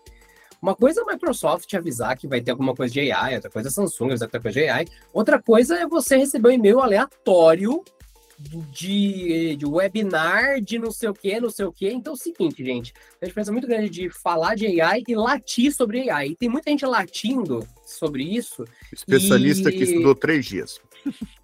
Uma 0.61 0.75
coisa 0.75 1.01
é 1.01 1.03
a 1.03 1.13
Microsoft 1.13 1.73
avisar 1.73 2.15
que 2.15 2.27
vai 2.27 2.39
ter 2.39 2.51
alguma 2.51 2.75
coisa 2.75 2.93
de 2.93 3.11
AI, 3.11 3.35
outra 3.35 3.49
coisa 3.49 3.67
é 3.67 3.71
a 3.71 3.73
Samsung 3.73 4.15
vai 4.15 4.27
ter 4.27 4.39
coisa 4.39 4.59
de 4.59 4.69
AI, 4.69 4.85
outra 5.11 5.41
coisa 5.41 5.75
é 5.79 5.87
você 5.87 6.15
receber 6.15 6.49
um 6.49 6.51
e-mail 6.51 6.79
aleatório 6.79 7.83
de, 8.71 9.55
de 9.55 9.65
webinar, 9.65 10.61
de 10.61 10.77
não 10.77 10.91
sei 10.91 11.09
o 11.09 11.13
que, 11.13 11.39
não 11.39 11.49
sei 11.49 11.65
o 11.65 11.71
que. 11.71 11.89
Então 11.89 12.13
é 12.13 12.15
o 12.15 12.19
seguinte, 12.19 12.63
gente, 12.63 12.93
a 13.19 13.25
diferença 13.25 13.51
muito 13.51 13.67
grande 13.67 13.89
de 13.89 14.09
falar 14.11 14.55
de 14.55 14.79
AI 14.79 15.03
e 15.07 15.15
latir 15.15 15.73
sobre 15.73 16.07
AI. 16.09 16.29
E 16.29 16.35
tem 16.35 16.49
muita 16.49 16.69
gente 16.69 16.85
latindo 16.85 17.67
sobre 17.83 18.23
isso. 18.23 18.63
Especialista 18.91 19.69
e... 19.69 19.73
que 19.73 19.83
estudou 19.83 20.13
três 20.13 20.45
dias. 20.45 20.79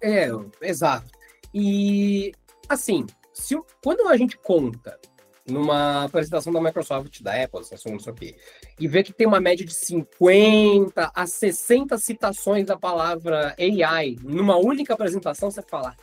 É, 0.00 0.28
exato. 0.62 1.10
E, 1.52 2.32
assim, 2.68 3.06
se, 3.32 3.56
quando 3.82 4.06
a 4.08 4.16
gente 4.16 4.36
conta 4.36 4.98
numa 5.46 6.04
apresentação 6.04 6.52
da 6.52 6.60
Microsoft, 6.60 7.22
da 7.22 7.42
Apple, 7.42 7.60
não 7.86 7.98
sei 7.98 8.12
o 8.12 8.14
quê, 8.14 8.36
e 8.78 8.86
vê 8.86 9.02
que 9.02 9.12
tem 9.12 9.26
uma 9.26 9.40
média 9.40 9.64
de 9.64 9.74
50 9.74 11.10
a 11.14 11.26
60 11.26 11.96
citações 11.96 12.66
da 12.66 12.76
palavra 12.76 13.56
AI 13.58 14.16
numa 14.22 14.56
única 14.56 14.92
apresentação, 14.92 15.50
você 15.50 15.62
fala, 15.62 15.96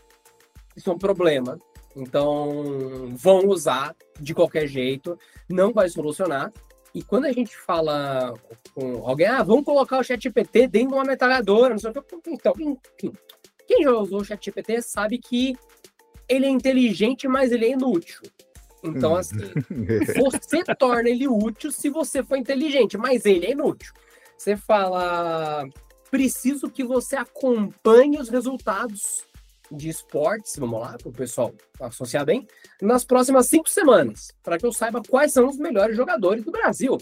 isso 0.75 0.89
é 0.89 0.93
um 0.93 0.97
problema. 0.97 1.59
Então, 1.95 3.13
vão 3.15 3.47
usar 3.47 3.95
de 4.19 4.33
qualquer 4.33 4.67
jeito, 4.67 5.17
não 5.49 5.71
vai 5.71 5.87
solucionar. 5.87 6.51
E 6.93 7.01
quando 7.01 7.25
a 7.25 7.31
gente 7.31 7.55
fala 7.55 8.33
com 8.73 9.05
alguém, 9.07 9.27
ah, 9.27 9.43
vamos 9.43 9.65
colocar 9.65 9.99
o 9.99 10.03
ChatGPT 10.03 10.67
dentro 10.67 10.89
de 10.89 10.93
uma 10.95 11.03
metralhadora, 11.03 11.69
não 11.69 11.79
sei 11.79 11.91
o 11.91 11.93
que. 11.93 12.01
Então, 12.27 12.53
quem 13.75 13.83
já 13.83 13.91
usou 13.91 14.21
o 14.21 14.25
ChatGPT 14.25 14.81
sabe 14.81 15.17
que 15.17 15.55
ele 16.27 16.45
é 16.45 16.49
inteligente, 16.49 17.27
mas 17.27 17.51
ele 17.51 17.65
é 17.65 17.71
inútil. 17.71 18.21
Então, 18.83 19.13
hum. 19.13 19.17
assim, 19.17 19.35
você 20.15 20.63
torna 20.77 21.09
ele 21.09 21.27
útil 21.27 21.71
se 21.71 21.89
você 21.89 22.23
for 22.23 22.37
inteligente, 22.37 22.97
mas 22.97 23.25
ele 23.25 23.45
é 23.45 23.51
inútil. 23.51 23.93
Você 24.37 24.55
fala, 24.55 25.67
preciso 26.09 26.69
que 26.69 26.83
você 26.83 27.15
acompanhe 27.15 28.19
os 28.19 28.29
resultados 28.29 29.23
de 29.71 29.89
esportes, 29.89 30.55
vamos 30.57 30.79
lá, 30.79 30.97
para 30.97 31.09
o 31.09 31.13
pessoal 31.13 31.53
associar 31.79 32.25
bem, 32.25 32.47
nas 32.81 33.03
próximas 33.03 33.47
cinco 33.47 33.69
semanas, 33.69 34.31
para 34.43 34.57
que 34.57 34.65
eu 34.65 34.71
saiba 34.71 35.01
quais 35.01 35.33
são 35.33 35.47
os 35.47 35.57
melhores 35.57 35.97
jogadores 35.97 36.43
do 36.43 36.51
Brasil. 36.51 36.97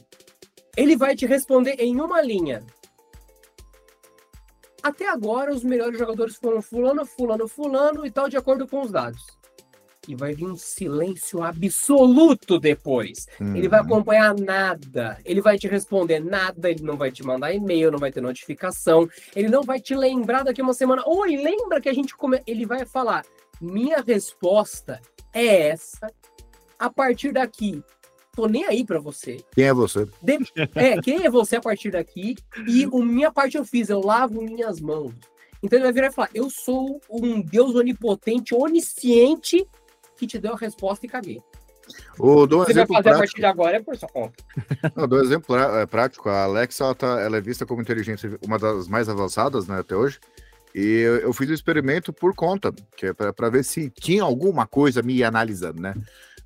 Ele 0.77 0.95
vai 0.95 1.15
te 1.15 1.25
responder 1.25 1.75
em 1.79 1.99
uma 1.99 2.21
linha. 2.21 2.63
Até 4.83 5.07
agora, 5.07 5.53
os 5.53 5.63
melhores 5.63 5.97
jogadores 5.97 6.35
foram 6.35 6.61
fulano, 6.61 7.05
fulano, 7.05 7.47
fulano 7.47 8.05
e 8.05 8.11
tal, 8.11 8.27
de 8.27 8.35
acordo 8.35 8.67
com 8.67 8.81
os 8.81 8.91
dados. 8.91 9.25
E 10.05 10.13
vai 10.13 10.33
vir 10.33 10.45
um 10.45 10.57
silêncio 10.57 11.41
absoluto 11.41 12.59
depois. 12.59 13.25
Uhum. 13.39 13.55
Ele 13.55 13.69
vai 13.69 13.79
uhum. 13.79 13.85
acompanhar 13.85 14.35
nada. 14.35 15.17
Ele 15.23 15.39
vai 15.39 15.57
te 15.57 15.65
responder 15.69 16.19
nada. 16.19 16.69
Ele 16.69 16.83
não 16.83 16.97
vai 16.97 17.09
te 17.09 17.23
mandar 17.23 17.53
e-mail, 17.53 17.89
não 17.89 17.99
vai 17.99 18.11
ter 18.11 18.19
notificação. 18.19 19.07
Ele 19.33 19.47
não 19.47 19.63
vai 19.63 19.79
te 19.79 19.95
lembrar 19.95 20.43
daqui 20.43 20.61
uma 20.61 20.73
semana. 20.73 21.01
Oi, 21.05 21.37
lembra 21.37 21.79
que 21.79 21.87
a 21.87 21.93
gente 21.93 22.13
come... 22.17 22.43
Ele 22.45 22.65
vai 22.65 22.85
falar: 22.85 23.23
minha 23.61 24.01
resposta 24.01 24.99
é 25.31 25.69
essa. 25.69 26.11
A 26.77 26.89
partir 26.89 27.31
daqui, 27.31 27.81
tô 28.35 28.47
nem 28.47 28.65
aí 28.65 28.85
para 28.85 28.99
você. 28.99 29.37
Quem 29.53 29.65
é 29.65 29.73
você? 29.73 30.07
De... 30.21 30.37
É, 30.75 30.99
quem 31.01 31.25
é 31.25 31.29
você 31.29 31.57
a 31.57 31.61
partir 31.61 31.91
daqui? 31.91 32.35
E 32.67 32.83
a 32.83 33.05
minha 33.05 33.31
parte 33.31 33.57
eu 33.57 33.65
fiz, 33.65 33.89
eu 33.89 34.01
lavo 34.01 34.41
minhas 34.41 34.79
mãos. 34.79 35.13
Então 35.61 35.77
ele 35.77 35.85
vai 35.85 35.93
virar 35.93 36.07
e 36.07 36.11
falar: 36.11 36.29
Eu 36.33 36.49
sou 36.49 36.99
um 37.09 37.41
Deus 37.41 37.75
onipotente, 37.75 38.53
onisciente, 38.53 39.65
que 40.17 40.27
te 40.27 40.37
deu 40.37 40.53
a 40.53 40.57
resposta 40.57 41.05
e 41.05 41.09
caguei. 41.09 41.41
O, 42.17 42.45
dou 42.45 42.61
um 42.61 42.65
Você 42.65 42.73
vai 42.73 42.85
fazer 42.85 42.99
a 42.99 43.01
prático. 43.01 43.19
partir 43.19 43.35
de 43.37 43.45
agora 43.45 43.77
é 43.77 43.81
por 43.81 43.95
sua 43.97 44.09
conta. 44.09 44.33
Não, 44.95 45.07
dou 45.07 45.19
um 45.19 45.23
exemplo 45.23 45.55
é, 45.55 45.85
prático. 45.85 46.29
A 46.29 46.43
Alexa 46.43 46.83
ela, 46.83 46.95
tá- 46.95 47.19
ela 47.19 47.37
é 47.37 47.41
vista 47.41 47.65
como 47.65 47.81
inteligência, 47.81 48.37
uma 48.45 48.57
das 48.57 48.87
mais 48.87 49.09
avançadas 49.09 49.67
né, 49.67 49.79
até 49.79 49.95
hoje. 49.95 50.19
E 50.73 50.81
eu, 50.81 51.15
eu 51.17 51.33
fiz 51.33 51.49
o 51.49 51.53
experimento 51.53 52.11
por 52.11 52.33
conta, 52.33 52.73
que 52.95 53.07
é 53.07 53.13
para 53.13 53.49
ver 53.49 53.63
se 53.63 53.89
tinha 53.89 54.23
alguma 54.23 54.65
coisa 54.65 55.01
me 55.01 55.23
analisando, 55.23 55.81
né? 55.81 55.93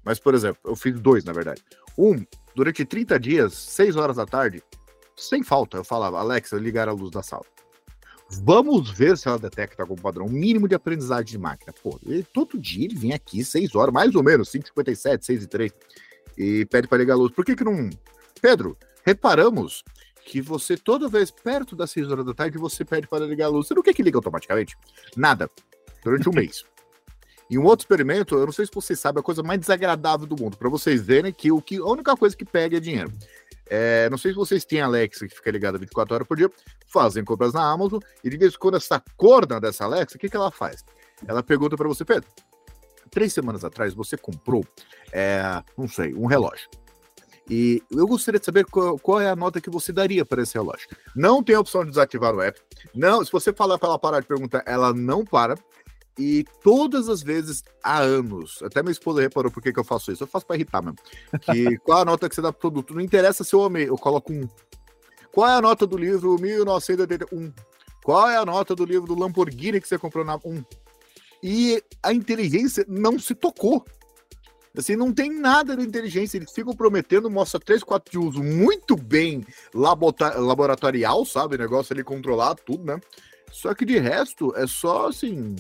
Mas, 0.07 0.19
por 0.19 0.33
exemplo, 0.33 0.61
eu 0.63 0.73
fiz 0.73 0.97
dois, 0.97 1.25
na 1.25 1.33
verdade. 1.33 1.61
Um, 1.97 2.25
durante 2.55 2.85
30 2.85 3.19
dias, 3.19 3.53
6 3.53 3.97
horas 3.97 4.15
da 4.15 4.25
tarde, 4.25 4.63
sem 5.17 5.43
falta, 5.43 5.75
eu 5.75 5.83
falava, 5.83 6.17
Alexa, 6.17 6.55
ligar 6.55 6.87
a 6.87 6.93
luz 6.93 7.11
da 7.11 7.21
sala. 7.21 7.43
Vamos 8.41 8.89
ver 8.89 9.17
se 9.17 9.27
ela 9.27 9.37
detecta 9.37 9.83
algum 9.83 9.97
padrão, 9.97 10.29
mínimo 10.29 10.65
de 10.65 10.75
aprendizagem 10.75 11.25
de 11.25 11.37
máquina. 11.37 11.73
Pô, 11.83 11.99
ele, 12.05 12.23
todo 12.23 12.57
dia 12.57 12.85
ele 12.85 12.95
vem 12.95 13.11
aqui 13.11 13.43
6 13.43 13.75
horas, 13.75 13.93
mais 13.93 14.15
ou 14.15 14.23
menos, 14.23 14.49
5h57, 14.49 15.23
6 15.23 15.43
e 15.43 15.47
3 15.47 15.71
e 16.37 16.65
pede 16.67 16.87
para 16.87 16.99
ligar 16.99 17.15
a 17.15 17.17
luz. 17.17 17.33
Por 17.33 17.43
que 17.43 17.53
que 17.53 17.65
não... 17.65 17.89
Pedro, 18.41 18.77
reparamos 19.05 19.83
que 20.23 20.39
você, 20.39 20.77
toda 20.77 21.09
vez 21.09 21.31
perto 21.31 21.75
das 21.75 21.91
6 21.91 22.09
horas 22.09 22.25
da 22.25 22.33
tarde, 22.33 22.57
você 22.57 22.85
pede 22.85 23.07
para 23.07 23.25
ligar 23.25 23.47
a 23.47 23.49
luz. 23.49 23.67
Você 23.67 23.73
não 23.73 23.83
quer 23.83 23.93
que 23.93 24.03
ligue 24.03 24.15
automaticamente? 24.15 24.77
Nada. 25.17 25.51
Durante 26.01 26.29
um 26.29 26.31
mês. 26.33 26.63
E 27.49 27.57
um 27.57 27.63
outro 27.63 27.83
experimento, 27.83 28.35
eu 28.35 28.45
não 28.45 28.53
sei 28.53 28.65
se 28.65 28.71
vocês 28.73 28.99
sabem, 28.99 29.19
a 29.21 29.23
coisa 29.23 29.41
mais 29.41 29.59
desagradável 29.59 30.27
do 30.27 30.41
mundo, 30.41 30.57
para 30.57 30.69
vocês 30.69 31.01
verem 31.01 31.31
que, 31.31 31.51
o 31.51 31.61
que 31.61 31.77
a 31.77 31.85
única 31.85 32.15
coisa 32.15 32.35
que 32.35 32.45
pega 32.45 32.77
é 32.77 32.79
dinheiro. 32.79 33.11
É, 33.69 34.09
não 34.09 34.17
sei 34.17 34.31
se 34.31 34.37
vocês 34.37 34.63
têm 34.65 34.81
Alexa 34.81 35.27
que 35.27 35.35
fica 35.35 35.51
ligada 35.51 35.77
24 35.77 36.15
horas 36.15 36.27
por 36.27 36.37
dia, 36.37 36.49
fazem 36.87 37.23
compras 37.23 37.53
na 37.53 37.69
Amazon, 37.69 37.99
e 38.23 38.29
de 38.29 38.37
vez 38.37 38.53
em 38.53 38.57
quando 38.57 38.77
essa 38.77 39.01
corna 39.15 39.59
dessa 39.59 39.85
Alexa, 39.85 40.15
o 40.15 40.19
que, 40.19 40.29
que 40.29 40.35
ela 40.35 40.51
faz? 40.51 40.83
Ela 41.27 41.43
pergunta 41.43 41.75
para 41.75 41.87
você, 41.87 42.05
Pedro, 42.05 42.29
três 43.09 43.33
semanas 43.33 43.63
atrás 43.63 43.93
você 43.93 44.17
comprou, 44.17 44.65
é, 45.11 45.63
não 45.77 45.87
sei, 45.87 46.13
um 46.13 46.25
relógio. 46.25 46.69
E 47.49 47.81
eu 47.89 48.05
gostaria 48.05 48.39
de 48.39 48.45
saber 48.45 48.65
qual, 48.65 48.99
qual 48.99 49.21
é 49.21 49.29
a 49.29 49.35
nota 49.35 49.61
que 49.61 49.69
você 49.69 49.93
daria 49.93 50.25
para 50.25 50.41
esse 50.41 50.53
relógio. 50.53 50.87
Não 51.15 51.41
tem 51.41 51.55
a 51.55 51.59
opção 51.61 51.83
de 51.83 51.89
desativar 51.89 52.35
o 52.35 52.41
app. 52.41 52.59
Não, 52.93 53.23
se 53.23 53.31
você 53.31 53.53
falar 53.53 53.77
para 53.77 53.87
ela 53.87 53.99
parar 53.99 54.19
de 54.19 54.27
perguntar, 54.27 54.63
ela 54.65 54.93
não 54.93 55.23
para. 55.23 55.55
E 56.17 56.43
todas 56.63 57.09
as 57.09 57.21
vezes 57.21 57.63
há 57.83 57.99
anos, 57.99 58.59
até 58.63 58.81
minha 58.81 58.91
esposa 58.91 59.21
reparou 59.21 59.51
por 59.51 59.61
que, 59.61 59.71
que 59.71 59.79
eu 59.79 59.83
faço 59.83 60.11
isso. 60.11 60.23
Eu 60.23 60.27
faço 60.27 60.45
para 60.45 60.55
irritar 60.55 60.81
mesmo. 60.81 60.97
Que 61.41 61.77
qual 61.85 61.99
a 61.99 62.05
nota 62.05 62.27
que 62.27 62.33
você 62.33 62.41
dá 62.41 62.51
pro 62.51 62.61
produto? 62.61 62.93
Não 62.95 63.01
interessa 63.01 63.43
se 63.43 63.53
eu 63.53 63.63
amei, 63.63 63.87
eu 63.87 63.97
coloco 63.97 64.33
um. 64.33 64.49
Qual 65.31 65.47
é 65.47 65.53
a 65.53 65.61
nota 65.61 65.85
do 65.85 65.95
livro 65.95 66.35
1981? 66.41 67.53
Qual 68.03 68.27
é 68.27 68.37
a 68.37 68.45
nota 68.45 68.73
do 68.73 68.85
livro 68.85 69.05
do 69.05 69.19
Lamborghini 69.19 69.79
que 69.79 69.87
você 69.87 69.97
comprou 69.97 70.25
na 70.25 70.37
1? 70.37 70.63
E 71.43 71.83
a 72.01 72.11
inteligência 72.11 72.83
não 72.87 73.19
se 73.19 73.35
tocou. 73.35 73.85
Assim, 74.75 74.95
não 74.95 75.11
tem 75.11 75.31
nada 75.31 75.75
de 75.75 75.83
inteligência. 75.83 76.37
Eles 76.37 76.51
ficam 76.51 76.73
prometendo, 76.73 77.29
mostra 77.29 77.59
3, 77.59 77.83
4 77.83 78.11
de 78.11 78.17
uso 78.17 78.43
muito 78.43 78.95
bem 78.95 79.45
laboratorial, 79.73 81.25
sabe? 81.25 81.57
Negócio 81.57 81.93
ali 81.93 82.03
controlado, 82.03 82.61
tudo, 82.65 82.83
né? 82.83 82.99
Só 83.51 83.73
que 83.73 83.85
de 83.85 83.97
resto 83.97 84.55
é 84.55 84.67
só 84.67 85.07
assim. 85.07 85.55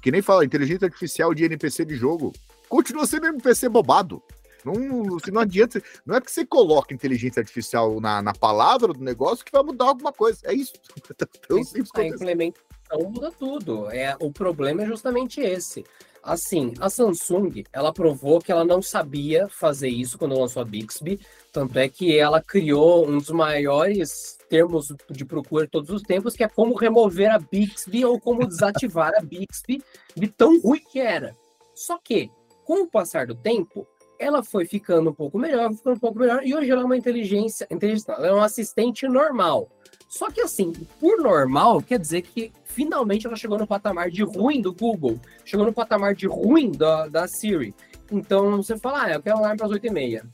Que 0.00 0.10
nem 0.10 0.22
fala, 0.22 0.44
inteligência 0.44 0.86
artificial 0.86 1.34
de 1.34 1.44
NPC 1.44 1.84
de 1.84 1.94
jogo. 1.94 2.32
Continua 2.68 3.06
sendo 3.06 3.26
NPC 3.26 3.68
bobado. 3.68 4.22
Não, 4.64 5.18
se 5.18 5.30
não 5.30 5.40
adianta. 5.40 5.82
Não 6.04 6.16
é 6.16 6.20
porque 6.20 6.32
você 6.32 6.44
coloca 6.44 6.94
inteligência 6.94 7.40
artificial 7.40 8.00
na, 8.00 8.22
na 8.22 8.32
palavra 8.32 8.92
do 8.92 9.02
negócio 9.02 9.44
que 9.44 9.52
vai 9.52 9.62
mudar 9.62 9.86
alguma 9.86 10.12
coisa. 10.12 10.40
É 10.44 10.54
isso. 10.54 10.72
Tão 11.48 11.62
simples 11.64 11.90
A 11.94 12.04
implementação 12.04 12.70
muda 12.98 13.30
tudo. 13.30 13.90
É, 13.90 14.16
o 14.20 14.30
problema 14.32 14.82
é 14.82 14.86
justamente 14.86 15.40
esse. 15.40 15.84
Assim, 16.22 16.74
a 16.78 16.90
Samsung, 16.90 17.64
ela 17.72 17.92
provou 17.92 18.40
que 18.40 18.52
ela 18.52 18.64
não 18.64 18.82
sabia 18.82 19.48
fazer 19.48 19.88
isso 19.88 20.18
quando 20.18 20.38
lançou 20.38 20.60
a 20.60 20.64
Bixby, 20.64 21.18
tanto 21.50 21.78
é 21.78 21.88
que 21.88 22.18
ela 22.18 22.42
criou 22.42 23.08
um 23.08 23.18
dos 23.18 23.30
maiores 23.30 24.38
termos 24.48 24.88
de 25.08 25.24
procura 25.24 25.64
de 25.64 25.70
todos 25.70 25.88
os 25.90 26.02
tempos, 26.02 26.34
que 26.34 26.44
é 26.44 26.48
como 26.48 26.74
remover 26.74 27.30
a 27.30 27.38
Bixby 27.38 28.04
ou 28.04 28.20
como 28.20 28.46
desativar 28.46 29.12
a 29.16 29.22
Bixby 29.22 29.82
de 30.14 30.28
tão 30.28 30.60
ruim 30.60 30.82
que 30.90 31.00
era. 31.00 31.34
Só 31.74 31.98
que, 31.98 32.30
com 32.64 32.82
o 32.82 32.86
passar 32.86 33.26
do 33.26 33.34
tempo, 33.34 33.86
ela 34.18 34.42
foi 34.42 34.66
ficando 34.66 35.08
um 35.08 35.14
pouco 35.14 35.38
melhor, 35.38 35.72
ficando 35.72 35.96
um 35.96 36.00
pouco 36.00 36.18
melhor, 36.18 36.44
e 36.44 36.54
hoje 36.54 36.70
ela 36.70 36.82
é 36.82 36.84
uma 36.84 36.96
inteligência, 36.96 37.66
inteligência 37.70 38.12
ela 38.12 38.26
é 38.26 38.34
um 38.34 38.42
assistente 38.42 39.08
normal. 39.08 39.70
Só 40.10 40.28
que 40.28 40.40
assim, 40.40 40.72
por 40.98 41.22
normal, 41.22 41.80
quer 41.80 41.96
dizer 41.96 42.22
que 42.22 42.52
finalmente 42.64 43.28
ela 43.28 43.36
chegou 43.36 43.56
no 43.56 43.66
patamar 43.66 44.10
de 44.10 44.24
ruim 44.24 44.60
do 44.60 44.74
Google, 44.74 45.20
chegou 45.44 45.64
no 45.64 45.72
patamar 45.72 46.16
de 46.16 46.26
ruim 46.26 46.72
da, 46.72 47.06
da 47.06 47.28
Siri. 47.28 47.72
Então 48.10 48.56
você 48.56 48.76
fala, 48.76 49.04
ah, 49.04 49.12
eu 49.12 49.22
quero 49.22 49.36
um 49.36 49.38
alarme 49.38 49.58
para 49.58 49.66
as 49.66 49.72
8h30. 49.72 50.28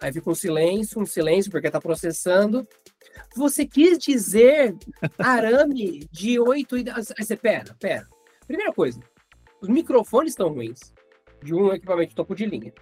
Aí 0.00 0.12
fica 0.12 0.28
um 0.28 0.34
silêncio, 0.34 1.00
um 1.00 1.06
silêncio, 1.06 1.52
porque 1.52 1.70
tá 1.70 1.80
processando. 1.80 2.66
Você 3.36 3.64
quis 3.64 3.96
dizer 3.96 4.76
arame 5.18 6.08
de 6.10 6.40
8 6.40 6.78
e... 6.78 6.84
Aí 6.90 7.24
você, 7.24 7.36
pera, 7.36 7.76
pera. 7.78 8.08
Primeira 8.44 8.72
coisa, 8.72 8.98
os 9.60 9.68
microfones 9.68 10.32
estão 10.32 10.48
ruins, 10.48 10.92
de 11.44 11.54
um 11.54 11.72
equipamento 11.72 12.08
de 12.08 12.16
topo 12.16 12.34
de 12.34 12.44
linha. 12.44 12.72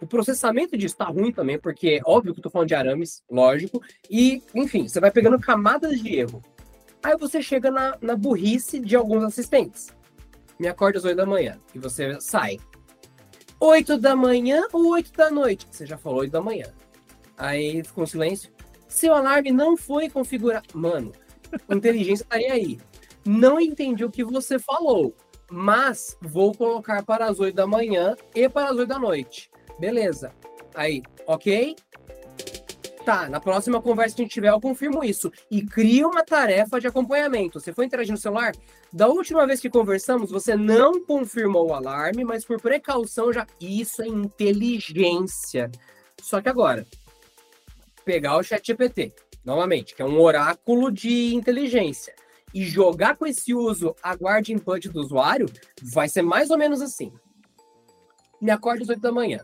O 0.00 0.06
processamento 0.06 0.76
disso 0.76 0.94
está 0.94 1.04
ruim 1.04 1.30
também, 1.30 1.58
porque 1.58 2.00
é 2.00 2.00
óbvio 2.04 2.32
que 2.32 2.40
eu 2.40 2.44
tô 2.44 2.50
falando 2.50 2.68
de 2.68 2.74
arames, 2.74 3.22
lógico. 3.30 3.82
E, 4.10 4.42
enfim, 4.54 4.88
você 4.88 4.98
vai 4.98 5.10
pegando 5.10 5.38
camadas 5.38 6.00
de 6.00 6.16
erro. 6.16 6.42
Aí 7.02 7.16
você 7.16 7.42
chega 7.42 7.70
na, 7.70 7.96
na 8.00 8.16
burrice 8.16 8.78
de 8.78 8.96
alguns 8.96 9.24
assistentes. 9.24 9.88
Me 10.58 10.68
acorda 10.68 10.98
às 10.98 11.04
8 11.04 11.16
da 11.16 11.26
manhã 11.26 11.58
e 11.74 11.78
você 11.78 12.20
sai. 12.20 12.58
8 13.58 13.98
da 13.98 14.16
manhã 14.16 14.66
ou 14.72 14.90
8 14.90 15.12
da 15.12 15.30
noite? 15.30 15.66
Você 15.70 15.84
já 15.84 15.98
falou 15.98 16.20
8 16.20 16.30
da 16.30 16.40
manhã. 16.40 16.66
Aí 17.36 17.82
ficou 17.84 18.04
um 18.04 18.06
silêncio. 18.06 18.50
Seu 18.88 19.14
alarme 19.14 19.50
não 19.50 19.76
foi 19.76 20.08
configurado. 20.10 20.66
Mano, 20.74 21.12
inteligência 21.70 22.24
estaria 22.24 22.52
aí. 22.52 22.78
Não 23.24 23.60
entendi 23.60 24.04
o 24.04 24.10
que 24.10 24.24
você 24.24 24.58
falou, 24.58 25.14
mas 25.50 26.16
vou 26.20 26.54
colocar 26.54 27.02
para 27.02 27.26
as 27.26 27.38
8 27.38 27.54
da 27.54 27.66
manhã 27.66 28.16
e 28.34 28.48
para 28.48 28.70
as 28.70 28.76
8 28.76 28.88
da 28.88 28.98
noite. 28.98 29.49
Beleza. 29.80 30.32
Aí, 30.74 31.02
ok? 31.26 31.74
Tá, 33.04 33.30
na 33.30 33.40
próxima 33.40 33.80
conversa 33.80 34.14
que 34.14 34.22
a 34.22 34.24
gente 34.24 34.34
tiver, 34.34 34.50
eu 34.50 34.60
confirmo 34.60 35.02
isso. 35.02 35.32
E 35.50 35.64
cria 35.64 36.06
uma 36.06 36.22
tarefa 36.22 36.78
de 36.78 36.86
acompanhamento. 36.86 37.58
Você 37.58 37.72
foi 37.72 37.86
interagir 37.86 38.12
no 38.12 38.18
celular? 38.18 38.52
Da 38.92 39.08
última 39.08 39.46
vez 39.46 39.58
que 39.58 39.70
conversamos, 39.70 40.30
você 40.30 40.54
não 40.54 41.02
confirmou 41.04 41.70
o 41.70 41.74
alarme, 41.74 42.24
mas 42.24 42.44
por 42.44 42.60
precaução 42.60 43.32
já. 43.32 43.46
Isso 43.58 44.02
é 44.02 44.06
inteligência. 44.06 45.70
Só 46.20 46.42
que 46.42 46.50
agora, 46.50 46.86
pegar 48.04 48.36
o 48.36 48.42
chat 48.42 48.66
GPT, 48.66 49.14
novamente, 49.42 49.94
que 49.94 50.02
é 50.02 50.04
um 50.04 50.20
oráculo 50.20 50.92
de 50.92 51.34
inteligência, 51.34 52.14
e 52.52 52.64
jogar 52.64 53.16
com 53.16 53.26
esse 53.26 53.54
uso 53.54 53.96
aguarde 54.02 54.52
input 54.52 54.88
do 54.90 55.00
usuário, 55.00 55.46
vai 55.82 56.08
ser 56.08 56.20
mais 56.20 56.50
ou 56.50 56.58
menos 56.58 56.82
assim. 56.82 57.10
Me 58.40 58.50
acorde 58.50 58.82
às 58.82 58.88
8 58.90 59.00
da 59.00 59.12
manhã. 59.12 59.40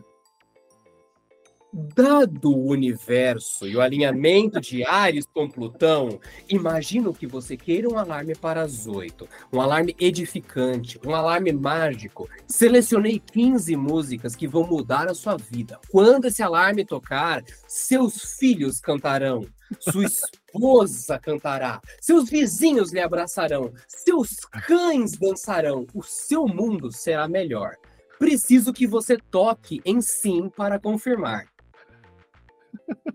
Dado 1.79 2.49
o 2.49 2.71
universo 2.71 3.67
e 3.67 3.75
o 3.75 3.81
alinhamento 3.81 4.59
de 4.59 4.83
Ares 4.83 5.27
com 5.31 5.47
Plutão, 5.47 6.19
imagino 6.49 7.13
que 7.13 7.27
você 7.27 7.55
queira 7.55 7.87
um 7.87 7.99
alarme 7.99 8.33
para 8.33 8.63
as 8.63 8.87
8. 8.87 9.29
Um 9.53 9.61
alarme 9.61 9.95
edificante, 9.99 10.99
um 11.05 11.13
alarme 11.13 11.51
mágico. 11.51 12.27
Selecionei 12.47 13.19
15 13.19 13.75
músicas 13.75 14.35
que 14.35 14.47
vão 14.47 14.65
mudar 14.65 15.07
a 15.07 15.13
sua 15.13 15.37
vida. 15.37 15.79
Quando 15.91 16.25
esse 16.25 16.41
alarme 16.41 16.83
tocar, 16.83 17.43
seus 17.67 18.37
filhos 18.39 18.79
cantarão. 18.79 19.45
Sua 19.79 20.05
esposa 20.05 21.19
cantará, 21.19 21.79
seus 22.01 22.27
vizinhos 22.27 22.91
lhe 22.91 23.01
abraçarão, 23.01 23.71
seus 23.85 24.37
cães 24.65 25.11
dançarão, 25.11 25.85
o 25.93 26.01
seu 26.01 26.47
mundo 26.47 26.89
será 26.89 27.27
melhor. 27.27 27.75
Preciso 28.17 28.73
que 28.73 28.87
você 28.87 29.17
toque 29.29 29.81
em 29.85 30.01
sim 30.01 30.49
para 30.49 30.79
confirmar. 30.79 31.45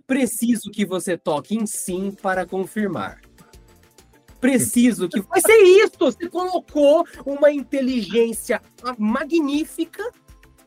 Preciso 0.07 0.71
que 0.71 0.85
você 0.85 1.17
toque 1.17 1.57
em 1.57 1.67
sim 1.67 2.11
para 2.11 2.47
confirmar. 2.47 3.21
Preciso 4.41 5.09
que. 5.09 5.21
Vai 5.21 5.41
ser 5.41 5.57
isso! 5.57 5.93
Você 5.99 6.29
colocou 6.29 7.07
uma 7.25 7.53
inteligência 7.53 8.61
magnífica 8.99 10.03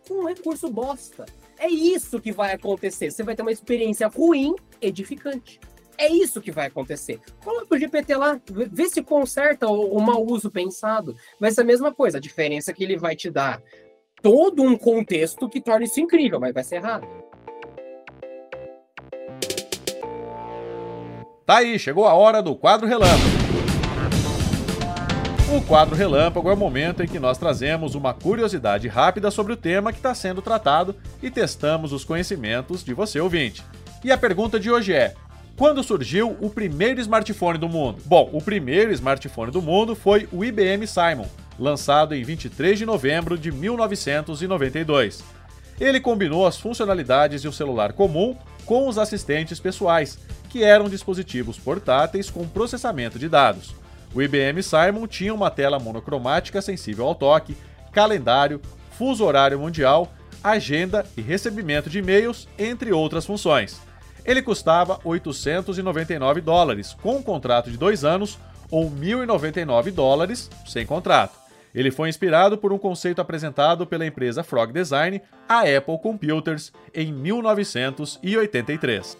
com 0.07 0.21
um 0.21 0.27
recurso 0.27 0.69
bosta. 0.69 1.25
É 1.57 1.67
isso 1.67 2.19
que 2.19 2.31
vai 2.31 2.53
acontecer. 2.53 3.11
Você 3.11 3.23
vai 3.23 3.35
ter 3.35 3.41
uma 3.41 3.51
experiência 3.51 4.07
ruim, 4.07 4.55
edificante. 4.81 5.59
É 5.97 6.07
isso 6.07 6.41
que 6.41 6.51
vai 6.51 6.67
acontecer. 6.67 7.19
Coloca 7.43 7.75
o 7.75 7.77
GPT 7.77 8.15
lá, 8.15 8.39
vê 8.49 8.89
se 8.89 9.01
conserta 9.01 9.67
o, 9.67 9.97
o 9.97 10.01
mau 10.01 10.25
uso 10.25 10.51
pensado. 10.51 11.15
Vai 11.39 11.51
ser 11.51 11.61
a 11.61 11.65
mesma 11.65 11.93
coisa. 11.93 12.17
A 12.17 12.21
diferença 12.21 12.71
é 12.71 12.73
que 12.73 12.83
ele 12.83 12.97
vai 12.97 13.15
te 13.15 13.29
dar 13.29 13.61
todo 14.21 14.63
um 14.63 14.77
contexto 14.77 15.49
que 15.49 15.61
torna 15.61 15.85
isso 15.85 15.99
incrível, 15.99 16.39
mas 16.39 16.53
vai 16.53 16.63
ser 16.63 16.77
errado. 16.77 17.07
Tá 21.45 21.57
aí, 21.57 21.77
chegou 21.77 22.07
a 22.07 22.13
hora 22.15 22.41
do 22.41 22.55
quadro 22.55 22.87
relâmpago. 22.87 23.45
O 25.55 25.61
quadro 25.61 25.95
Relâmpago 25.95 26.49
é 26.49 26.53
o 26.53 26.57
momento 26.57 27.03
em 27.03 27.07
que 27.07 27.19
nós 27.19 27.37
trazemos 27.37 27.93
uma 27.93 28.15
curiosidade 28.15 28.87
rápida 28.87 29.29
sobre 29.29 29.53
o 29.53 29.55
tema 29.55 29.91
que 29.93 29.99
está 29.99 30.13
sendo 30.15 30.41
tratado 30.41 30.95
e 31.21 31.29
testamos 31.29 31.93
os 31.93 32.03
conhecimentos 32.03 32.83
de 32.83 32.95
você 32.95 33.19
ouvinte. 33.19 33.63
E 34.03 34.11
a 34.11 34.17
pergunta 34.17 34.59
de 34.59 34.71
hoje 34.71 34.91
é: 34.91 35.13
quando 35.55 35.83
surgiu 35.83 36.35
o 36.41 36.49
primeiro 36.49 36.99
smartphone 36.99 37.59
do 37.59 37.69
mundo? 37.69 38.01
Bom, 38.05 38.27
o 38.33 38.41
primeiro 38.41 38.91
smartphone 38.91 39.51
do 39.51 39.61
mundo 39.61 39.95
foi 39.95 40.27
o 40.31 40.43
IBM 40.43 40.87
Simon, 40.87 41.27
lançado 41.59 42.15
em 42.15 42.23
23 42.23 42.79
de 42.79 42.87
novembro 42.87 43.37
de 43.37 43.51
1992. 43.51 45.23
Ele 45.79 45.99
combinou 45.99 46.47
as 46.47 46.57
funcionalidades 46.57 47.43
de 47.43 47.47
um 47.47 47.51
celular 47.51 47.93
comum 47.93 48.35
com 48.65 48.87
os 48.87 48.97
assistentes 48.97 49.59
pessoais, 49.59 50.17
que 50.55 50.63
eram 50.63 50.87
dispositivos 50.87 51.59
portáteis 51.59 52.29
com 52.29 52.47
processamento 52.47 53.19
de 53.19 53.27
dados. 53.27 53.75
O 54.13 54.21
IBM 54.21 54.63
Simon 54.63 55.05
tinha 55.05 55.33
uma 55.33 55.51
tela 55.51 55.77
monocromática 55.79 56.61
sensível 56.61 57.05
ao 57.05 57.13
toque, 57.13 57.57
calendário, 57.91 58.61
fuso 58.91 59.25
horário 59.25 59.59
mundial, 59.59 60.09
agenda 60.41 61.05
e 61.17 61.21
recebimento 61.21 61.89
de 61.89 61.99
e-mails, 61.99 62.47
entre 62.57 62.93
outras 62.93 63.25
funções. 63.25 63.81
Ele 64.23 64.41
custava 64.41 64.97
899 65.03 66.39
dólares, 66.39 66.95
com 67.01 67.17
um 67.17 67.21
contrato 67.21 67.69
de 67.69 67.77
dois 67.77 68.05
anos, 68.05 68.39
ou 68.71 68.89
1.099 68.89 69.91
dólares 69.91 70.49
sem 70.65 70.85
contrato. 70.85 71.37
Ele 71.75 71.91
foi 71.91 72.07
inspirado 72.07 72.57
por 72.57 72.71
um 72.71 72.77
conceito 72.77 73.19
apresentado 73.19 73.85
pela 73.85 74.05
empresa 74.05 74.41
Frog 74.41 74.71
Design 74.71 75.21
à 75.49 75.63
Apple 75.63 75.99
Computers 76.01 76.71
em 76.93 77.11
1983. 77.11 79.17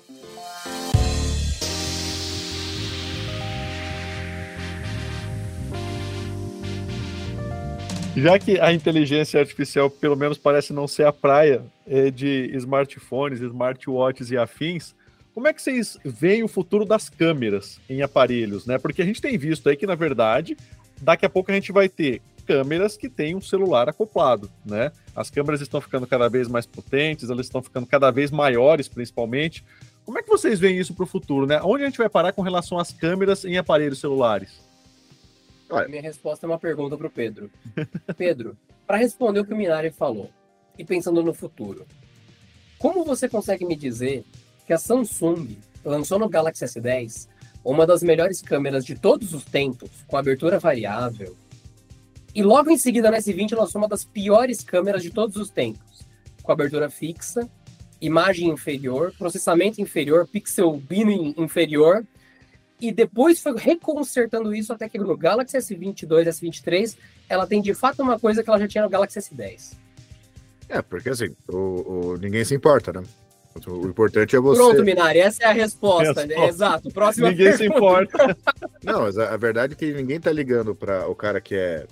Já 8.15 8.39
que 8.39 8.57
a 8.61 8.71
inteligência 8.71 9.41
artificial, 9.41 9.89
pelo 9.89 10.15
menos, 10.15 10.37
parece 10.37 10.71
não 10.71 10.87
ser 10.87 11.05
a 11.05 11.11
praia 11.11 11.61
é, 11.85 12.09
de 12.09 12.49
smartphones, 12.55 13.41
smartwatches 13.41 14.31
e 14.31 14.37
afins, 14.37 14.95
como 15.33 15.49
é 15.49 15.53
que 15.53 15.61
vocês 15.61 15.97
veem 16.05 16.41
o 16.41 16.47
futuro 16.47 16.85
das 16.85 17.09
câmeras 17.09 17.77
em 17.89 18.01
aparelhos, 18.01 18.65
né? 18.65 18.77
Porque 18.77 19.01
a 19.01 19.05
gente 19.05 19.21
tem 19.21 19.37
visto 19.37 19.67
aí 19.67 19.75
que, 19.75 19.85
na 19.85 19.95
verdade, 19.95 20.55
daqui 21.01 21.25
a 21.25 21.29
pouco 21.29 21.51
a 21.51 21.53
gente 21.53 21.73
vai 21.73 21.89
ter 21.89 22.21
câmeras 22.47 22.95
que 22.95 23.09
têm 23.09 23.35
um 23.35 23.41
celular 23.41 23.89
acoplado, 23.89 24.49
né? 24.65 24.93
As 25.13 25.29
câmeras 25.29 25.59
estão 25.59 25.81
ficando 25.81 26.07
cada 26.07 26.29
vez 26.29 26.47
mais 26.47 26.65
potentes, 26.65 27.29
elas 27.29 27.47
estão 27.47 27.61
ficando 27.61 27.85
cada 27.85 28.11
vez 28.11 28.31
maiores, 28.31 28.87
principalmente. 28.87 29.61
Como 30.05 30.17
é 30.17 30.23
que 30.23 30.29
vocês 30.29 30.57
veem 30.57 30.79
isso 30.79 30.93
para 30.93 31.03
o 31.03 31.07
futuro, 31.07 31.45
né? 31.45 31.59
Onde 31.61 31.83
a 31.83 31.85
gente 31.87 31.97
vai 31.97 32.07
parar 32.07 32.31
com 32.31 32.41
relação 32.41 32.79
às 32.79 32.93
câmeras 32.93 33.43
em 33.43 33.57
aparelhos 33.57 33.99
celulares? 33.99 34.64
Olha. 35.69 35.87
Minha 35.87 36.01
resposta 36.01 36.45
é 36.45 36.49
uma 36.49 36.59
pergunta 36.59 36.97
para 36.97 37.07
o 37.07 37.11
Pedro. 37.11 37.49
Pedro, 38.17 38.57
para 38.85 38.97
responder 38.97 39.39
o 39.39 39.45
que 39.45 39.53
o 39.53 39.57
Minari 39.57 39.91
falou, 39.91 40.29
e 40.77 40.83
pensando 40.83 41.23
no 41.23 41.33
futuro, 41.33 41.85
como 42.77 43.03
você 43.03 43.27
consegue 43.27 43.65
me 43.65 43.75
dizer 43.75 44.23
que 44.65 44.73
a 44.73 44.77
Samsung 44.77 45.57
lançou 45.83 46.19
no 46.19 46.29
Galaxy 46.29 46.65
S10 46.65 47.27
uma 47.63 47.87
das 47.87 48.03
melhores 48.03 48.41
câmeras 48.41 48.85
de 48.85 48.95
todos 48.95 49.33
os 49.33 49.43
tempos, 49.43 49.89
com 50.07 50.17
abertura 50.17 50.59
variável, 50.59 51.35
e 52.33 52.43
logo 52.43 52.69
em 52.69 52.77
seguida 52.77 53.09
na 53.09 53.17
S20 53.17 53.55
lançou 53.55 53.81
uma 53.81 53.87
das 53.87 54.03
piores 54.03 54.61
câmeras 54.61 55.01
de 55.01 55.09
todos 55.09 55.37
os 55.37 55.49
tempos, 55.49 56.01
com 56.43 56.51
abertura 56.51 56.89
fixa, 56.89 57.49
imagem 57.99 58.49
inferior, 58.49 59.13
processamento 59.17 59.81
inferior, 59.81 60.27
pixel 60.27 60.77
binning 60.77 61.33
inferior 61.37 62.05
e 62.79 62.91
depois 62.91 63.39
foi 63.39 63.55
reconsertando 63.57 64.53
isso 64.53 64.73
até 64.73 64.89
que 64.89 64.97
no 64.97 65.15
Galaxy 65.15 65.57
S22, 65.57 66.27
S23, 66.27 66.97
ela 67.29 67.47
tem 67.47 67.61
de 67.61 67.73
fato 67.73 68.01
uma 68.01 68.19
coisa 68.19 68.43
que 68.43 68.49
ela 68.49 68.59
já 68.59 68.67
tinha 68.67 68.83
no 68.83 68.89
Galaxy 68.89 69.19
S10. 69.19 69.73
É, 70.67 70.81
porque 70.81 71.09
assim, 71.09 71.35
o, 71.47 71.57
o 72.13 72.17
ninguém 72.17 72.43
se 72.43 72.55
importa, 72.55 72.91
né? 72.91 73.03
O 73.67 73.87
importante 73.87 74.35
é 74.35 74.39
você. 74.39 74.61
Pronto, 74.61 74.83
Minari, 74.83 75.19
essa 75.19 75.43
é 75.43 75.45
a 75.45 75.53
resposta. 75.53 76.25
Né? 76.25 76.47
Exato. 76.47 76.91
Próxima 76.91 77.29
Ninguém 77.29 77.57
pergunta. 77.57 77.63
se 77.63 77.77
importa. 77.77 78.37
Não, 78.83 79.03
mas 79.03 79.17
a, 79.17 79.33
a, 79.33 79.37
verdade 79.37 79.73
é 79.73 79.75
que 79.77 79.93
ninguém 79.93 80.19
tá 80.19 80.29
ligando 80.29 80.75
para 80.75 81.07
o 81.07 81.15
cara 81.15 81.39
que 81.39 81.55
é 81.55 81.85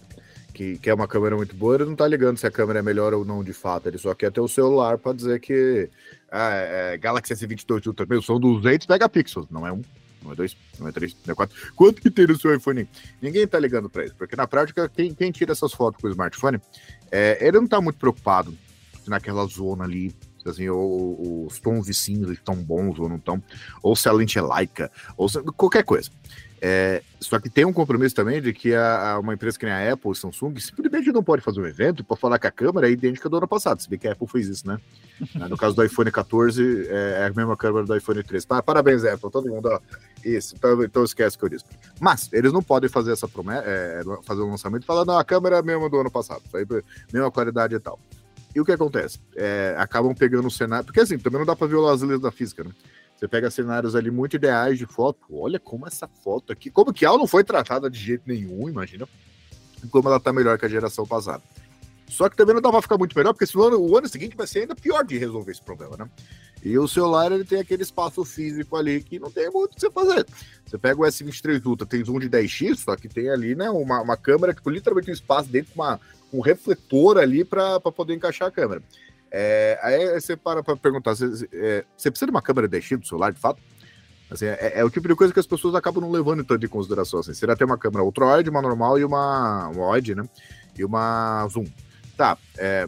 que 0.53 0.77
quer 0.77 0.93
uma 0.93 1.07
câmera 1.07 1.35
muito 1.35 1.55
boa, 1.55 1.73
ele 1.73 1.85
não 1.85 1.95
tá 1.95 2.07
ligando 2.07 2.37
se 2.37 2.45
a 2.45 2.51
câmera 2.51 2.77
é 2.77 2.81
melhor 2.83 3.11
ou 3.11 3.25
não 3.25 3.43
de 3.43 3.53
fato. 3.53 3.87
Ele 3.87 3.97
só 3.97 4.13
quer 4.13 4.31
ter 4.31 4.39
o 4.39 4.47
celular 4.47 4.99
para 4.99 5.13
dizer 5.13 5.39
que 5.39 5.89
ah, 6.31 6.51
é, 6.51 6.97
Galaxy 6.97 7.33
S22 7.33 7.87
Ultra, 7.87 8.05
meu, 8.05 8.21
são 8.21 8.39
200 8.39 8.85
megapixels, 8.85 9.47
não 9.49 9.65
é 9.65 9.71
um 9.71 9.81
não 10.23 10.31
é 10.31 10.35
dois, 10.35 10.55
não 10.79 10.87
é 10.87 10.91
três, 10.91 11.15
não 11.25 11.31
é 11.31 11.35
quatro. 11.35 11.55
Quanto 11.75 12.01
que 12.01 12.09
tem 12.09 12.25
no 12.25 12.39
seu 12.39 12.55
iPhone? 12.55 12.87
Ninguém 13.21 13.47
tá 13.47 13.59
ligando 13.59 13.89
para 13.89 14.05
isso, 14.05 14.15
porque 14.15 14.35
na 14.35 14.47
prática, 14.47 14.89
quem, 14.89 15.13
quem 15.13 15.31
tira 15.31 15.51
essas 15.51 15.73
fotos 15.73 16.01
com 16.01 16.07
o 16.07 16.11
smartphone, 16.11 16.59
é, 17.11 17.37
ele 17.45 17.59
não 17.59 17.67
tá 17.67 17.79
muito 17.81 17.97
preocupado 17.97 18.57
naquela 19.07 19.45
zona 19.45 19.83
ali, 19.83 20.15
assim, 20.45 20.69
ou, 20.69 21.45
os 21.45 21.59
tons 21.59 21.87
cinza 21.97 22.33
estão 22.33 22.55
bons 22.55 22.99
ou 22.99 23.09
não 23.09 23.17
estão, 23.17 23.41
ou 23.81 23.95
se 23.95 24.07
a 24.07 24.11
lente 24.11 24.37
é 24.37 24.41
laica, 24.41 24.91
ou 25.17 25.27
se, 25.29 25.41
qualquer 25.57 25.83
coisa. 25.83 26.09
É, 26.65 27.03
só 27.19 27.41
que 27.41 27.49
tem 27.49 27.65
um 27.65 27.73
compromisso 27.73 28.15
também 28.15 28.41
de 28.41 28.53
que 28.53 28.73
a, 28.73 29.11
a, 29.11 29.19
uma 29.19 29.33
empresa 29.33 29.59
que 29.59 29.65
nem 29.65 29.73
a 29.73 29.91
Apple 29.91 30.15
Samsung 30.15 30.57
simplesmente 30.61 31.11
não 31.11 31.21
pode 31.21 31.41
fazer 31.41 31.59
um 31.59 31.65
evento 31.65 32.05
para 32.05 32.15
falar 32.15 32.39
que 32.39 32.47
a 32.47 32.51
câmera 32.51 32.87
é 32.87 32.91
idêntica 32.91 33.27
do 33.27 33.35
ano 33.35 33.49
passado, 33.49 33.81
se 33.81 33.89
bem 33.89 33.99
que 33.99 34.07
a 34.07 34.13
Apple 34.13 34.25
fez 34.29 34.47
isso, 34.47 34.65
né? 34.65 34.79
no 35.49 35.57
caso 35.57 35.75
do 35.75 35.83
iPhone 35.83 36.09
14, 36.09 36.87
é, 36.87 37.19
é, 37.19 37.25
a 37.25 37.33
mesma 37.33 37.57
câmera 37.57 37.85
do 37.85 37.93
iPhone 37.97 38.23
13. 38.23 38.47
Parabéns, 38.65 39.03
Apple, 39.03 39.29
todo 39.29 39.49
mundo, 39.49 39.65
ó, 39.65 39.79
isso, 40.23 40.55
então, 40.55 40.81
então 40.81 41.03
esquece 41.03 41.37
que 41.37 41.43
eu 41.43 41.49
disse. 41.49 41.65
Mas 41.99 42.29
eles 42.31 42.53
não 42.53 42.63
podem 42.63 42.89
fazer 42.89 43.11
essa 43.11 43.27
promessa, 43.27 43.65
é, 43.67 44.01
fazer 44.23 44.41
um 44.43 44.51
lançamento 44.51 44.83
e 44.83 44.85
falar, 44.85 45.03
não, 45.03 45.17
a 45.17 45.23
câmera 45.25 45.57
é 45.57 45.59
a 45.59 45.63
mesma 45.63 45.89
do 45.89 45.99
ano 45.99 46.09
passado, 46.09 46.43
mesma 47.11 47.29
qualidade 47.29 47.75
e 47.75 47.79
tal. 47.79 47.99
E 48.55 48.61
o 48.61 48.63
que 48.63 48.71
acontece? 48.71 49.19
É, 49.35 49.75
acabam 49.77 50.15
pegando 50.15 50.47
o 50.47 50.51
cenário, 50.51 50.85
porque 50.85 51.01
assim, 51.01 51.17
também 51.17 51.39
não 51.39 51.45
dá 51.45 51.57
para 51.57 51.67
violar 51.67 51.93
as 51.93 52.01
leis 52.03 52.21
da 52.21 52.31
física, 52.31 52.63
né? 52.63 52.71
Você 53.23 53.27
pega 53.29 53.49
cenários 53.49 53.95
ali 53.95 54.11
muito 54.11 54.35
ideais 54.35 54.77
de 54.77 54.85
foto. 54.85 55.19
Olha 55.31 55.57
como 55.57 55.87
essa 55.87 56.09
foto 56.09 56.51
aqui. 56.51 56.69
Como 56.69 56.91
que 56.91 57.05
ela 57.05 57.17
não 57.17 57.25
foi 57.25 57.41
tratada 57.41 57.89
de 57.89 57.97
jeito 57.97 58.23
nenhum, 58.25 58.67
imagina. 58.67 59.07
Como 59.89 60.09
ela 60.09 60.19
tá 60.19 60.33
melhor 60.33 60.59
que 60.59 60.65
a 60.65 60.67
geração 60.67 61.07
passada. 61.07 61.41
Só 62.09 62.27
que 62.27 62.35
também 62.35 62.53
não 62.53 62.61
dá 62.61 62.69
pra 62.69 62.81
ficar 62.81 62.97
muito 62.97 63.17
melhor, 63.17 63.31
porque 63.31 63.45
senão 63.45 63.79
o 63.79 63.97
ano 63.97 64.09
seguinte 64.09 64.35
vai 64.35 64.45
ser 64.45 64.59
ainda 64.59 64.75
pior 64.75 65.05
de 65.05 65.17
resolver 65.17 65.53
esse 65.53 65.61
problema, 65.61 65.95
né? 65.95 66.09
E 66.61 66.77
o 66.77 66.85
celular 66.85 67.31
ele 67.31 67.45
tem 67.45 67.61
aquele 67.61 67.81
espaço 67.81 68.25
físico 68.25 68.75
ali 68.75 69.01
que 69.01 69.17
não 69.17 69.31
tem 69.31 69.49
muito 69.49 69.71
o 69.71 69.75
que 69.75 69.79
você 69.79 69.89
fazer. 69.89 70.25
Você 70.65 70.77
pega 70.77 70.99
o 70.99 71.05
S23 71.05 71.65
Ultra, 71.65 71.87
tem 71.87 72.03
zoom 72.03 72.19
de 72.19 72.29
10x, 72.29 72.75
só 72.75 72.97
que 72.97 73.07
tem 73.07 73.29
ali, 73.29 73.55
né, 73.55 73.69
uma, 73.69 74.01
uma 74.01 74.17
câmera 74.17 74.53
que 74.53 74.69
literalmente 74.69 75.09
um 75.09 75.13
espaço 75.13 75.47
dentro 75.47 75.73
com 75.73 75.81
uma, 75.81 75.97
um 76.33 76.41
refletor 76.41 77.17
ali 77.17 77.45
para 77.45 77.79
poder 77.79 78.15
encaixar 78.15 78.49
a 78.49 78.51
câmera. 78.51 78.83
É, 79.35 79.79
aí 79.81 80.21
você 80.21 80.37
para 80.37 80.61
para 80.61 80.77
perguntar: 80.77 81.15
você, 81.15 81.49
é, 81.51 81.83
você, 81.97 82.11
precisa 82.11 82.27
de 82.27 82.31
uma 82.31 82.41
câmera 82.41 82.67
de 82.67 82.97
do 82.97 83.07
celular, 83.07 83.33
de 83.33 83.39
fato? 83.39 83.59
Assim, 84.29 84.45
é, 84.45 84.73
é, 84.75 84.85
o 84.85 84.91
tipo 84.91 85.07
de 85.07 85.15
coisa 85.15 85.33
que 85.33 85.39
as 85.39 85.47
pessoas 85.47 85.73
acabam 85.73 86.01
não 86.01 86.11
levando 86.11 86.43
tanto 86.43 86.63
em 86.63 86.69
consideração. 86.69 87.19
Assim. 87.19 87.33
Seria 87.33 87.55
ter 87.55 87.65
uma 87.65 87.77
câmera 87.77 88.03
ultra-wide, 88.03 88.49
uma 88.49 88.61
normal 88.61 88.99
e 88.99 89.03
uma, 89.03 89.69
uma 89.69 89.91
wide, 89.91 90.13
né? 90.13 90.23
E 90.77 90.85
uma 90.85 91.47
zoom. 91.47 91.65
Tá, 92.15 92.37
é, 92.57 92.87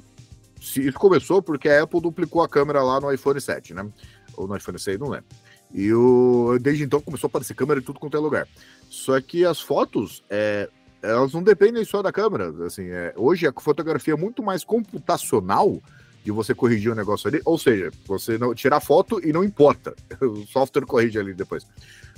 se 0.62 0.88
isso 0.88 0.98
começou 1.00 1.42
porque 1.42 1.68
a 1.68 1.84
Apple 1.84 2.00
duplicou 2.00 2.44
a 2.44 2.50
câmera 2.50 2.84
lá 2.84 3.00
no 3.00 3.12
iPhone 3.12 3.42
7, 3.42 3.74
né? 3.74 3.88
Ou 4.36 4.48
no 4.48 4.56
iPhone 4.56 4.78
6, 4.78 5.00
não 5.00 5.10
lembro. 5.10 5.26
E 5.74 5.92
o, 5.94 6.58
desde 6.62 6.84
então 6.84 7.02
começou 7.02 7.28
a 7.28 7.30
aparecer 7.30 7.56
câmera 7.56 7.80
em 7.80 7.84
tudo 7.84 8.00
quanto 8.00 8.18
é 8.18 8.20
lugar. 8.20 8.48
Só 8.88 9.20
que 9.20 9.44
as 9.44 9.60
fotos, 9.60 10.24
é, 10.30 10.70
elas 11.02 11.34
não 11.34 11.42
dependem 11.42 11.84
só 11.84 12.04
da 12.04 12.12
câmera. 12.12 12.54
Assim, 12.66 12.88
é, 12.88 13.14
hoje 13.16 13.48
a 13.48 13.54
fotografia 13.60 14.14
é 14.14 14.18
muito 14.18 14.44
mais 14.44 14.64
computacional 14.64 15.82
de 16.26 16.32
você 16.32 16.56
corrigir 16.56 16.92
o 16.92 16.96
negócio 16.96 17.28
ali, 17.28 17.40
ou 17.46 17.56
seja, 17.56 17.92
você 18.08 18.36
não 18.36 18.56
tirar 18.56 18.80
foto 18.80 19.22
e 19.24 19.32
não 19.32 19.44
importa, 19.44 19.96
o 20.20 20.44
software 20.48 20.84
corrige 20.84 21.20
ali 21.20 21.36
depois, 21.36 21.68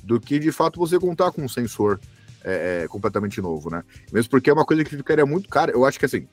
do 0.02 0.18
que 0.18 0.40
de 0.40 0.50
fato 0.50 0.80
você 0.80 0.98
contar 0.98 1.34
com 1.34 1.44
um 1.44 1.50
sensor 1.50 2.00
é, 2.42 2.84
é, 2.84 2.88
completamente 2.88 3.42
novo, 3.42 3.70
né? 3.70 3.84
Mesmo 4.10 4.30
porque 4.30 4.50
é 4.50 4.54
uma 4.54 4.64
coisa 4.64 4.82
que 4.86 4.96
ficaria 4.96 5.26
muito 5.26 5.50
cara. 5.50 5.74
Eu 5.74 5.84
acho 5.84 6.00
que 6.00 6.06
assim, 6.06 6.26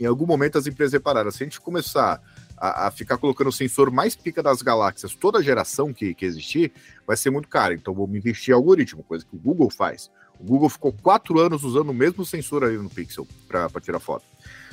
em 0.00 0.06
algum 0.06 0.26
momento 0.26 0.58
as 0.58 0.66
empresas 0.66 0.92
repararam, 0.92 1.30
se 1.30 1.40
a 1.40 1.46
gente 1.46 1.60
começar 1.60 2.20
a, 2.56 2.88
a, 2.88 2.90
ficar 2.90 3.16
colocando 3.16 3.46
o 3.46 3.52
sensor 3.52 3.92
mais 3.92 4.16
pica 4.16 4.42
das 4.42 4.60
galáxias, 4.60 5.14
toda 5.14 5.40
geração 5.40 5.94
que, 5.94 6.12
que 6.14 6.26
existir, 6.26 6.72
vai 7.06 7.16
ser 7.16 7.30
muito 7.30 7.48
caro. 7.48 7.74
Então 7.74 7.94
vamos 7.94 8.16
investir 8.16 8.50
em 8.50 8.56
algoritmo, 8.56 9.04
coisa 9.04 9.24
que 9.24 9.36
o 9.36 9.38
Google 9.38 9.70
faz. 9.70 10.10
O 10.40 10.42
Google 10.44 10.68
ficou 10.68 10.92
quatro 10.92 11.38
anos 11.38 11.62
usando 11.62 11.90
o 11.90 11.94
mesmo 11.94 12.26
sensor 12.26 12.64
ali 12.64 12.76
no 12.76 12.90
Pixel 12.90 13.24
para 13.46 13.68
tirar 13.80 14.00
foto. 14.00 14.24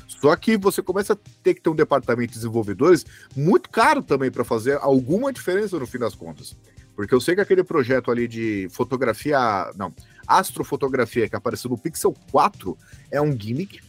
Só 0.08 0.36
que 0.36 0.58
você 0.58 0.82
começa 0.82 1.14
a 1.14 1.18
ter 1.44 1.54
que 1.54 1.62
ter 1.62 1.70
um 1.70 1.76
departamento 1.76 2.34
de 2.34 2.40
desenvolvedores 2.40 3.06
muito 3.36 3.70
caro 3.70 4.02
também 4.02 4.32
para 4.32 4.44
fazer 4.44 4.78
alguma 4.82 5.32
diferença 5.34 5.78
no 5.80 5.88
fim 5.88 5.98
das 5.98 6.16
contas. 6.16 6.56
Porque 6.96 7.14
eu 7.14 7.20
sei 7.20 7.36
que 7.36 7.42
aquele 7.42 7.64
projeto 7.64 8.10
ali 8.10 8.28
de 8.28 8.68
fotografia, 8.72 9.38
não, 9.76 9.94
astrofotografia 10.26 11.28
que 11.28 11.36
apareceu 11.36 11.70
no 11.70 11.78
Pixel 11.78 12.16
4 12.32 12.78
é 13.12 13.22
um 13.22 13.38
gimmick, 13.38 13.82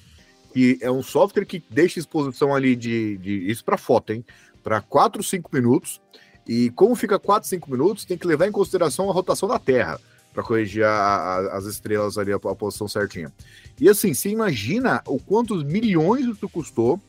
que 0.52 0.78
é 0.80 0.90
um 0.90 1.02
software 1.02 1.44
que 1.44 1.62
deixa 1.70 2.00
exposição 2.00 2.54
ali 2.54 2.74
de, 2.74 3.16
de 3.18 3.50
isso 3.50 3.64
para 3.64 3.76
foto, 3.76 4.12
hein? 4.12 4.24
Para 4.62 4.80
4, 4.80 5.22
5 5.22 5.50
minutos. 5.52 6.00
E 6.46 6.70
como 6.70 6.94
fica 6.94 7.18
4, 7.18 7.48
5 7.48 7.70
minutos, 7.70 8.04
tem 8.04 8.16
que 8.16 8.26
levar 8.26 8.48
em 8.48 8.52
consideração 8.52 9.08
a 9.08 9.12
rotação 9.12 9.48
da 9.48 9.58
Terra. 9.58 10.00
para 10.32 10.42
corrigir 10.42 10.84
a, 10.84 10.90
a, 10.90 11.56
as 11.56 11.64
estrelas 11.64 12.18
ali, 12.18 12.32
a, 12.32 12.36
a, 12.36 12.54
posição 12.54 12.88
certinha. 12.88 13.32
E 13.80 13.88
assim, 13.88 14.14
você 14.14 14.30
imagina 14.30 15.02
o 15.06 15.18
quantos 15.18 15.62
milhões 15.62 16.24
isso 16.24 16.48
custou 16.48 17.00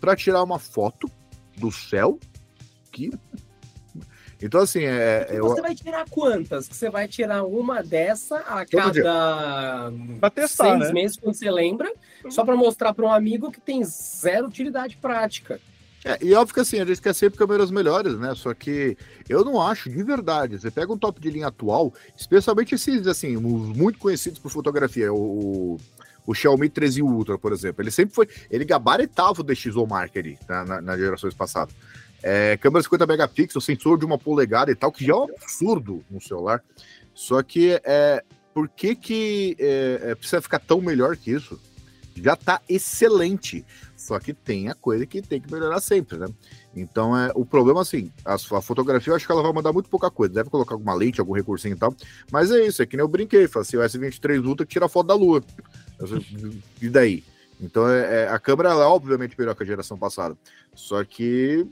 para 0.00 0.16
tirar 0.16 0.42
uma 0.42 0.58
foto 0.58 1.10
do 1.56 1.70
céu 1.70 2.18
que 2.90 3.10
então, 4.42 4.60
assim, 4.60 4.82
é. 4.82 5.26
é 5.30 5.38
você 5.40 5.60
vai 5.60 5.74
tirar 5.74 6.08
quantas? 6.08 6.66
Você 6.68 6.90
vai 6.90 7.06
tirar 7.06 7.44
uma 7.44 7.82
dessa 7.82 8.38
a 8.38 8.64
cada 8.64 9.92
testar, 10.34 10.78
seis 10.78 10.78
né? 10.78 10.92
meses, 10.92 11.16
quando 11.16 11.34
você 11.34 11.50
lembra, 11.50 11.92
só 12.28 12.44
para 12.44 12.56
mostrar 12.56 12.94
para 12.94 13.04
um 13.04 13.12
amigo 13.12 13.50
que 13.50 13.60
tem 13.60 13.84
zero 13.84 14.46
utilidade 14.46 14.96
prática. 14.96 15.60
É, 16.04 16.16
e 16.24 16.32
óbvio 16.32 16.54
que 16.54 16.60
assim, 16.60 16.80
a 16.80 16.84
gente 16.84 17.02
quer 17.02 17.12
sempre 17.12 17.38
câmeras 17.38 17.70
melhores, 17.70 18.16
né? 18.18 18.32
Só 18.34 18.54
que 18.54 18.96
eu 19.28 19.44
não 19.44 19.60
acho, 19.60 19.90
de 19.90 20.02
verdade. 20.02 20.58
Você 20.58 20.70
pega 20.70 20.92
um 20.92 20.98
top 20.98 21.20
de 21.20 21.28
linha 21.28 21.48
atual, 21.48 21.92
especialmente 22.16 22.74
esses, 22.74 23.06
assim, 23.06 23.36
os 23.36 23.76
muito 23.76 23.98
conhecidos 23.98 24.38
por 24.38 24.50
fotografia, 24.50 25.12
o, 25.12 25.76
o 26.28 26.34
Xiaomi 26.34 26.68
13 26.68 27.00
Ultra, 27.00 27.38
por 27.38 27.54
exemplo. 27.54 27.82
Ele 27.82 27.90
sempre 27.90 28.14
foi. 28.14 28.28
Ele 28.50 28.62
gabaritava 28.62 29.40
o 29.40 29.42
DxO 29.42 29.86
Mark 29.86 30.14
ali, 30.14 30.38
na, 30.46 30.62
na, 30.62 30.80
nas 30.82 30.98
gerações 30.98 31.32
passadas. 31.32 31.74
É, 32.22 32.58
câmera 32.58 32.82
50 32.82 33.06
megapixels, 33.06 33.64
sensor 33.64 33.98
de 33.98 34.04
uma 34.04 34.18
polegada 34.18 34.70
e 34.70 34.74
tal, 34.74 34.92
que 34.92 35.06
já 35.06 35.14
é 35.14 35.16
um 35.16 35.24
absurdo 35.24 36.04
no 36.10 36.20
celular. 36.20 36.62
Só 37.14 37.42
que 37.42 37.80
é, 37.82 38.22
por 38.52 38.68
que, 38.68 38.94
que 38.94 39.56
é, 39.58 40.00
é, 40.02 40.14
precisa 40.14 40.42
ficar 40.42 40.58
tão 40.58 40.82
melhor 40.82 41.16
que 41.16 41.30
isso? 41.30 41.58
Já 42.14 42.36
tá 42.36 42.60
excelente. 42.68 43.64
Só 43.96 44.18
que 44.18 44.34
tem 44.34 44.68
a 44.68 44.74
coisa 44.74 45.06
que 45.06 45.22
tem 45.22 45.40
que 45.40 45.50
melhorar 45.50 45.80
sempre, 45.80 46.18
né? 46.18 46.26
Então 46.74 47.16
é 47.16 47.32
o 47.34 47.44
problema 47.44 47.82
assim, 47.82 48.12
a, 48.24 48.34
a 48.34 48.60
fotografia 48.62 49.10
eu 49.10 49.16
acho 49.16 49.26
que 49.26 49.32
ela 49.32 49.42
vai 49.42 49.52
mandar 49.52 49.72
muito 49.72 49.88
pouca 49.88 50.10
coisa. 50.10 50.34
Deve 50.34 50.50
colocar 50.50 50.74
alguma 50.74 50.94
lente, 50.94 51.20
algum 51.20 51.32
recursinho 51.32 51.74
e 51.74 51.78
tal. 51.78 51.94
Mas 52.30 52.50
é 52.50 52.66
isso, 52.66 52.82
é 52.82 52.86
que 52.86 52.96
nem 52.96 53.02
eu 53.02 53.08
brinquei, 53.08 53.48
falei 53.48 53.66
assim, 53.66 53.76
o 53.76 53.80
S23 53.80 54.44
Ultra 54.44 54.66
tira 54.66 54.88
foto 54.88 55.06
da 55.06 55.14
lua. 55.14 55.42
E 56.80 56.88
daí? 56.88 57.24
Então 57.60 57.88
é, 57.88 58.24
é, 58.24 58.28
a 58.28 58.38
câmera 58.38 58.70
é 58.70 58.74
obviamente 58.74 59.34
melhor 59.38 59.54
que 59.54 59.62
a 59.62 59.66
geração 59.66 59.98
passada. 59.98 60.36
Só 60.74 61.02
que 61.04 61.66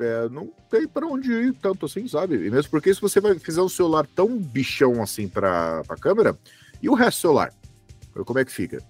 é, 0.00 0.28
não 0.28 0.52
tem 0.70 0.86
para 0.86 1.06
onde 1.06 1.32
ir 1.32 1.54
tanto 1.54 1.86
assim, 1.86 2.06
sabe? 2.08 2.34
E 2.46 2.50
mesmo 2.50 2.70
porque 2.70 2.92
se 2.92 3.00
você 3.00 3.20
vai 3.20 3.38
fizer 3.38 3.62
um 3.62 3.68
celular 3.68 4.06
tão 4.14 4.36
bichão 4.36 5.02
assim 5.02 5.28
para 5.28 5.82
a 5.88 5.96
câmera, 5.96 6.36
e 6.82 6.88
o 6.88 6.94
resto 6.94 7.18
do 7.18 7.20
celular? 7.22 7.52
Como 8.24 8.38
é 8.38 8.44
que 8.44 8.52
fica? 8.52 8.82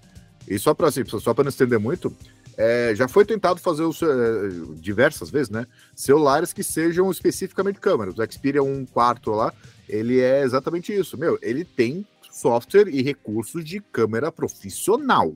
E 0.47 0.57
só 0.57 0.73
para 0.73 0.87
assim, 0.87 1.03
só 1.05 1.33
para 1.33 1.43
não 1.43 1.49
estender 1.49 1.79
muito, 1.79 2.15
é, 2.57 2.93
já 2.95 3.07
foi 3.07 3.23
tentado 3.23 3.59
fazer 3.59 3.83
é, 3.83 4.75
diversas 4.75 5.29
vezes, 5.29 5.49
né? 5.49 5.65
Celulares 5.95 6.51
que 6.51 6.63
sejam 6.63 7.09
especificamente 7.09 7.79
câmeras. 7.79 8.17
O 8.17 8.31
Xperia 8.31 8.63
1 8.63 8.85
quarto 8.87 9.31
lá, 9.31 9.53
ele 9.87 10.19
é 10.19 10.41
exatamente 10.41 10.93
isso. 10.93 11.17
Meu, 11.17 11.37
ele 11.41 11.63
tem 11.63 12.05
software 12.39 12.87
e 12.87 13.01
recursos 13.01 13.65
de 13.65 13.81
câmera 13.81 14.31
profissional. 14.31 15.33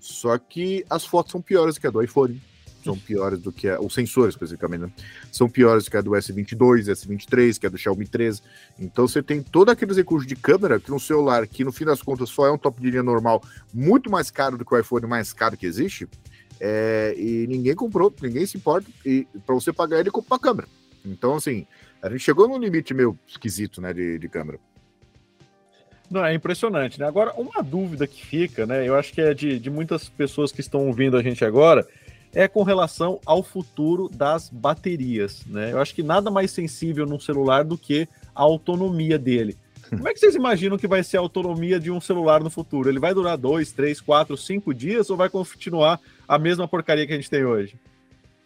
Só 0.00 0.38
que 0.38 0.84
as 0.88 1.04
fotos 1.04 1.32
são 1.32 1.42
piores 1.42 1.76
que 1.76 1.86
a 1.86 1.90
do 1.90 2.02
iPhone 2.02 2.40
são 2.82 2.96
piores 2.96 3.40
do 3.40 3.52
que 3.52 3.68
a, 3.68 3.78
os 3.80 3.92
sensores 3.92 4.34
especificamente, 4.34 4.82
né? 4.82 4.92
São 5.30 5.48
piores 5.48 5.84
do 5.84 5.90
que 5.90 5.96
a 5.96 6.00
do 6.00 6.12
S22, 6.12 6.84
S23, 6.86 7.58
que 7.58 7.66
é 7.66 7.70
do 7.70 7.76
Xiaomi 7.76 8.06
13. 8.06 8.40
Então 8.78 9.06
você 9.06 9.22
tem 9.22 9.42
todos 9.42 9.72
aqueles 9.72 9.96
recursos 9.96 10.26
de 10.26 10.36
câmera 10.36 10.80
que 10.80 10.90
no 10.90 10.98
celular, 10.98 11.46
que 11.46 11.64
no 11.64 11.72
fim 11.72 11.84
das 11.84 12.00
contas 12.00 12.30
só 12.30 12.46
é 12.46 12.52
um 12.52 12.56
top 12.56 12.80
de 12.80 12.90
linha 12.90 13.02
normal, 13.02 13.42
muito 13.74 14.10
mais 14.10 14.30
caro 14.30 14.56
do 14.56 14.64
que 14.64 14.74
o 14.74 14.78
iPhone 14.78 15.06
mais 15.06 15.32
caro 15.34 15.56
que 15.56 15.66
existe. 15.66 16.08
É, 16.60 17.14
e 17.16 17.46
ninguém 17.46 17.74
comprou, 17.74 18.14
ninguém 18.22 18.46
se 18.46 18.56
importa. 18.56 18.88
E 19.04 19.26
para 19.44 19.54
você 19.54 19.72
pagar 19.72 20.00
ele, 20.00 20.10
compra 20.10 20.34
uma 20.34 20.40
câmera. 20.40 20.68
Então, 21.04 21.34
assim, 21.34 21.66
a 22.02 22.08
gente 22.08 22.20
chegou 22.20 22.48
num 22.48 22.58
limite 22.58 22.94
meio 22.94 23.18
esquisito, 23.26 23.80
né, 23.80 23.92
de, 23.92 24.18
de 24.18 24.28
câmera. 24.28 24.58
Não, 26.10 26.24
é 26.24 26.34
impressionante, 26.34 26.98
né? 26.98 27.06
Agora, 27.06 27.32
uma 27.36 27.62
dúvida 27.62 28.06
que 28.06 28.24
fica, 28.24 28.64
né? 28.66 28.86
Eu 28.86 28.96
acho 28.96 29.12
que 29.12 29.20
é 29.20 29.34
de, 29.34 29.58
de 29.58 29.70
muitas 29.70 30.08
pessoas 30.08 30.50
que 30.50 30.60
estão 30.60 30.86
ouvindo 30.86 31.16
a 31.16 31.22
gente 31.22 31.44
agora, 31.44 31.86
é 32.34 32.48
com 32.48 32.62
relação 32.62 33.20
ao 33.26 33.42
futuro 33.42 34.08
das 34.08 34.48
baterias, 34.48 35.44
né? 35.46 35.72
Eu 35.72 35.80
acho 35.80 35.94
que 35.94 36.02
nada 36.02 36.30
mais 36.30 36.50
sensível 36.50 37.06
num 37.06 37.20
celular 37.20 37.64
do 37.64 37.76
que 37.76 38.08
a 38.34 38.42
autonomia 38.42 39.18
dele. 39.18 39.56
Como 39.88 40.06
é 40.06 40.12
que 40.12 40.20
vocês 40.20 40.34
imaginam 40.34 40.76
que 40.76 40.86
vai 40.86 41.02
ser 41.02 41.16
a 41.16 41.20
autonomia 41.20 41.80
de 41.80 41.90
um 41.90 42.00
celular 42.00 42.42
no 42.42 42.50
futuro? 42.50 42.88
Ele 42.88 42.98
vai 42.98 43.14
durar 43.14 43.38
dois, 43.38 43.72
três, 43.72 44.00
quatro, 44.00 44.36
cinco 44.36 44.74
dias 44.74 45.08
ou 45.08 45.16
vai 45.16 45.30
continuar 45.30 45.98
a 46.26 46.38
mesma 46.38 46.68
porcaria 46.68 47.06
que 47.06 47.12
a 47.12 47.16
gente 47.16 47.30
tem 47.30 47.44
hoje? 47.44 47.74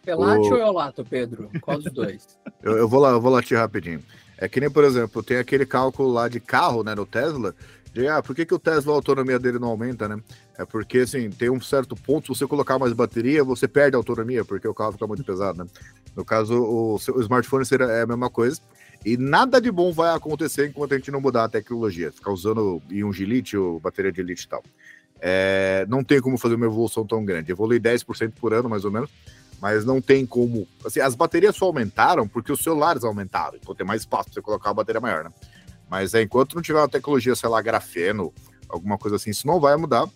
Pelate 0.05 0.49
o... 0.49 0.53
ou 0.53 0.59
Eolato, 0.59 1.05
Pedro? 1.05 1.51
Qual 1.61 1.79
dos 1.79 1.93
dois? 1.93 2.39
eu, 2.63 2.79
eu, 2.79 2.89
vou 2.89 3.01
lá, 3.01 3.11
eu 3.11 3.21
vou 3.21 3.33
latir 3.33 3.59
rapidinho. 3.59 4.03
É 4.43 4.49
que 4.49 4.59
nem, 4.59 4.69
por 4.69 4.83
exemplo, 4.83 5.23
tem 5.23 5.37
aquele 5.37 5.65
cálculo 5.65 6.13
lá 6.13 6.27
de 6.27 6.41
carro, 6.41 6.83
né, 6.83 6.97
no 6.97 7.07
Tesla, 7.07 7.55
de, 7.95 8.09
ah, 8.09 8.21
por 8.21 8.35
que, 8.35 8.45
que 8.45 8.53
o 8.53 8.59
Tesla 8.59 8.93
a 8.93 8.97
autonomia 8.97 9.39
dele 9.39 9.57
não 9.61 9.69
aumenta, 9.69 10.09
né? 10.09 10.21
É 10.59 10.65
porque, 10.65 10.99
assim, 10.99 11.31
tem 11.31 11.49
um 11.49 11.61
certo 11.61 11.95
ponto, 11.95 12.35
se 12.35 12.41
você 12.41 12.47
colocar 12.49 12.77
mais 12.77 12.93
bateria, 12.93 13.45
você 13.45 13.69
perde 13.69 13.95
a 13.95 14.01
autonomia, 14.01 14.45
porque 14.45 14.67
o 14.67 14.75
carro 14.75 14.91
fica 14.91 15.07
muito 15.07 15.23
pesado, 15.23 15.63
né? 15.63 15.71
No 16.17 16.25
caso, 16.25 16.61
o, 16.61 16.95
o 16.97 17.21
smartphone 17.21 17.65
seria 17.65 17.87
é 17.87 18.03
a 18.03 18.07
mesma 18.07 18.29
coisa. 18.29 18.61
E 19.07 19.17
nada 19.17 19.61
de 19.61 19.71
bom 19.71 19.93
vai 19.93 20.13
acontecer 20.13 20.67
enquanto 20.67 20.95
a 20.95 20.97
gente 20.97 21.13
não 21.13 21.21
mudar 21.21 21.45
a 21.45 21.49
tecnologia, 21.49 22.11
ficar 22.11 22.33
usando 22.33 22.83
íon 22.91 23.11
de 23.11 23.25
lítio, 23.25 23.79
bateria 23.79 24.11
de 24.11 24.25
lítio 24.25 24.47
e 24.47 24.49
tal. 24.49 24.65
É, 25.21 25.87
não 25.89 26.03
tem 26.03 26.21
como 26.21 26.37
fazer 26.37 26.57
uma 26.57 26.67
evolução 26.67 27.07
tão 27.07 27.25
grande. 27.25 27.53
Evolui 27.53 27.79
10% 27.79 28.33
por 28.41 28.53
ano, 28.53 28.69
mais 28.69 28.85
ou 28.85 28.91
menos, 28.91 29.09
mas 29.63 29.85
não 29.85 30.01
tem 30.01 30.27
como. 30.27 30.67
Assim, 30.85 30.99
as 30.99 31.15
baterias 31.15 31.55
só 31.55 31.67
aumentaram 31.67 32.27
porque 32.27 32.51
os 32.51 32.61
celulares 32.61 33.05
aumentaram, 33.05 33.57
então 33.57 33.73
tem 33.77 33.87
mais 33.87 34.03
espaço 34.03 34.25
para 34.25 34.35
você 34.35 34.43
colocar 34.43 34.71
uma 34.71 34.75
bateria 34.75 35.01
maior, 35.01 35.23
né? 35.23 35.31
Mas 35.89 36.15
é, 36.15 36.23
enquanto 36.23 36.57
não 36.57 36.63
tiver 36.63 36.81
uma 36.81 36.89
tecnologia, 36.89 37.37
sei 37.37 37.49
lá, 37.49 37.63
grafeno, 37.63 38.35
alguma 38.69 38.99
coisa 38.99 39.15
assim, 39.15 39.31
isso 39.31 39.47
não 39.47 39.61
vai 39.61 39.77
mudar. 39.77 40.09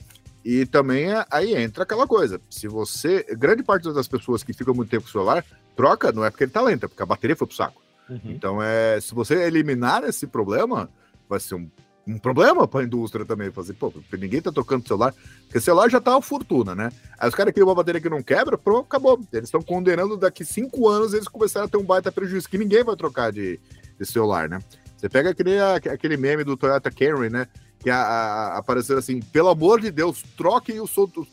E 0.44 0.66
também 0.66 1.12
é, 1.12 1.24
aí 1.30 1.54
entra 1.54 1.84
aquela 1.84 2.08
coisa. 2.08 2.40
Se 2.50 2.66
você. 2.66 3.24
Grande 3.36 3.62
parte 3.62 3.92
das 3.92 4.08
pessoas 4.08 4.42
que 4.42 4.52
ficam 4.52 4.74
muito 4.74 4.90
tempo 4.90 5.04
com 5.04 5.10
o 5.10 5.12
celular, 5.12 5.44
troca, 5.76 6.10
não 6.10 6.24
é 6.24 6.30
porque 6.30 6.42
ele 6.42 6.50
tá 6.50 6.60
lento, 6.60 6.86
é 6.86 6.88
porque 6.88 7.02
a 7.02 7.06
bateria 7.06 7.36
foi 7.36 7.46
pro 7.46 7.56
saco. 7.56 7.80
Uhum. 8.10 8.20
Então, 8.24 8.60
é, 8.60 9.00
se 9.00 9.14
você 9.14 9.44
eliminar 9.44 10.02
esse 10.02 10.26
problema, 10.26 10.90
vai 11.28 11.38
ser 11.38 11.54
um, 11.54 11.70
um 12.06 12.18
problema 12.18 12.68
para 12.68 12.80
a 12.80 12.84
indústria 12.84 13.24
também. 13.24 13.50
Fazer, 13.50 13.74
pô, 13.74 13.92
ninguém 14.12 14.40
tá 14.40 14.52
tocando 14.52 14.86
celular, 14.86 15.14
porque 15.44 15.60
celular 15.60 15.90
já 15.90 16.00
tá 16.00 16.12
uma 16.12 16.22
fortuna, 16.22 16.74
né? 16.74 16.90
Aí 17.18 17.28
os 17.28 17.34
caras 17.34 17.52
criam 17.52 17.68
uma 17.68 17.74
bateria 17.74 18.00
que 18.00 18.08
não 18.08 18.22
quebra, 18.22 18.56
pronto, 18.56 18.86
acabou. 18.86 19.20
Eles 19.32 19.48
estão 19.48 19.62
condenando 19.62 20.16
daqui 20.16 20.44
cinco 20.44 20.88
anos 20.88 21.12
eles 21.12 21.28
começaram 21.28 21.66
a 21.66 21.68
ter 21.68 21.76
um 21.76 21.84
baita 21.84 22.12
prejuízo, 22.12 22.48
que 22.48 22.58
ninguém 22.58 22.84
vai 22.84 22.96
trocar 22.96 23.32
de, 23.32 23.58
de 23.98 24.06
celular, 24.06 24.48
né? 24.48 24.60
Você 24.96 25.08
pega 25.08 25.30
aquele, 25.30 25.58
aquele 25.60 26.16
meme 26.16 26.44
do 26.44 26.56
Toyota 26.56 26.90
Camry, 26.90 27.28
né? 27.28 27.46
que 27.78 27.90
a, 27.90 27.98
a, 27.98 28.58
apareceu 28.58 28.98
assim, 28.98 29.20
pelo 29.20 29.48
amor 29.48 29.80
de 29.80 29.90
Deus, 29.90 30.22
troquem 30.36 30.80
o, 30.80 30.88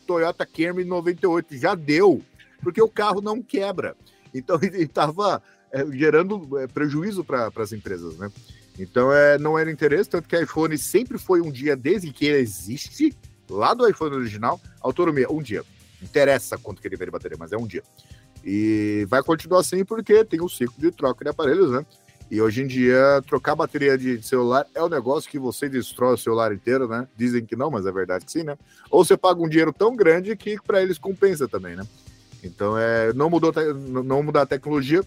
Toyota 0.06 0.46
Camry 0.46 0.84
98, 0.84 1.56
já 1.56 1.74
deu, 1.74 2.22
porque 2.62 2.80
o 2.80 2.88
carro 2.88 3.20
não 3.20 3.42
quebra. 3.42 3.96
Então 4.32 4.58
ele 4.62 4.82
estava 4.82 5.42
é, 5.72 5.84
gerando 5.90 6.58
é, 6.58 6.66
prejuízo 6.66 7.24
para 7.24 7.50
as 7.56 7.72
empresas, 7.72 8.16
né? 8.18 8.30
Então 8.78 9.12
é, 9.12 9.38
não 9.38 9.58
era 9.58 9.70
interesse, 9.70 10.10
tanto 10.10 10.28
que 10.28 10.36
iPhone 10.36 10.76
sempre 10.76 11.18
foi 11.18 11.40
um 11.40 11.50
dia, 11.50 11.76
desde 11.76 12.12
que 12.12 12.26
ele 12.26 12.38
existe, 12.38 13.16
lá 13.48 13.72
do 13.74 13.88
iPhone 13.88 14.16
original, 14.16 14.60
autonomia, 14.80 15.30
um 15.30 15.42
dia. 15.42 15.62
Interessa 16.02 16.58
quanto 16.58 16.82
que 16.82 16.88
ele 16.88 16.96
vai 16.96 17.08
bateria, 17.08 17.36
mas 17.38 17.52
é 17.52 17.56
um 17.56 17.66
dia. 17.66 17.82
E 18.44 19.06
vai 19.08 19.22
continuar 19.22 19.60
assim 19.60 19.84
porque 19.84 20.24
tem 20.24 20.40
um 20.40 20.48
ciclo 20.48 20.74
de 20.78 20.90
troca 20.90 21.24
de 21.24 21.30
aparelhos, 21.30 21.70
né? 21.70 21.86
E 22.30 22.40
hoje 22.40 22.62
em 22.62 22.66
dia, 22.66 23.22
trocar 23.26 23.54
bateria 23.54 23.96
de 23.96 24.22
celular 24.22 24.66
é 24.74 24.82
um 24.82 24.88
negócio 24.88 25.30
que 25.30 25.38
você 25.38 25.68
destrói 25.68 26.14
o 26.14 26.18
celular 26.18 26.52
inteiro, 26.52 26.88
né? 26.88 27.06
Dizem 27.16 27.44
que 27.44 27.54
não, 27.54 27.70
mas 27.70 27.86
é 27.86 27.92
verdade 27.92 28.24
que 28.24 28.32
sim, 28.32 28.42
né? 28.42 28.56
Ou 28.90 29.04
você 29.04 29.16
paga 29.16 29.40
um 29.40 29.48
dinheiro 29.48 29.72
tão 29.72 29.94
grande 29.94 30.34
que 30.36 30.58
para 30.60 30.82
eles 30.82 30.98
compensa 30.98 31.46
também, 31.46 31.76
né? 31.76 31.86
Então, 32.42 32.76
é, 32.76 33.12
não, 33.12 33.30
mudou 33.30 33.52
não 34.04 34.22
mudar 34.22 34.42
a 34.42 34.46
tecnologia, 34.46 35.02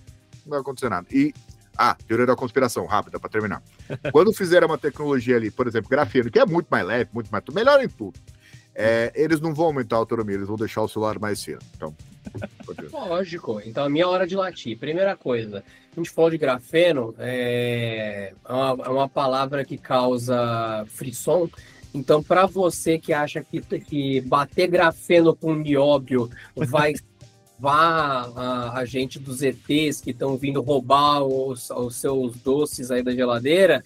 não 0.45 0.51
vai 0.51 0.59
acontecer 0.59 0.89
nada. 0.89 1.07
E, 1.11 1.33
ah, 1.77 1.95
teoria 2.07 2.25
da 2.25 2.35
conspiração, 2.35 2.85
rápida, 2.85 3.19
para 3.19 3.29
terminar. 3.29 3.61
Quando 4.11 4.33
fizeram 4.33 4.67
uma 4.67 4.77
tecnologia 4.77 5.35
ali, 5.35 5.51
por 5.51 5.67
exemplo, 5.67 5.89
grafeno, 5.89 6.31
que 6.31 6.39
é 6.39 6.45
muito 6.45 6.67
mais 6.69 6.85
leve, 6.85 7.09
muito 7.13 7.29
mais. 7.29 7.43
melhor 7.53 7.83
em 7.83 7.89
tudo, 7.89 8.19
é, 8.73 9.11
eles 9.15 9.39
não 9.39 9.53
vão 9.53 9.67
aumentar 9.67 9.95
a 9.95 9.99
autonomia, 9.99 10.35
eles 10.35 10.47
vão 10.47 10.57
deixar 10.57 10.81
o 10.81 10.87
celular 10.87 11.19
mais 11.19 11.43
fino. 11.43 11.59
Então, 11.75 11.95
Lógico. 12.91 13.61
Então, 13.65 13.85
a 13.85 13.89
minha 13.89 14.07
hora 14.07 14.27
de 14.27 14.35
latir. 14.35 14.77
Primeira 14.77 15.15
coisa, 15.15 15.63
a 15.91 15.95
gente 15.95 16.09
falou 16.09 16.29
de 16.29 16.37
grafeno, 16.37 17.13
é, 17.17 18.33
é 18.47 18.53
uma, 18.53 18.85
é 18.85 18.89
uma 18.89 19.09
palavra 19.09 19.63
que 19.65 19.77
causa 19.77 20.85
frisson. 20.87 21.49
Então, 21.93 22.21
para 22.21 22.45
você 22.45 22.99
que 22.99 23.13
acha 23.13 23.43
que, 23.43 23.61
que 23.61 24.21
bater 24.21 24.67
grafeno 24.67 25.35
com 25.35 25.55
nióbio 25.55 26.29
vai 26.55 26.93
vá 27.59 28.31
a, 28.35 28.79
a, 28.79 28.85
gente 28.85 29.19
dos 29.19 29.41
ETs 29.41 29.99
que 30.01 30.11
estão 30.11 30.37
vindo 30.37 30.61
roubar 30.61 31.23
os, 31.23 31.69
os 31.71 31.95
seus 31.95 32.35
doces 32.37 32.91
aí 32.91 33.01
da 33.01 33.11
geladeira, 33.11 33.83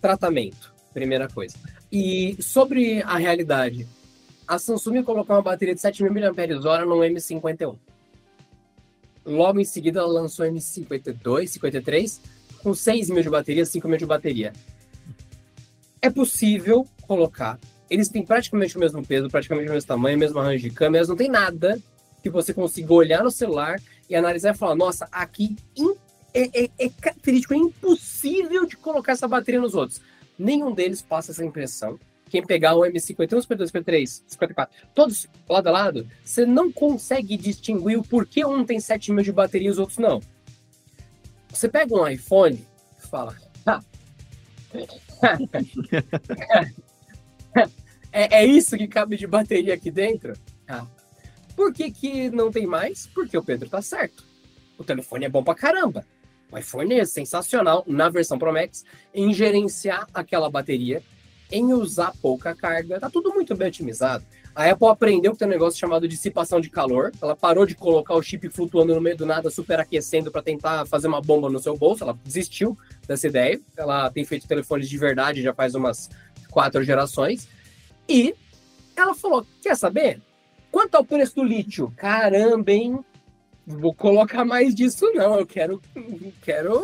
tratamento, 0.00 0.72
primeira 0.92 1.28
coisa. 1.28 1.56
E 1.90 2.36
sobre 2.42 3.02
a 3.02 3.16
realidade, 3.16 3.88
a 4.46 4.58
Samsung 4.58 5.02
colocou 5.02 5.36
uma 5.36 5.42
bateria 5.42 5.74
de 5.74 5.80
7.000 5.80 6.10
mAh 6.10 6.84
no 6.84 6.96
M51. 6.96 7.76
Logo 9.24 9.60
em 9.60 9.64
seguida, 9.64 10.00
ela 10.00 10.08
lançou 10.08 10.46
o 10.46 10.48
M52, 10.48 11.46
53, 11.46 12.20
com 12.62 12.74
6 12.74 13.10
mil 13.10 13.22
de 13.22 13.30
bateria, 13.30 13.64
5 13.64 13.88
mil 13.88 13.98
de 13.98 14.06
bateria. 14.06 14.52
é 16.00 16.10
possível 16.10 16.86
colocar. 17.06 17.58
Eles 17.90 18.08
têm 18.08 18.24
praticamente 18.24 18.76
o 18.76 18.80
mesmo 18.80 19.04
peso, 19.04 19.28
praticamente 19.28 19.68
o 19.68 19.72
mesmo 19.72 19.88
tamanho, 19.88 20.18
mesmo 20.18 20.38
arranjo 20.38 20.62
de 20.62 20.70
câmeras, 20.70 21.08
não 21.08 21.16
tem 21.16 21.28
nada 21.28 21.78
que 22.22 22.30
você 22.30 22.52
consiga 22.52 22.92
olhar 22.92 23.22
no 23.22 23.30
celular 23.30 23.80
e 24.08 24.16
analisar 24.16 24.54
e 24.54 24.58
falar, 24.58 24.74
nossa, 24.74 25.08
aqui 25.12 25.56
é, 26.34 26.64
é, 26.64 26.70
é 26.78 26.88
característico, 26.88 27.54
é 27.54 27.56
impossível 27.56 28.66
de 28.66 28.76
colocar 28.76 29.12
essa 29.12 29.28
bateria 29.28 29.60
nos 29.60 29.74
outros. 29.74 30.00
Nenhum 30.38 30.72
deles 30.72 31.02
passa 31.02 31.32
essa 31.32 31.44
impressão. 31.44 31.98
Quem 32.28 32.44
pegar 32.44 32.74
o 32.74 32.80
M51, 32.80 33.00
52, 33.00 33.44
53, 33.70 34.24
54, 34.26 34.76
todos 34.94 35.26
lado 35.48 35.66
a 35.68 35.70
lado, 35.70 36.06
você 36.22 36.44
não 36.44 36.70
consegue 36.70 37.36
distinguir 37.36 37.98
o 37.98 38.02
porquê 38.02 38.44
um 38.44 38.64
tem 38.64 38.78
7 38.78 39.12
mil 39.12 39.24
de 39.24 39.32
bateria 39.32 39.68
e 39.68 39.70
os 39.70 39.78
outros 39.78 39.98
não. 39.98 40.20
Você 41.48 41.68
pega 41.68 41.94
um 41.94 42.06
iPhone 42.06 42.62
e 42.98 43.06
fala. 43.06 43.34
é, 48.12 48.40
é 48.40 48.46
isso 48.46 48.76
que 48.76 48.86
cabe 48.86 49.16
de 49.16 49.26
bateria 49.26 49.72
aqui 49.74 49.90
dentro? 49.90 50.34
Ah. 50.68 50.86
Por 51.58 51.72
que, 51.72 51.90
que 51.90 52.30
não 52.30 52.52
tem 52.52 52.68
mais? 52.68 53.08
Porque 53.08 53.36
o 53.36 53.42
Pedro 53.42 53.68
tá 53.68 53.82
certo. 53.82 54.22
O 54.78 54.84
telefone 54.84 55.24
é 55.24 55.28
bom 55.28 55.42
pra 55.42 55.56
caramba. 55.56 56.06
O 56.52 56.56
iPhone 56.56 56.94
é 56.94 57.04
sensacional 57.04 57.82
na 57.84 58.08
versão 58.08 58.38
Pro 58.38 58.52
Max 58.52 58.84
em 59.12 59.34
gerenciar 59.34 60.06
aquela 60.14 60.48
bateria, 60.48 61.02
em 61.50 61.72
usar 61.72 62.12
pouca 62.22 62.54
carga. 62.54 63.00
Tá 63.00 63.10
tudo 63.10 63.34
muito 63.34 63.56
bem 63.56 63.66
otimizado. 63.66 64.24
A 64.54 64.70
Apple 64.70 64.86
aprendeu 64.86 65.32
que 65.32 65.38
tem 65.38 65.48
um 65.48 65.50
negócio 65.50 65.80
chamado 65.80 66.06
dissipação 66.06 66.60
de 66.60 66.70
calor. 66.70 67.10
Ela 67.20 67.34
parou 67.34 67.66
de 67.66 67.74
colocar 67.74 68.14
o 68.14 68.22
chip 68.22 68.48
flutuando 68.50 68.94
no 68.94 69.00
meio 69.00 69.16
do 69.16 69.26
nada, 69.26 69.50
superaquecendo 69.50 70.30
para 70.30 70.42
tentar 70.42 70.86
fazer 70.86 71.08
uma 71.08 71.20
bomba 71.20 71.50
no 71.50 71.58
seu 71.58 71.76
bolso. 71.76 72.04
Ela 72.04 72.16
desistiu 72.24 72.78
dessa 73.04 73.26
ideia. 73.26 73.60
Ela 73.76 74.08
tem 74.12 74.24
feito 74.24 74.46
telefones 74.46 74.88
de 74.88 74.96
verdade 74.96 75.42
já 75.42 75.52
faz 75.52 75.74
umas 75.74 76.08
quatro 76.52 76.84
gerações. 76.84 77.48
E 78.08 78.32
ela 78.94 79.12
falou: 79.12 79.44
quer 79.60 79.76
saber? 79.76 80.22
Quanto 80.70 80.94
ao 80.94 81.04
preço 81.04 81.36
do 81.36 81.44
lítio? 81.44 81.92
Caramba, 81.96 82.70
hein? 82.70 83.04
Vou 83.66 83.94
colocar 83.94 84.44
mais 84.44 84.74
disso, 84.74 85.10
não. 85.12 85.38
Eu 85.38 85.46
quero, 85.46 85.82
quero 86.42 86.82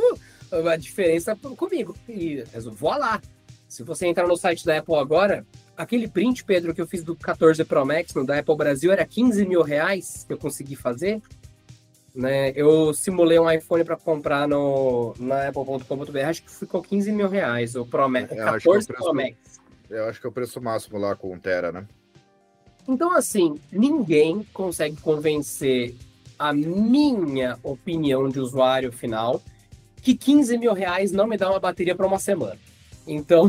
a 0.71 0.77
diferença 0.77 1.37
comigo. 1.57 1.97
E 2.09 2.45
vou 2.73 2.97
lá. 2.97 3.21
Se 3.69 3.83
você 3.83 4.07
entrar 4.07 4.27
no 4.27 4.37
site 4.37 4.65
da 4.65 4.79
Apple 4.79 4.95
agora, 4.95 5.45
aquele 5.77 6.07
print, 6.07 6.45
Pedro, 6.45 6.75
que 6.75 6.81
eu 6.81 6.87
fiz 6.87 7.03
do 7.03 7.17
14 7.17 7.65
Pro 7.65 7.85
Max 7.85 8.15
no 8.15 8.25
da 8.25 8.39
Apple 8.39 8.57
Brasil 8.57 8.93
era 8.93 9.05
15 9.05 9.45
mil 9.47 9.63
reais 9.63 10.25
que 10.27 10.33
eu 10.33 10.39
consegui 10.39 10.77
fazer. 10.77 11.21
Né? 12.15 12.53
Eu 12.55 12.95
simulei 12.95 13.39
um 13.39 13.51
iPhone 13.51 13.83
para 13.83 13.97
comprar 13.97 14.47
no, 14.47 15.15
na 15.19 15.49
Apple.com.br, 15.49 16.19
acho 16.25 16.45
que 16.45 16.51
ficou 16.51 16.81
15 16.81 17.11
mil 17.11 17.29
reais 17.29 17.75
o 17.75 17.85
Pro 17.85 18.09
Max, 18.09 18.31
o 18.31 18.37
14 18.37 18.93
é 18.93 18.95
Pro 18.95 19.15
Max. 19.15 19.37
Eu 19.91 20.05
acho 20.05 20.21
que 20.21 20.27
é 20.27 20.31
o 20.31 20.33
preço 20.33 20.61
máximo 20.61 20.99
lá 20.99 21.17
com 21.17 21.35
o 21.35 21.39
Tera, 21.39 21.73
né? 21.73 21.85
Então, 22.87 23.13
assim, 23.13 23.59
ninguém 23.73 24.47
consegue 24.53 24.97
convencer 25.01 25.95
a 26.39 26.53
minha 26.53 27.59
opinião 27.63 28.29
de 28.29 28.41
usuário 28.41 28.93
final 28.93 29.43
que 30.03 30.15
15 30.15 30.59
mil 30.59 30.75
reais 30.75 31.13
não 31.13 31.27
me 31.27 31.37
dá 31.37 31.51
uma 31.51 31.59
bateria 31.59 31.95
para 31.95 32.07
uma 32.07 32.19
semana. 32.19 32.59
Então, 33.07 33.49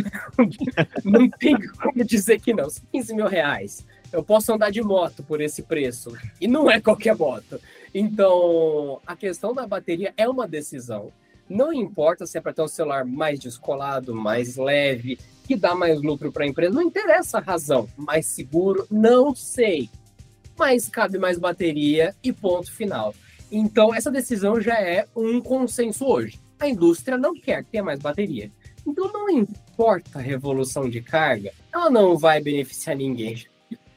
não 1.03 1.29
tem 1.29 1.55
como 1.77 2.03
dizer 2.03 2.39
que 2.39 2.53
não. 2.53 2.67
15 2.91 3.13
mil 3.13 3.27
reais. 3.27 3.85
Eu 4.11 4.23
posso 4.23 4.53
andar 4.53 4.71
de 4.71 4.81
moto 4.81 5.23
por 5.23 5.41
esse 5.41 5.63
preço. 5.63 6.13
E 6.39 6.47
não 6.47 6.71
é 6.71 6.79
qualquer 6.79 7.15
moto. 7.15 7.59
Então, 7.93 9.01
a 9.05 9.15
questão 9.15 9.53
da 9.53 9.67
bateria 9.67 10.13
é 10.15 10.27
uma 10.27 10.47
decisão. 10.47 11.11
Não 11.49 11.73
importa 11.73 12.25
se 12.25 12.37
é 12.37 12.41
para 12.41 12.53
ter 12.53 12.61
um 12.61 12.67
celular 12.67 13.05
mais 13.05 13.39
descolado, 13.39 14.15
mais 14.15 14.55
leve, 14.55 15.19
que 15.45 15.55
dá 15.55 15.75
mais 15.75 16.01
lucro 16.01 16.31
para 16.31 16.43
a 16.43 16.47
empresa. 16.47 16.73
Não 16.73 16.81
interessa 16.81 17.37
a 17.37 17.41
razão. 17.41 17.87
Mais 17.95 18.25
seguro, 18.25 18.85
não 18.89 19.35
sei. 19.35 19.89
Mas 20.57 20.89
cabe 20.89 21.17
mais 21.17 21.37
bateria 21.37 22.15
e 22.23 22.31
ponto 22.31 22.71
final. 22.71 23.13
Então, 23.51 23.93
essa 23.93 24.11
decisão 24.11 24.59
já 24.59 24.79
é 24.79 25.05
um 25.15 25.39
consenso 25.39 26.05
hoje. 26.05 26.39
A 26.59 26.67
indústria 26.67 27.17
não 27.17 27.33
quer 27.33 27.63
ter 27.65 27.81
mais 27.81 27.99
bateria. 27.99 28.51
Então 28.85 29.11
não 29.11 29.29
importa 29.29 30.19
a 30.19 30.21
revolução 30.21 30.87
de 30.87 31.01
carga, 31.01 31.51
ela 31.73 31.89
não 31.89 32.17
vai 32.17 32.39
beneficiar 32.39 32.95
ninguém. 32.95 33.43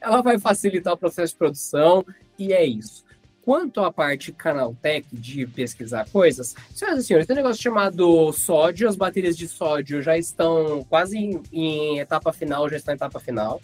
Ela 0.01 0.21
vai 0.21 0.39
facilitar 0.39 0.93
o 0.93 0.97
processo 0.97 1.33
de 1.33 1.37
produção 1.37 2.05
e 2.37 2.51
é 2.51 2.65
isso. 2.65 3.03
Quanto 3.49 3.83
à 3.83 3.91
parte 3.91 4.31
Canaltech 4.31 5.07
de 5.11 5.47
pesquisar 5.47 6.07
coisas, 6.11 6.53
senhoras 6.71 7.03
e 7.03 7.07
senhores, 7.07 7.25
tem 7.25 7.33
um 7.33 7.37
negócio 7.37 7.59
chamado 7.59 8.31
sódio, 8.31 8.87
as 8.87 8.95
baterias 8.95 9.35
de 9.35 9.47
sódio 9.47 10.03
já 10.03 10.15
estão 10.15 10.85
quase 10.87 11.17
em, 11.17 11.41
em 11.51 11.97
etapa 11.97 12.31
final, 12.31 12.69
já 12.69 12.77
estão 12.77 12.93
em 12.93 12.95
etapa 12.95 13.19
final 13.19 13.59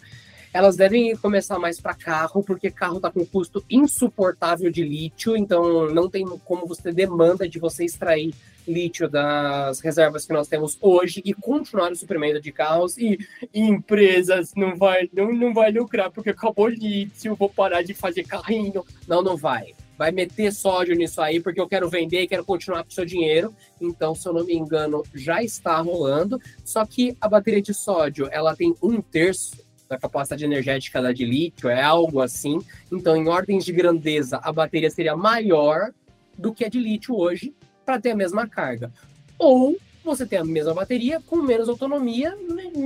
elas 0.52 0.76
devem 0.76 1.14
começar 1.16 1.58
mais 1.58 1.80
para 1.80 1.94
carro, 1.94 2.42
porque 2.42 2.70
carro 2.70 2.96
está 2.96 3.10
com 3.10 3.24
custo 3.24 3.64
insuportável 3.68 4.70
de 4.70 4.82
lítio, 4.82 5.36
então 5.36 5.88
não 5.90 6.08
tem 6.08 6.26
como 6.44 6.66
você 6.66 6.92
demanda 6.92 7.48
de 7.48 7.58
você 7.58 7.84
extrair 7.84 8.34
lítio 8.66 9.08
das 9.08 9.80
reservas 9.80 10.26
que 10.26 10.32
nós 10.32 10.48
temos 10.48 10.76
hoje 10.80 11.22
e 11.24 11.32
continuar 11.32 11.92
o 11.92 11.96
suprimento 11.96 12.40
de 12.40 12.50
carros 12.50 12.98
e 12.98 13.18
empresas 13.54 14.52
não 14.56 14.76
vai 14.76 15.08
não, 15.12 15.32
não 15.32 15.54
vai 15.54 15.70
lucrar 15.70 16.10
porque 16.10 16.30
acabou 16.30 16.68
lítio, 16.68 17.36
vou 17.36 17.48
parar 17.48 17.82
de 17.82 17.94
fazer 17.94 18.24
carrinho. 18.24 18.84
Não, 19.06 19.22
não 19.22 19.36
vai. 19.36 19.74
Vai 19.96 20.10
meter 20.10 20.52
sódio 20.52 20.94
nisso 20.94 21.20
aí 21.22 21.40
porque 21.40 21.60
eu 21.60 21.68
quero 21.68 21.88
vender 21.88 22.22
e 22.22 22.28
quero 22.28 22.44
continuar 22.44 22.82
com 22.82 22.90
o 22.90 22.92
seu 22.92 23.06
dinheiro. 23.06 23.54
Então, 23.80 24.14
se 24.14 24.28
eu 24.28 24.32
não 24.32 24.44
me 24.44 24.54
engano, 24.54 25.02
já 25.14 25.42
está 25.42 25.78
rolando. 25.80 26.40
Só 26.64 26.84
que 26.84 27.16
a 27.20 27.28
bateria 27.28 27.62
de 27.62 27.72
sódio, 27.72 28.28
ela 28.30 28.54
tem 28.54 28.74
um 28.82 29.00
terço 29.00 29.65
da 29.88 29.98
capacidade 29.98 30.44
energética 30.44 31.00
da 31.00 31.12
de 31.12 31.24
lítio, 31.24 31.68
é 31.68 31.82
algo 31.82 32.20
assim. 32.20 32.58
Então, 32.90 33.16
em 33.16 33.28
ordens 33.28 33.64
de 33.64 33.72
grandeza, 33.72 34.38
a 34.42 34.52
bateria 34.52 34.90
seria 34.90 35.16
maior 35.16 35.92
do 36.36 36.52
que 36.52 36.64
a 36.64 36.68
de 36.68 36.78
lítio 36.78 37.16
hoje 37.16 37.54
para 37.84 38.00
ter 38.00 38.10
a 38.10 38.16
mesma 38.16 38.48
carga. 38.48 38.92
Ou 39.38 39.76
você 40.04 40.24
tem 40.24 40.38
a 40.38 40.44
mesma 40.44 40.72
bateria 40.72 41.20
com 41.20 41.36
menos 41.36 41.68
autonomia 41.68 42.36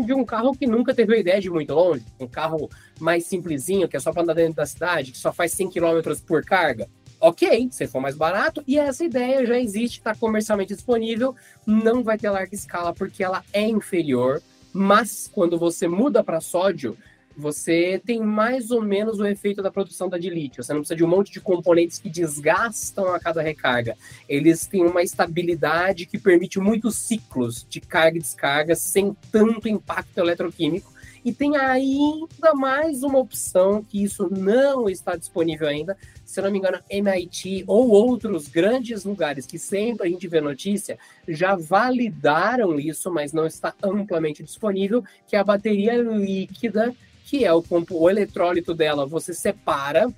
de 0.07 0.15
um 0.15 0.25
carro 0.25 0.57
que 0.57 0.67
nunca 0.67 0.95
teve 0.95 1.15
a 1.15 1.19
ideia 1.19 1.41
de 1.41 1.49
ir 1.49 1.51
muito 1.51 1.75
longe, 1.75 2.05
um 2.19 2.27
carro 2.27 2.71
mais 2.99 3.27
simplesinho, 3.27 3.89
que 3.89 3.97
é 3.97 4.01
só 4.01 4.11
para 4.11 4.23
andar 4.23 4.35
dentro 4.35 4.55
da 4.55 4.67
cidade, 4.67 5.13
que 5.13 5.19
só 5.19 5.31
faz 5.31 5.53
100 5.53 5.71
km 5.71 6.01
por 6.27 6.43
carga. 6.45 6.89
Ok, 7.21 7.69
se 7.71 7.87
for 7.87 8.01
mais 8.01 8.17
barato, 8.17 8.65
e 8.67 8.79
essa 8.79 9.05
ideia 9.05 9.45
já 9.45 9.59
existe, 9.59 9.99
está 9.99 10.15
comercialmente 10.15 10.75
disponível, 10.75 11.37
não 11.67 12.03
vai 12.03 12.17
ter 12.17 12.31
larga 12.31 12.55
escala 12.55 12.95
porque 12.95 13.23
ela 13.23 13.45
é 13.53 13.69
inferior 13.69 14.41
mas 14.73 15.31
quando 15.33 15.59
você 15.59 15.89
muda 15.89 16.23
para 16.23 16.41
sódio, 16.41 16.97
você 17.37 18.01
tem 18.05 18.21
mais 18.21 18.71
ou 18.71 18.83
menos 18.83 19.19
o 19.19 19.27
efeito 19.27 19.63
da 19.63 19.71
produção 19.71 20.09
da 20.09 20.19
de 20.19 20.29
lítio. 20.29 20.63
Você 20.63 20.73
não 20.73 20.81
precisa 20.81 20.97
de 20.97 21.05
um 21.05 21.09
monte 21.09 21.33
de 21.33 21.41
componentes 21.41 21.99
que 21.99 22.11
desgastam 22.11 23.15
a 23.15 23.19
cada 23.19 23.41
recarga. 23.41 23.97
Eles 24.29 24.67
têm 24.67 24.85
uma 24.85 25.03
estabilidade 25.03 26.07
que 26.07 26.19
permite 26.19 26.59
muitos 26.59 26.97
ciclos 26.97 27.67
de 27.69 27.81
carga 27.81 28.19
e 28.19 28.21
descarga 28.21 28.75
sem 28.75 29.17
tanto 29.33 29.69
impacto 29.69 30.19
eletroquímico 30.19 30.93
e 31.25 31.33
tem 31.33 31.57
ainda 31.57 32.55
mais 32.55 33.03
uma 33.03 33.19
opção 33.19 33.83
que 33.83 34.03
isso 34.03 34.29
não 34.31 34.89
está 34.89 35.17
disponível 35.17 35.69
ainda. 35.69 35.97
Se 36.25 36.41
não 36.41 36.51
me 36.51 36.59
engano, 36.59 36.79
MIT 36.89 37.65
ou 37.67 37.91
outros 37.91 38.49
grandes 38.49 39.05
lugares 39.05 39.47
que 39.47 39.59
sempre 39.59 40.07
a 40.07 40.11
gente 40.11 40.27
vê 40.29 40.41
notícia 40.41 40.99
já 41.27 41.57
validaram 41.57 42.79
isso, 42.79 43.11
mas 43.11 43.33
não 43.33 43.47
está 43.47 43.75
amplamente 43.83 44.43
disponível, 44.43 45.05
que 45.27 45.37
é 45.37 45.39
a 45.39 45.45
bateria 45.45 45.97
líquida, 45.97 46.95
que 47.25 47.45
é 47.45 47.53
o, 47.53 47.63
o 47.91 48.11
eletrólito 48.11 48.75
dela, 48.75 49.07
você 49.07 49.35
separa 49.35 50.13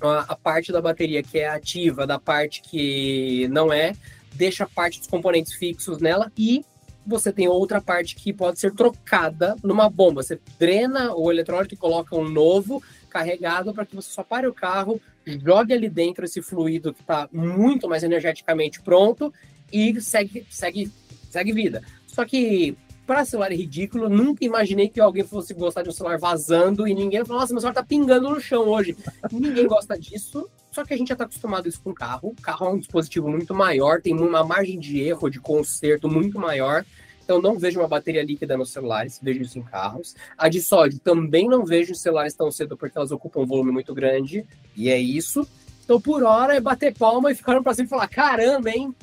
a, 0.00 0.32
a 0.32 0.36
parte 0.36 0.72
da 0.72 0.82
bateria 0.82 1.22
que 1.22 1.38
é 1.38 1.48
ativa 1.48 2.06
da 2.06 2.18
parte 2.18 2.60
que 2.60 3.48
não 3.48 3.72
é, 3.72 3.94
deixa 4.34 4.66
parte 4.66 4.98
dos 4.98 5.08
componentes 5.08 5.54
fixos 5.54 5.98
nela 5.98 6.30
e 6.36 6.64
você 7.06 7.32
tem 7.32 7.48
outra 7.48 7.80
parte 7.80 8.14
que 8.14 8.32
pode 8.32 8.58
ser 8.58 8.72
trocada 8.72 9.56
numa 9.62 9.88
bomba. 9.90 10.22
Você 10.22 10.40
drena 10.58 11.14
o 11.14 11.30
eletrólito 11.30 11.74
e 11.74 11.78
coloca 11.78 12.16
um 12.16 12.28
novo 12.28 12.82
carregado 13.10 13.72
para 13.72 13.86
que 13.86 13.94
você 13.94 14.10
só 14.10 14.22
pare 14.22 14.46
o 14.46 14.54
carro, 14.54 15.00
jogue 15.24 15.72
ali 15.72 15.88
dentro 15.88 16.24
esse 16.24 16.42
fluido 16.42 16.92
que 16.92 17.00
está 17.00 17.28
muito 17.32 17.88
mais 17.88 18.02
energeticamente 18.02 18.80
pronto 18.80 19.32
e 19.72 20.00
segue, 20.00 20.46
segue, 20.50 20.90
segue 21.30 21.52
vida. 21.52 21.82
Só 22.06 22.24
que 22.24 22.76
para 23.06 23.24
celular 23.24 23.52
é 23.52 23.54
ridículo, 23.54 24.08
nunca 24.08 24.44
imaginei 24.44 24.88
que 24.88 25.00
alguém 25.00 25.24
fosse 25.24 25.52
gostar 25.52 25.82
de 25.82 25.90
um 25.90 25.92
celular 25.92 26.18
vazando 26.18 26.88
e 26.88 26.94
ninguém 26.94 27.24
falou, 27.24 27.40
nossa, 27.40 27.52
meu 27.52 27.60
celular 27.60 27.74
tá 27.74 27.82
pingando 27.84 28.30
no 28.30 28.40
chão 28.40 28.66
hoje. 28.68 28.96
ninguém 29.30 29.66
gosta 29.66 29.98
disso, 29.98 30.48
só 30.74 30.84
que 30.84 30.92
a 30.92 30.96
gente 30.96 31.08
já 31.08 31.16
tá 31.16 31.24
acostumado 31.24 31.68
isso 31.68 31.80
com 31.82 31.94
carro. 31.94 32.30
O 32.30 32.42
carro 32.42 32.66
é 32.66 32.70
um 32.70 32.78
dispositivo 32.78 33.28
muito 33.28 33.54
maior, 33.54 34.00
tem 34.02 34.14
uma 34.14 34.42
margem 34.44 34.78
de 34.78 35.00
erro, 35.00 35.30
de 35.30 35.40
conserto 35.40 36.08
muito 36.08 36.38
maior. 36.38 36.84
Então 37.22 37.40
não 37.40 37.58
vejo 37.58 37.80
uma 37.80 37.88
bateria 37.88 38.22
líquida 38.22 38.56
nos 38.56 38.70
celulares, 38.70 39.18
vejo 39.22 39.42
isso 39.42 39.58
em 39.58 39.62
carros. 39.62 40.14
A 40.36 40.48
de 40.48 40.60
sódio 40.60 40.98
também 40.98 41.48
não 41.48 41.64
vejo 41.64 41.92
em 41.92 41.96
celulares 41.96 42.34
tão 42.34 42.50
cedo 42.50 42.76
porque 42.76 42.98
elas 42.98 43.12
ocupam 43.12 43.40
um 43.40 43.46
volume 43.46 43.72
muito 43.72 43.94
grande, 43.94 44.44
e 44.76 44.90
é 44.90 44.98
isso. 44.98 45.48
Então 45.84 46.00
por 46.00 46.22
hora 46.22 46.54
é 46.54 46.60
bater 46.60 46.92
palma 46.92 47.30
e 47.30 47.34
ficar 47.34 47.62
pra 47.62 47.72
cima 47.72 47.86
e 47.86 47.88
falar: 47.88 48.08
caramba, 48.08 48.70
hein? 48.70 48.94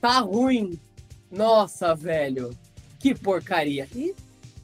Tá 0.00 0.18
ruim. 0.18 0.80
Nossa, 1.30 1.94
velho 1.94 2.56
que 3.04 3.14
porcaria. 3.14 3.86
E 3.94 4.14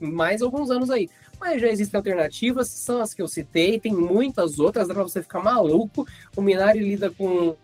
mais 0.00 0.40
alguns 0.40 0.70
anos 0.70 0.88
aí. 0.88 1.10
Mas 1.40 1.60
já 1.60 1.68
existem 1.68 1.96
alternativas, 1.96 2.68
são 2.68 3.00
as 3.00 3.14
que 3.14 3.22
eu 3.22 3.26
citei, 3.26 3.80
tem 3.80 3.92
muitas 3.92 4.58
outras, 4.58 4.86
dá 4.86 4.92
para 4.92 5.02
você 5.02 5.22
ficar 5.22 5.40
maluco. 5.40 6.06
O 6.36 6.42
Minari 6.42 6.80
lida 6.80 7.10
com 7.10 7.56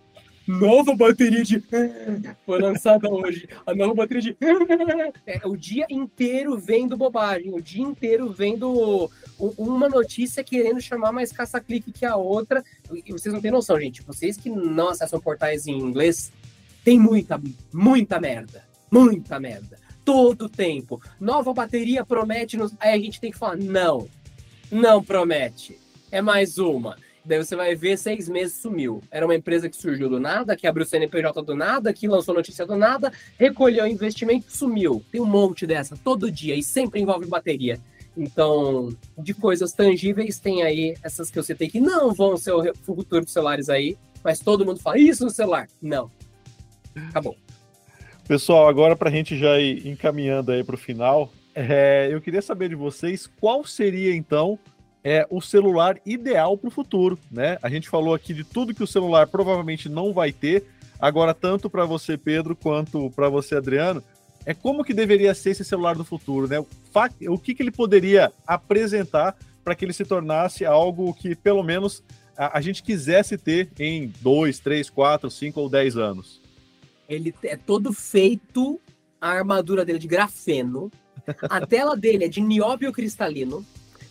nova 0.46 0.94
bateria 0.94 1.42
de. 1.42 1.62
Foi 2.46 2.60
lançada 2.60 3.10
hoje. 3.10 3.46
A 3.66 3.74
nova 3.74 3.94
bateria 3.94 4.22
de. 4.22 4.36
É, 5.26 5.46
o 5.46 5.56
dia 5.56 5.86
inteiro 5.90 6.56
vendo 6.56 6.96
bobagem. 6.96 7.52
O 7.52 7.60
dia 7.60 7.82
inteiro 7.82 8.32
vendo 8.32 9.10
uma 9.38 9.88
notícia 9.88 10.42
querendo 10.42 10.80
chamar 10.80 11.12
mais 11.12 11.32
caça-clique 11.32 11.92
que 11.92 12.06
a 12.06 12.16
outra. 12.16 12.64
E 13.04 13.12
vocês 13.12 13.34
não 13.34 13.40
têm 13.40 13.50
noção, 13.50 13.78
gente. 13.78 14.02
Vocês 14.02 14.36
que 14.36 14.48
não 14.48 14.88
acessam 14.88 15.20
portais 15.20 15.66
em 15.66 15.76
inglês, 15.76 16.32
tem 16.84 16.98
muita, 16.98 17.40
muita 17.72 18.20
merda. 18.20 18.64
Muita 18.90 19.38
merda. 19.40 19.85
Todo 20.06 20.48
tempo. 20.48 21.02
Nova 21.20 21.52
bateria 21.52 22.06
promete. 22.06 22.56
Nos... 22.56 22.72
Aí 22.80 22.94
a 22.94 22.98
gente 22.98 23.20
tem 23.20 23.30
que 23.30 23.38
falar: 23.38 23.56
não. 23.56 24.08
Não 24.70 25.02
promete. 25.02 25.78
É 26.10 26.22
mais 26.22 26.56
uma. 26.56 26.96
Daí 27.24 27.38
você 27.38 27.56
vai 27.56 27.74
ver, 27.74 27.98
seis 27.98 28.28
meses 28.28 28.56
sumiu. 28.56 29.02
Era 29.10 29.26
uma 29.26 29.34
empresa 29.34 29.68
que 29.68 29.76
surgiu 29.76 30.08
do 30.08 30.20
nada, 30.20 30.54
que 30.54 30.64
abriu 30.64 30.86
CNPJ 30.86 31.42
do 31.42 31.56
nada, 31.56 31.92
que 31.92 32.06
lançou 32.06 32.32
notícia 32.32 32.64
do 32.64 32.76
nada, 32.76 33.12
recolheu 33.36 33.84
investimento, 33.84 34.46
sumiu. 34.48 35.04
Tem 35.10 35.20
um 35.20 35.26
monte 35.26 35.66
dessa 35.66 35.96
todo 35.96 36.30
dia 36.30 36.54
e 36.54 36.62
sempre 36.62 37.00
envolve 37.00 37.26
bateria. 37.26 37.80
Então, 38.16 38.96
de 39.18 39.34
coisas 39.34 39.72
tangíveis, 39.72 40.38
tem 40.38 40.62
aí 40.62 40.96
essas 41.02 41.28
que 41.28 41.38
eu 41.38 41.42
citei 41.42 41.68
que 41.68 41.80
não 41.80 42.14
vão 42.14 42.36
ser 42.36 42.52
o 42.52 42.72
futuro 42.76 43.24
dos 43.24 43.32
celulares 43.32 43.68
aí, 43.68 43.98
mas 44.22 44.38
todo 44.38 44.64
mundo 44.64 44.80
fala 44.80 44.98
isso 44.98 45.24
no 45.24 45.30
celular. 45.30 45.68
Não. 45.82 46.08
Acabou. 47.08 47.36
Pessoal, 48.26 48.66
agora 48.66 48.96
para 48.96 49.08
a 49.08 49.12
gente 49.12 49.38
já 49.38 49.56
ir 49.60 49.86
encaminhando 49.86 50.50
aí 50.50 50.64
para 50.64 50.74
o 50.74 50.78
final, 50.78 51.32
é, 51.54 52.08
eu 52.10 52.20
queria 52.20 52.42
saber 52.42 52.68
de 52.68 52.74
vocês 52.74 53.28
qual 53.38 53.64
seria 53.64 54.16
então 54.16 54.58
é 55.04 55.24
o 55.30 55.40
celular 55.40 55.96
ideal 56.04 56.58
para 56.58 56.66
o 56.66 56.72
futuro, 56.72 57.16
né? 57.30 57.56
A 57.62 57.70
gente 57.70 57.88
falou 57.88 58.12
aqui 58.12 58.34
de 58.34 58.42
tudo 58.42 58.74
que 58.74 58.82
o 58.82 58.86
celular 58.86 59.28
provavelmente 59.28 59.88
não 59.88 60.12
vai 60.12 60.32
ter. 60.32 60.64
Agora, 60.98 61.32
tanto 61.32 61.70
para 61.70 61.84
você, 61.84 62.18
Pedro, 62.18 62.56
quanto 62.56 63.12
para 63.12 63.28
você, 63.28 63.54
Adriano, 63.54 64.02
é 64.44 64.52
como 64.52 64.82
que 64.82 64.92
deveria 64.92 65.32
ser 65.32 65.50
esse 65.50 65.64
celular 65.64 65.94
do 65.94 66.04
futuro, 66.04 66.48
né? 66.48 66.58
O 67.28 67.38
que, 67.38 67.54
que 67.54 67.62
ele 67.62 67.70
poderia 67.70 68.32
apresentar 68.44 69.36
para 69.62 69.76
que 69.76 69.84
ele 69.84 69.92
se 69.92 70.04
tornasse 70.04 70.64
algo 70.64 71.14
que, 71.14 71.36
pelo 71.36 71.62
menos, 71.62 72.02
a, 72.36 72.58
a 72.58 72.60
gente 72.60 72.82
quisesse 72.82 73.38
ter 73.38 73.68
em 73.78 74.12
dois, 74.20 74.58
três, 74.58 74.90
quatro, 74.90 75.30
cinco 75.30 75.60
ou 75.60 75.68
dez 75.68 75.96
anos? 75.96 76.44
Ele 77.08 77.34
é 77.42 77.56
todo 77.56 77.92
feito, 77.92 78.80
a 79.20 79.30
armadura 79.30 79.84
dele 79.84 79.98
é 79.98 80.00
de 80.00 80.08
grafeno, 80.08 80.90
a 81.42 81.64
tela 81.66 81.96
dele 81.96 82.24
é 82.24 82.28
de 82.28 82.40
nióbio 82.40 82.92
cristalino, 82.92 83.64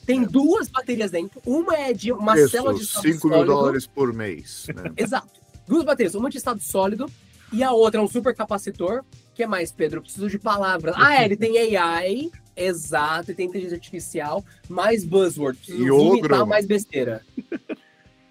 tem 0.06 0.24
é. 0.24 0.28
duas 0.28 0.70
baterias 0.70 1.12
dentro. 1.12 1.42
Uma 1.46 1.76
é 1.76 1.94
de 1.94 2.12
uma 2.12 2.38
Isso, 2.38 2.50
célula 2.50 2.74
de 2.74 2.84
estado 2.84 3.12
5 3.12 3.30
mil 3.30 3.46
dólares 3.46 3.88
por 3.88 4.14
mês. 4.14 4.68
Né? 4.74 4.92
Exato. 4.98 5.42
Duas 5.68 5.84
baterias, 5.84 6.14
uma 6.14 6.30
de 6.30 6.38
estado 6.38 6.62
sólido 6.62 7.10
e 7.52 7.64
a 7.64 7.72
outra 7.72 8.00
é 8.00 8.04
um 8.04 8.08
supercapacitor. 8.08 9.04
que 9.34 9.44
é 9.44 9.48
mais, 9.48 9.72
Pedro? 9.72 9.98
Eu 9.98 10.04
preciso 10.04 10.30
de 10.30 10.38
palavras. 10.38 10.96
Ah, 10.98 11.22
é, 11.22 11.26
ele 11.26 11.36
tem 11.36 11.76
AI, 11.78 12.30
exato, 12.56 13.32
e 13.32 13.36
tem 13.36 13.48
inteligência 13.48 13.76
artificial, 13.76 14.44
mais 14.70 15.04
buzzword. 15.04 15.58
Preciso 15.58 15.98
vomitar 15.98 16.46
mais 16.46 16.66
besteira. 16.66 17.22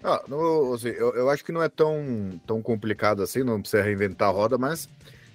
Ah, 0.07 0.21
no, 0.27 0.75
assim, 0.75 0.89
eu, 0.89 1.15
eu, 1.15 1.29
acho 1.31 1.43
que 1.43 1.51
não 1.51 1.63
é 1.63 1.67
tão, 1.67 2.39
tão 2.45 2.61
complicado 2.61 3.23
assim, 3.23 3.41
não 3.41 3.59
precisa 3.59 3.81
reinventar 3.81 4.29
a 4.29 4.31
roda, 4.31 4.55
mas 4.55 4.87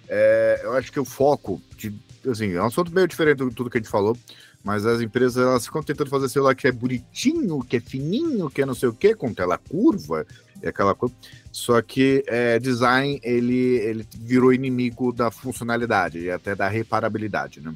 é, 0.09 0.61
eu 0.63 0.75
acho 0.75 0.93
que 0.93 1.01
o 1.01 1.05
foco, 1.05 1.61
de, 1.77 1.93
assim, 2.25 2.53
é 2.53 2.63
um 2.63 2.67
assunto 2.67 2.95
meio 2.95 3.09
diferente 3.09 3.39
do 3.39 3.51
tudo 3.51 3.69
que 3.69 3.79
a 3.79 3.81
gente 3.81 3.91
falou, 3.91 4.17
mas 4.63 4.87
as 4.87 5.01
empresas 5.01 5.43
elas 5.43 5.67
ficam 5.67 5.83
tentando 5.83 6.09
fazer 6.09 6.29
celular 6.29 6.55
que 6.55 6.69
é 6.69 6.73
bonitinho, 6.73 7.65
que 7.65 7.79
é 7.79 7.81
fininho, 7.81 8.49
que 8.49 8.63
é 8.63 8.67
não 8.67 8.75
sei 8.75 8.89
o 8.89 8.95
que, 8.95 9.13
com 9.13 9.35
tela 9.35 9.59
curva 9.59 10.25
e 10.63 10.69
aquela 10.69 10.95
coisa. 10.95 11.17
Só 11.51 11.83
que 11.83 12.23
é, 12.29 12.61
design 12.61 13.21
ele, 13.25 13.77
ele 13.79 14.07
virou 14.21 14.53
inimigo 14.53 15.13
da 15.13 15.33
funcionalidade 15.33 16.21
e 16.21 16.31
até 16.31 16.55
da 16.55 16.69
reparabilidade, 16.69 17.61
né? 17.61 17.75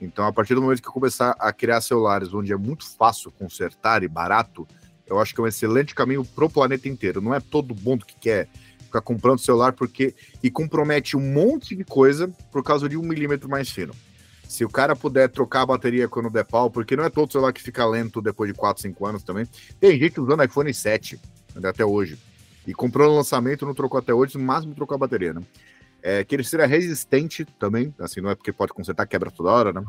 Então, 0.00 0.26
a 0.26 0.32
partir 0.32 0.56
do 0.56 0.62
momento 0.62 0.82
que 0.82 0.88
começar 0.88 1.36
a 1.38 1.52
criar 1.52 1.80
celulares 1.80 2.34
onde 2.34 2.52
é 2.52 2.56
muito 2.56 2.84
fácil 2.96 3.30
consertar 3.30 4.02
e 4.02 4.08
barato, 4.08 4.66
eu 5.12 5.20
acho 5.20 5.34
que 5.34 5.40
é 5.40 5.44
um 5.44 5.46
excelente 5.46 5.94
caminho 5.94 6.24
para 6.24 6.44
o 6.44 6.50
planeta 6.50 6.88
inteiro. 6.88 7.20
Não 7.20 7.34
é 7.34 7.40
todo 7.40 7.76
mundo 7.80 8.06
que 8.06 8.16
quer 8.16 8.48
ficar 8.78 9.02
comprando 9.02 9.38
celular 9.38 9.72
porque 9.72 10.14
e 10.42 10.50
compromete 10.50 11.16
um 11.16 11.20
monte 11.20 11.76
de 11.76 11.84
coisa 11.84 12.28
por 12.50 12.62
causa 12.62 12.88
de 12.88 12.96
um 12.96 13.02
milímetro 13.02 13.48
mais 13.48 13.70
fino. 13.70 13.94
Se 14.48 14.64
o 14.64 14.68
cara 14.68 14.96
puder 14.96 15.28
trocar 15.28 15.62
a 15.62 15.66
bateria 15.66 16.08
quando 16.08 16.30
der 16.30 16.44
pau, 16.44 16.70
porque 16.70 16.96
não 16.96 17.04
é 17.04 17.10
todo 17.10 17.30
celular 17.30 17.52
que 17.52 17.62
fica 17.62 17.86
lento 17.86 18.20
depois 18.20 18.50
de 18.50 18.58
4, 18.58 18.82
5 18.82 19.06
anos 19.06 19.22
também. 19.22 19.46
Tem 19.78 19.98
gente 19.98 20.20
usando 20.20 20.44
iPhone 20.44 20.72
7 20.72 21.20
até 21.62 21.84
hoje. 21.84 22.18
E 22.66 22.72
comprou 22.72 23.08
no 23.08 23.16
lançamento, 23.16 23.66
não 23.66 23.74
trocou 23.74 23.98
até 23.98 24.14
hoje, 24.14 24.38
no 24.38 24.44
máximo 24.44 24.74
trocou 24.74 24.94
a 24.94 24.98
bateria, 24.98 25.34
né? 25.34 25.42
É, 26.02 26.24
que 26.24 26.34
ele 26.34 26.42
seja 26.42 26.66
resistente 26.66 27.44
também, 27.58 27.94
assim, 27.98 28.20
não 28.20 28.30
é 28.30 28.34
porque 28.34 28.52
pode 28.52 28.72
consertar, 28.72 29.06
quebra 29.06 29.30
toda 29.30 29.50
hora, 29.50 29.72
né? 29.72 29.84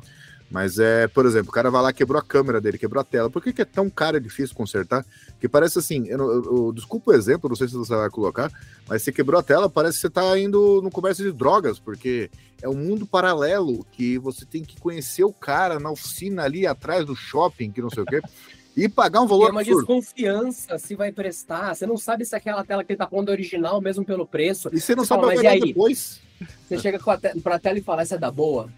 Mas 0.54 0.78
é, 0.78 1.08
por 1.08 1.26
exemplo, 1.26 1.50
o 1.50 1.52
cara 1.52 1.72
vai 1.72 1.82
lá, 1.82 1.92
quebrou 1.92 2.20
a 2.20 2.24
câmera 2.24 2.62
dele, 2.62 2.78
quebrou 2.78 3.02
a 3.02 3.04
tela. 3.04 3.28
Por 3.28 3.42
que, 3.42 3.52
que 3.52 3.64
é 3.64 3.66
tão 3.66 3.90
caro 3.90 4.18
e 4.18 4.20
difícil 4.20 4.56
consertar? 4.56 5.04
Que 5.42 5.50
parece 5.50 5.80
assim, 5.80 6.06
eu, 6.08 6.20
eu, 6.20 6.44
eu, 6.44 6.72
desculpa 6.72 7.10
o 7.10 7.16
exemplo, 7.16 7.50
não 7.50 7.56
sei 7.56 7.68
se 7.68 7.74
você 7.74 7.96
vai 7.96 8.08
colocar, 8.12 8.52
mas 8.88 9.02
você 9.02 9.12
quebrou 9.12 9.40
a 9.40 9.44
tela, 9.44 9.68
parece 9.68 9.96
que 9.96 10.02
você 10.02 10.08
está 10.10 10.38
indo 10.38 10.80
no 10.84 10.92
comércio 10.92 11.24
de 11.24 11.36
drogas, 11.36 11.80
porque 11.80 12.30
é 12.62 12.70
um 12.70 12.76
mundo 12.76 13.04
paralelo 13.08 13.84
que 13.94 14.20
você 14.20 14.46
tem 14.46 14.64
que 14.64 14.80
conhecer 14.80 15.24
o 15.24 15.34
cara 15.34 15.80
na 15.80 15.90
oficina 15.90 16.44
ali 16.44 16.68
atrás 16.68 17.04
do 17.04 17.16
shopping, 17.16 17.72
que 17.72 17.82
não 17.82 17.90
sei 17.90 18.04
o 18.04 18.06
quê. 18.06 18.22
E 18.76 18.90
pagar 18.90 19.22
um 19.22 19.28
valor. 19.28 19.50
É 19.50 19.52
uma 19.52 19.62
absurdo. 19.62 19.80
desconfiança 19.80 20.78
se 20.78 20.96
vai 20.96 21.12
prestar. 21.12 21.76
Você 21.76 21.86
não 21.86 21.98
sabe 21.98 22.26
se 22.26 22.36
aquela 22.36 22.64
tela 22.64 22.84
que 22.84 22.92
ele 22.92 22.98
tá 22.98 23.06
pondo 23.06 23.30
é 23.30 23.32
original 23.32 23.80
mesmo 23.80 24.04
pelo 24.04 24.26
preço. 24.26 24.70
E 24.74 24.80
você 24.80 24.96
não 24.96 25.04
você 25.04 25.10
sabe 25.10 25.22
fala, 25.22 25.34
mas 25.36 25.44
e 25.44 25.48
aí? 25.48 25.60
depois. 25.60 26.22
Você 26.68 26.80
chega 26.80 27.00
com 27.00 27.12
a 27.12 27.18
te... 27.18 27.40
pra 27.42 27.60
tela 27.60 27.78
e 27.78 27.82
fala, 27.82 28.02
essa 28.02 28.16
é 28.16 28.18
da 28.18 28.32
boa 28.32 28.70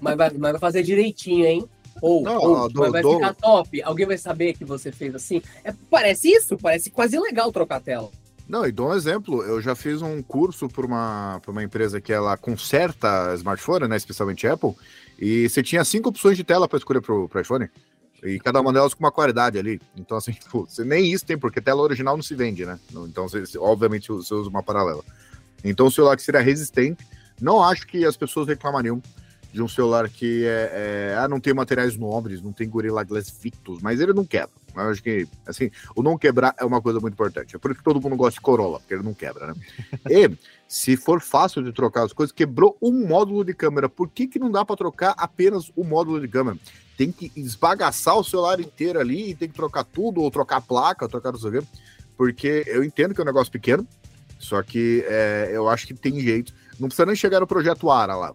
mas, 0.00 0.16
vai, 0.16 0.30
mas 0.30 0.52
vai 0.52 0.60
fazer 0.60 0.82
direitinho, 0.82 1.46
hein? 1.46 1.68
Ou, 2.00 2.22
não, 2.22 2.36
ou 2.36 2.68
do, 2.68 2.90
vai 2.90 3.02
do... 3.02 3.14
ficar 3.14 3.34
top. 3.34 3.82
Alguém 3.82 4.06
vai 4.06 4.18
saber 4.18 4.54
que 4.54 4.64
você 4.64 4.92
fez 4.92 5.14
assim. 5.14 5.42
É, 5.64 5.74
parece 5.90 6.28
isso, 6.28 6.56
parece 6.56 6.90
quase 6.90 7.18
legal 7.18 7.50
trocar 7.52 7.76
a 7.76 7.80
tela. 7.80 8.10
Não, 8.48 8.66
e 8.66 8.72
dou 8.72 8.88
um 8.88 8.94
exemplo. 8.94 9.42
Eu 9.42 9.60
já 9.60 9.74
fiz 9.74 10.00
um 10.00 10.22
curso 10.22 10.68
para 10.68 10.86
uma, 10.86 11.40
uma 11.46 11.62
empresa 11.62 12.00
que 12.00 12.12
ela 12.12 12.36
conserta 12.36 13.34
smartphone, 13.34 13.88
né? 13.88 13.96
Especialmente 13.96 14.46
Apple. 14.46 14.74
E 15.18 15.48
você 15.48 15.62
tinha 15.62 15.84
cinco 15.84 16.08
opções 16.08 16.36
de 16.36 16.44
tela 16.44 16.68
para 16.68 16.78
escolher 16.78 17.00
para 17.00 17.14
o 17.14 17.40
iPhone. 17.40 17.68
E 18.22 18.38
cada 18.38 18.60
uma 18.60 18.72
delas 18.72 18.94
com 18.94 19.04
uma 19.04 19.12
qualidade 19.12 19.58
ali. 19.58 19.80
Então, 19.96 20.16
assim, 20.16 20.32
tipo, 20.40 20.66
você 20.68 20.84
nem 20.84 21.12
isso 21.12 21.24
tem, 21.24 21.38
porque 21.38 21.60
tela 21.60 21.82
original 21.82 22.16
não 22.16 22.22
se 22.22 22.34
vende, 22.34 22.64
né? 22.66 22.78
Então, 22.90 23.28
você, 23.28 23.58
obviamente, 23.58 24.08
você 24.08 24.34
usa 24.34 24.48
uma 24.48 24.62
paralela. 24.62 25.04
Então, 25.64 25.86
o 25.86 25.90
celular 25.90 26.16
que 26.16 26.22
seria 26.22 26.40
resistente, 26.40 27.06
não 27.40 27.62
acho 27.62 27.86
que 27.86 28.04
as 28.04 28.16
pessoas 28.16 28.48
reclamariam 28.48 29.02
de 29.52 29.62
um 29.62 29.68
celular 29.68 30.08
que 30.08 30.44
é, 30.44 31.12
é, 31.12 31.18
ah, 31.18 31.26
não 31.26 31.40
tem 31.40 31.54
materiais 31.54 31.96
nobres, 31.96 32.42
não 32.42 32.52
tem 32.52 32.68
Gorilla 32.68 33.02
Glass 33.02 33.30
Victus, 33.40 33.80
mas 33.80 34.00
ele 34.00 34.12
não 34.12 34.24
quebra. 34.24 34.50
Eu 34.84 34.90
acho 34.90 35.02
que, 35.02 35.26
assim, 35.46 35.70
o 35.94 36.02
não 36.02 36.18
quebrar 36.18 36.54
é 36.58 36.64
uma 36.64 36.80
coisa 36.80 37.00
muito 37.00 37.14
importante. 37.14 37.56
É 37.56 37.58
por 37.58 37.70
isso 37.70 37.78
que 37.78 37.84
todo 37.84 38.00
mundo 38.00 38.16
gosta 38.16 38.34
de 38.34 38.40
Corolla, 38.40 38.78
porque 38.80 38.94
ele 38.94 39.02
não 39.02 39.14
quebra, 39.14 39.48
né? 39.48 39.54
e, 40.10 40.30
se 40.68 40.96
for 40.96 41.20
fácil 41.20 41.62
de 41.62 41.72
trocar 41.72 42.04
as 42.04 42.12
coisas, 42.12 42.32
quebrou 42.32 42.76
um 42.80 43.06
módulo 43.06 43.44
de 43.44 43.54
câmera. 43.54 43.88
Por 43.88 44.08
que, 44.08 44.26
que 44.26 44.38
não 44.38 44.50
dá 44.50 44.64
para 44.64 44.76
trocar 44.76 45.14
apenas 45.16 45.70
o 45.74 45.84
módulo 45.84 46.20
de 46.20 46.28
câmera? 46.28 46.56
Tem 46.96 47.12
que 47.12 47.32
esbagaçar 47.36 48.18
o 48.18 48.24
celular 48.24 48.60
inteiro 48.60 49.00
ali, 49.00 49.30
e 49.30 49.34
tem 49.34 49.48
que 49.48 49.54
trocar 49.54 49.84
tudo, 49.84 50.20
ou 50.20 50.30
trocar 50.30 50.56
a 50.56 50.60
placa, 50.60 51.04
ou 51.04 51.08
trocar 51.08 51.32
não 51.32 51.38
sei 51.38 51.50
o 51.50 51.52
quê. 51.60 51.66
Porque 52.16 52.64
eu 52.66 52.82
entendo 52.82 53.14
que 53.14 53.20
é 53.20 53.22
um 53.24 53.26
negócio 53.26 53.52
pequeno, 53.52 53.86
só 54.38 54.62
que 54.62 55.04
é, 55.06 55.50
eu 55.52 55.68
acho 55.68 55.86
que 55.86 55.94
tem 55.94 56.20
jeito. 56.20 56.52
Não 56.78 56.88
precisa 56.88 57.06
nem 57.06 57.16
chegar 57.16 57.40
no 57.40 57.46
projeto 57.46 57.90
ARA 57.90 58.14
lá 58.16 58.34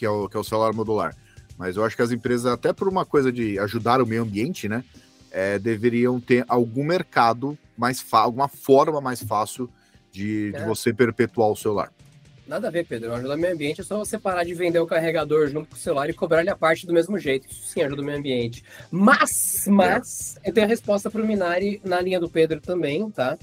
que 0.00 0.06
é 0.06 0.08
o, 0.08 0.30
que 0.30 0.36
é 0.38 0.40
o 0.40 0.44
celular 0.44 0.72
modular. 0.72 1.14
Mas 1.58 1.76
eu 1.76 1.84
acho 1.84 1.94
que 1.94 2.00
as 2.00 2.10
empresas, 2.10 2.46
até 2.46 2.72
por 2.72 2.88
uma 2.88 3.04
coisa 3.04 3.30
de 3.30 3.58
ajudar 3.58 4.00
o 4.00 4.06
meio 4.06 4.22
ambiente, 4.22 4.66
né, 4.66 4.82
é, 5.30 5.58
deveriam 5.58 6.20
ter 6.20 6.44
algum 6.48 6.84
mercado 6.84 7.56
mais 7.76 8.04
alguma 8.12 8.48
forma 8.48 9.00
mais 9.00 9.22
fácil 9.22 9.70
de, 10.12 10.52
é. 10.54 10.58
de, 10.58 10.64
você 10.64 10.92
perpetuar 10.92 11.50
o 11.50 11.56
celular. 11.56 11.92
Nada 12.46 12.66
a 12.66 12.70
ver, 12.70 12.84
Pedro. 12.84 13.14
Ajuda 13.14 13.36
o 13.36 13.38
meio 13.38 13.54
ambiente 13.54 13.80
é 13.80 13.84
só 13.84 13.96
você 13.96 14.18
parar 14.18 14.42
de 14.42 14.54
vender 14.54 14.80
o 14.80 14.86
carregador 14.86 15.48
junto 15.48 15.68
com 15.68 15.76
o 15.76 15.78
celular 15.78 16.10
e 16.10 16.12
cobrar-lhe 16.12 16.50
a 16.50 16.56
parte 16.56 16.84
do 16.84 16.92
mesmo 16.92 17.16
jeito. 17.16 17.46
Isso 17.48 17.68
sim 17.68 17.80
ajuda 17.80 18.02
o 18.02 18.04
meio 18.04 18.18
ambiente. 18.18 18.64
Mas, 18.90 19.66
mas, 19.68 20.36
é. 20.42 20.50
eu 20.50 20.52
tenho 20.52 20.66
a 20.66 20.68
resposta 20.68 21.08
para 21.08 21.22
o 21.22 21.26
Minari 21.26 21.80
na 21.84 22.00
linha 22.00 22.18
do 22.18 22.28
Pedro 22.28 22.60
também, 22.60 23.08
tá? 23.10 23.38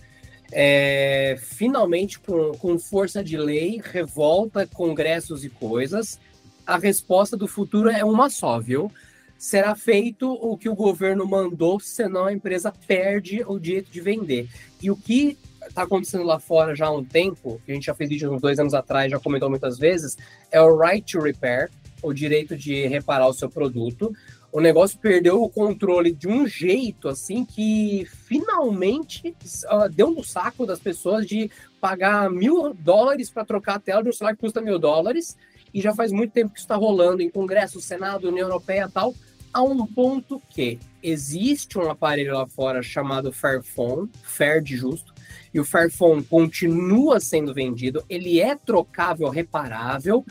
É, 0.52 1.38
finalmente, 1.40 2.20
com, 2.20 2.52
com 2.58 2.78
força 2.78 3.24
de 3.24 3.38
lei, 3.38 3.82
revolta, 3.84 4.68
congressos 4.68 5.44
e 5.44 5.50
coisas, 5.50 6.20
a 6.66 6.78
resposta 6.78 7.38
do 7.38 7.48
futuro 7.48 7.90
é 7.90 8.04
uma 8.04 8.30
só, 8.30 8.60
viu? 8.60 8.92
Será 9.38 9.76
feito 9.76 10.32
o 10.32 10.58
que 10.58 10.68
o 10.68 10.76
governo 10.76 11.26
mandou, 11.28 11.80
senão 11.80 12.26
a 12.26 12.34
empresa 12.34 12.74
perde 12.88 13.44
o 13.46 13.60
direito 13.60 13.92
de 13.92 14.02
vender. 14.02 14.50
E 14.82 14.90
o 14.90 14.96
que 14.96 15.38
está 15.68 15.84
acontecendo 15.84 16.24
lá 16.24 16.40
fora 16.40 16.76
já 16.76 16.88
há 16.88 16.92
um 16.92 17.04
tempo, 17.04 17.62
que 17.66 17.72
a 17.72 17.76
gente 17.76 17.86
já 17.86 17.94
fez 17.94 18.10
vídeo 18.10 18.34
uns 18.34 18.42
dois 18.42 18.58
anos 18.60 18.74
atrás, 18.74 19.12
já 19.12 19.20
comentou 19.20 19.50
muitas 19.50 19.78
vezes, 19.78 20.18
é 20.52 20.62
o 20.62 20.78
right 20.78 21.12
to 21.12 21.22
repair, 21.22 21.70
o 22.02 22.14
direito 22.14 22.56
de 22.56 22.88
reparar 22.88 23.28
o 23.28 23.34
seu 23.34 23.50
produto. 23.50 24.14
o 24.52 24.62
negócio 24.62 24.98
perdeu 24.98 25.42
o 25.44 25.50
controle 25.50 26.12
de 26.12 26.28
um 26.28 26.48
jeito 26.48 27.10
assim 27.10 27.46
que 27.46 28.08
finalmente 28.28 29.36
uh, 29.66 29.90
deu 29.90 30.10
no 30.10 30.24
saco 30.24 30.66
das 30.66 30.80
pessoas 30.80 31.28
de 31.28 31.52
pagar 31.82 32.30
mil 32.32 32.74
dólares 32.74 33.30
para 33.30 33.46
trocar 33.46 33.76
a 33.76 33.80
tela 33.80 34.02
de 34.02 34.10
um 34.10 34.14
celular 34.14 34.36
que 34.36 34.42
custa 34.42 34.62
mil 34.62 34.80
dólares. 34.80 35.38
E 35.74 35.82
já 35.82 35.94
faz 35.94 36.12
muito 36.12 36.32
tempo 36.32 36.54
que 36.54 36.60
está 36.60 36.76
rolando 36.76 37.22
em 37.22 37.30
Congresso, 37.30 37.82
Senado, 37.82 38.28
União 38.28 38.48
Europeia 38.48 38.90
tal, 38.92 39.14
a 39.54 39.62
um 39.62 39.86
ponto 39.86 40.42
que 40.50 40.80
existe 41.02 41.78
um 41.78 41.90
aparelho 41.90 42.34
lá 42.34 42.48
fora 42.48 42.82
chamado 42.84 43.32
Fairphone, 43.32 44.10
Fair 44.24 44.62
de 44.62 44.76
justo, 44.76 45.14
e 45.54 45.60
o 45.60 45.66
Fairphone 45.66 46.24
continua 46.24 47.20
sendo 47.20 47.54
vendido, 47.54 48.04
ele 48.10 48.40
é 48.40 48.56
trocável, 48.56 49.30
reparável, 49.30 50.26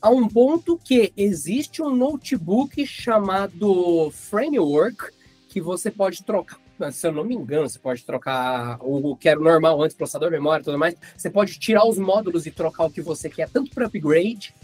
a 0.00 0.08
um 0.08 0.26
ponto 0.26 0.78
que 0.78 1.12
existe 1.16 1.82
um 1.82 1.94
notebook 1.94 2.86
chamado 2.86 4.10
Framework 4.12 5.10
que 5.48 5.60
você 5.60 5.90
pode 5.90 6.22
trocar. 6.24 6.58
Se 6.92 7.06
eu 7.06 7.12
não 7.12 7.24
me 7.24 7.34
engano, 7.34 7.68
você 7.68 7.78
pode 7.78 8.02
trocar 8.02 8.78
o 8.80 9.14
que 9.14 9.28
era 9.28 9.38
normal 9.38 9.82
antes, 9.82 9.94
processador, 9.94 10.30
memória 10.30 10.64
tudo 10.64 10.78
mais. 10.78 10.94
Você 11.14 11.28
pode 11.28 11.58
tirar 11.58 11.86
os 11.86 11.98
módulos 11.98 12.46
e 12.46 12.50
trocar 12.50 12.84
o 12.84 12.90
que 12.90 13.02
você 13.02 13.28
quer, 13.28 13.50
tanto 13.50 13.70
para 13.72 13.86
upgrade, 13.86 14.54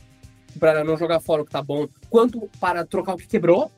para 0.57 0.85
não 0.85 0.97
jogar 0.97 1.21
fora 1.21 1.43
o 1.43 1.45
que 1.45 1.53
tá 1.53 1.63
bom, 1.63 1.89
quanto 2.11 2.49
para 2.61 2.85
trocar 2.85 3.15
o 3.15 3.19
que 3.19 3.27
quebrou. 3.27 3.71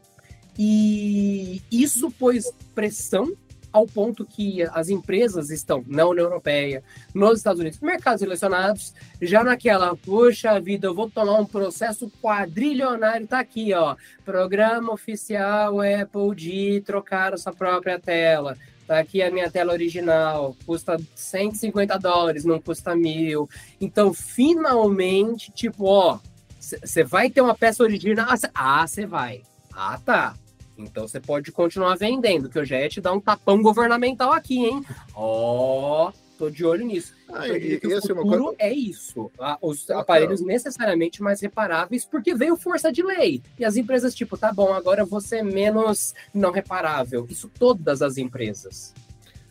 E 0.59 1.63
isso 1.71 2.11
pôs 2.11 2.53
pressão 2.75 3.33
ao 3.73 3.87
ponto 3.87 4.25
que 4.25 4.63
as 4.63 4.89
empresas 4.89 5.51
estão 5.51 5.85
na 5.87 6.07
União 6.07 6.25
Europeia, 6.25 6.83
nos 7.15 7.39
Estados 7.39 7.61
Unidos, 7.61 7.79
mercados 7.81 8.23
relacionados, 8.23 8.95
já 9.21 9.45
naquela, 9.45 9.95
puxa 9.97 10.59
vida, 10.61 10.87
eu 10.87 10.95
vou 10.95 11.09
tomar 11.09 11.39
um 11.39 11.47
processo 11.47 12.11
quadrilionário, 12.23 13.27
tá 13.27 13.39
aqui, 13.39 13.73
ó, 13.75 13.95
programa 14.25 14.93
oficial 14.93 15.81
Apple 15.81 16.35
de 16.35 16.83
trocar 16.85 17.35
a 17.35 17.39
sua 17.39 17.53
própria 17.53 17.99
tela. 17.99 18.57
Tá 18.87 19.01
aqui 19.01 19.23
a 19.23 19.31
minha 19.31 19.51
tela 19.51 19.75
original, 19.75 20.57
custa 20.65 20.99
150 21.15 21.99
dólares, 21.99 22.47
não 22.47 22.59
custa 22.59 22.97
mil. 22.97 23.47
Então, 23.79 24.15
finalmente, 24.15 25.53
tipo, 25.53 25.85
ó, 25.85 26.19
você 26.61 27.05
vai 27.05 27.31
ter 27.31 27.41
uma 27.41 27.55
peça 27.55 27.83
original? 27.83 28.29
Ah, 28.55 28.87
você 28.87 29.07
vai. 29.07 29.43
Ah, 29.73 29.99
tá. 30.05 30.35
Então 30.77 31.09
você 31.09 31.21
pode 31.21 31.51
continuar 31.51 31.97
vendendo, 31.97 32.49
que 32.49 32.59
eu 32.59 32.65
já 32.65 32.81
ia 32.81 32.89
te 32.89 33.01
dar 33.01 33.13
um 33.13 33.21
tapão 33.21 33.61
governamental 33.61 34.33
aqui, 34.33 34.65
hein? 34.65 34.85
Ó, 35.13 36.09
oh, 36.09 36.13
tô 36.39 36.49
de 36.49 36.65
olho 36.65 36.87
nisso. 36.87 37.13
Ah, 37.33 37.49
e, 37.49 37.77
o 37.77 38.01
futuro 38.01 38.45
coisa... 38.45 38.57
é 38.59 38.73
isso. 38.73 39.31
Os 39.61 39.91
ah, 39.91 40.01
aparelhos 40.01 40.41
necessariamente 40.41 41.21
mais 41.21 41.41
reparáveis, 41.41 42.05
porque 42.05 42.35
veio 42.35 42.57
força 42.57 42.93
de 42.93 43.03
lei. 43.03 43.43
E 43.59 43.65
as 43.65 43.77
empresas, 43.77 44.15
tipo, 44.15 44.39
tá 44.39 44.53
bom, 44.53 44.73
agora 44.73 45.05
você 45.05 45.39
é 45.39 45.43
menos 45.43 46.15
não 46.33 46.53
reparável. 46.53 47.27
Isso 47.29 47.51
todas 47.59 48.01
as 48.01 48.17
empresas. 48.17 48.95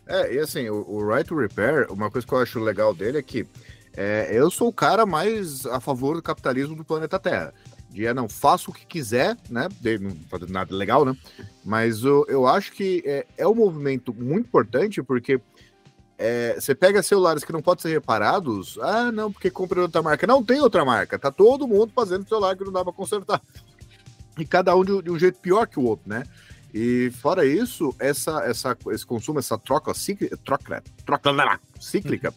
É, 0.07 0.33
e 0.33 0.39
assim, 0.39 0.69
o, 0.69 0.89
o 0.89 1.05
Right 1.05 1.27
to 1.27 1.35
Repair, 1.35 1.91
uma 1.91 2.09
coisa 2.09 2.25
que 2.25 2.33
eu 2.33 2.39
acho 2.39 2.59
legal 2.59 2.93
dele 2.93 3.17
é 3.17 3.21
que 3.21 3.45
é, 3.97 4.29
eu 4.31 4.49
sou 4.49 4.69
o 4.69 4.73
cara 4.73 5.05
mais 5.05 5.65
a 5.65 5.81
favor 5.81 6.15
do 6.15 6.21
capitalismo 6.21 6.75
do 6.75 6.85
planeta 6.85 7.19
Terra 7.19 7.53
de 7.89 8.05
é, 8.05 8.13
não, 8.13 8.29
faça 8.29 8.69
o 8.69 8.73
que 8.73 8.85
quiser, 8.85 9.35
né? 9.49 9.67
De, 9.81 9.97
não 9.97 10.15
fazer 10.29 10.49
nada 10.49 10.75
legal, 10.75 11.03
né? 11.03 11.15
Mas 11.65 12.03
eu, 12.03 12.25
eu 12.27 12.45
acho 12.45 12.71
que 12.71 13.01
é, 13.05 13.25
é 13.37 13.47
um 13.47 13.55
movimento 13.55 14.13
muito 14.13 14.45
importante, 14.45 15.01
porque 15.01 15.41
é, 16.17 16.55
você 16.59 16.75
pega 16.75 17.01
celulares 17.01 17.43
que 17.43 17.51
não 17.51 17.61
podem 17.61 17.81
ser 17.81 17.89
reparados, 17.89 18.77
ah, 18.81 19.11
não, 19.11 19.31
porque 19.31 19.49
comprei 19.49 19.81
outra 19.81 20.03
marca. 20.03 20.27
Não 20.27 20.43
tem 20.43 20.59
outra 20.59 20.85
marca, 20.85 21.17
tá 21.17 21.31
todo 21.31 21.67
mundo 21.67 21.91
fazendo 21.95 22.27
celular 22.27 22.55
que 22.55 22.63
não 22.63 22.71
dá 22.71 22.83
para 22.83 22.93
consertar. 22.93 23.41
E 24.37 24.45
cada 24.45 24.75
um 24.75 24.85
de, 24.85 25.01
de, 25.01 25.09
um 25.09 25.17
jeito 25.17 25.39
pior 25.39 25.65
que 25.65 25.79
o 25.79 25.83
outro, 25.83 26.07
né? 26.07 26.23
E 26.71 27.09
fora 27.21 27.45
isso, 27.45 27.95
essa, 27.97 28.43
essa, 28.45 28.77
esse 28.91 29.05
consumo, 29.05 29.39
essa 29.39 29.57
troca, 29.57 29.93
cíclica, 29.95 30.37
troca, 30.37 30.83
troca 31.03 31.59
cíclica, 31.79 32.31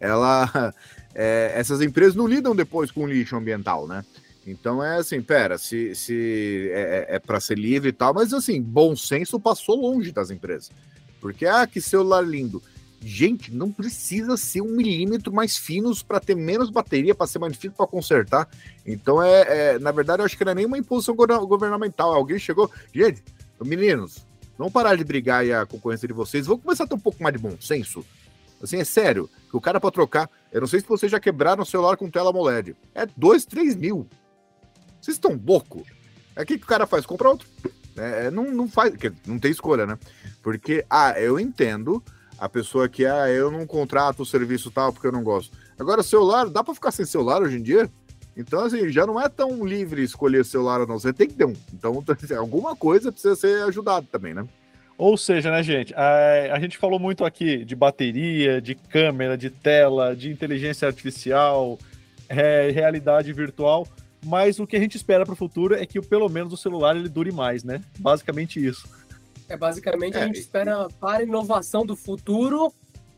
ela, 0.00 0.74
é, 1.14 1.52
essas 1.54 1.80
empresas 1.80 2.14
não 2.14 2.26
lidam 2.26 2.54
depois 2.54 2.90
com 2.90 3.06
lixo 3.06 3.36
ambiental, 3.36 3.86
né? 3.86 4.04
Então 4.46 4.84
é 4.84 4.98
assim, 4.98 5.22
pera, 5.22 5.56
se, 5.56 5.94
se 5.94 6.68
é, 6.70 7.06
é, 7.10 7.16
é 7.16 7.18
para 7.18 7.40
ser 7.40 7.56
livre 7.58 7.88
e 7.88 7.92
tal, 7.92 8.12
mas 8.12 8.32
assim, 8.32 8.60
bom 8.60 8.94
senso 8.94 9.40
passou 9.40 9.80
longe 9.80 10.12
das 10.12 10.30
empresas. 10.30 10.70
Porque, 11.20 11.46
ah, 11.46 11.66
que 11.66 11.80
celular 11.80 12.20
lindo. 12.20 12.62
Gente, 13.00 13.54
não 13.54 13.70
precisa 13.70 14.36
ser 14.36 14.62
um 14.62 14.76
milímetro 14.76 15.32
mais 15.32 15.56
finos 15.56 16.02
para 16.02 16.20
ter 16.20 16.34
menos 16.34 16.70
bateria, 16.70 17.14
para 17.14 17.26
ser 17.26 17.38
mais 17.38 17.52
difícil 17.52 17.76
para 17.76 17.86
consertar. 17.86 18.48
Então, 18.84 19.22
é, 19.22 19.74
é, 19.74 19.78
na 19.78 19.92
verdade, 19.92 20.20
eu 20.20 20.26
acho 20.26 20.36
que 20.36 20.44
não 20.44 20.52
é 20.52 20.54
nenhuma 20.54 20.78
imposição 20.78 21.14
governamental. 21.14 22.14
Alguém 22.14 22.38
chegou, 22.38 22.70
gente, 22.94 23.22
meninos, 23.62 24.24
vamos 24.56 24.72
parar 24.72 24.96
de 24.96 25.04
brigar 25.04 25.40
aí 25.40 25.52
a 25.52 25.66
concorrência 25.66 26.08
de 26.08 26.14
vocês, 26.14 26.46
vamos 26.46 26.62
começar 26.62 26.84
a 26.84 26.86
ter 26.86 26.94
um 26.94 26.98
pouco 26.98 27.22
mais 27.22 27.34
de 27.34 27.40
bom 27.40 27.54
senso. 27.60 28.04
Assim, 28.64 28.78
é 28.78 28.84
sério, 28.84 29.28
que 29.50 29.56
o 29.56 29.60
cara 29.60 29.78
para 29.78 29.90
trocar, 29.90 30.28
eu 30.50 30.60
não 30.60 30.66
sei 30.66 30.80
se 30.80 30.86
vocês 30.86 31.12
já 31.12 31.20
quebraram 31.20 31.62
o 31.62 31.66
celular 31.66 31.96
com 31.96 32.10
tela 32.10 32.30
AMOLED, 32.30 32.74
é 32.94 33.06
2, 33.16 33.44
3 33.44 33.76
mil. 33.76 34.08
Vocês 35.00 35.16
estão 35.16 35.40
louco? 35.46 35.84
É 36.34 36.42
o 36.42 36.46
que, 36.46 36.58
que 36.58 36.64
o 36.64 36.68
cara 36.68 36.86
faz? 36.86 37.04
Compra 37.06 37.28
outro. 37.28 37.48
É, 37.96 38.26
é 38.26 38.30
não, 38.30 38.50
não 38.50 38.68
faz, 38.68 38.94
não 39.26 39.38
tem 39.38 39.50
escolha, 39.50 39.86
né? 39.86 39.98
Porque, 40.42 40.84
ah, 40.88 41.18
eu 41.20 41.38
entendo 41.38 42.02
a 42.38 42.48
pessoa 42.48 42.88
que, 42.88 43.06
ah, 43.06 43.28
eu 43.30 43.50
não 43.50 43.66
contrato 43.66 44.20
o 44.20 44.26
serviço 44.26 44.70
tal 44.70 44.92
porque 44.92 45.06
eu 45.06 45.12
não 45.12 45.22
gosto. 45.22 45.56
Agora, 45.78 46.02
celular, 46.02 46.48
dá 46.48 46.64
para 46.64 46.74
ficar 46.74 46.90
sem 46.90 47.04
celular 47.04 47.42
hoje 47.42 47.58
em 47.58 47.62
dia? 47.62 47.90
Então, 48.36 48.64
assim, 48.64 48.90
já 48.90 49.06
não 49.06 49.20
é 49.20 49.28
tão 49.28 49.64
livre 49.64 50.02
escolher 50.02 50.44
celular 50.44 50.80
ou 50.80 50.86
não. 50.86 50.98
Você 50.98 51.12
tem 51.12 51.28
que 51.28 51.34
ter 51.34 51.44
um. 51.44 51.54
Então, 51.72 52.02
alguma 52.38 52.74
coisa 52.74 53.12
precisa 53.12 53.36
ser 53.36 53.62
ajudado 53.64 54.06
também, 54.10 54.34
né? 54.34 54.46
Ou 54.96 55.16
seja, 55.16 55.50
né, 55.50 55.62
gente, 55.62 55.92
a, 55.94 56.54
a 56.54 56.60
gente 56.60 56.78
falou 56.78 57.00
muito 57.00 57.24
aqui 57.24 57.64
de 57.64 57.74
bateria, 57.74 58.60
de 58.60 58.74
câmera, 58.74 59.36
de 59.36 59.50
tela, 59.50 60.14
de 60.14 60.30
inteligência 60.30 60.86
artificial, 60.86 61.78
é, 62.28 62.70
realidade 62.70 63.32
virtual 63.32 63.86
mas 64.24 64.58
o 64.58 64.66
que 64.66 64.76
a 64.76 64.80
gente 64.80 64.96
espera 64.96 65.24
para 65.24 65.34
o 65.34 65.36
futuro 65.36 65.74
é 65.74 65.84
que 65.84 66.00
pelo 66.00 66.28
menos 66.28 66.52
o 66.52 66.56
celular 66.56 66.96
ele 66.96 67.08
dure 67.08 67.30
mais, 67.30 67.62
né? 67.62 67.80
Basicamente 67.98 68.64
isso. 68.64 68.88
É 69.48 69.56
basicamente 69.56 70.16
é, 70.16 70.22
a 70.22 70.26
gente 70.26 70.40
espera 70.40 70.88
para 70.98 71.18
a 71.18 71.22
inovação 71.22 71.84
do 71.84 71.94
futuro 71.94 72.72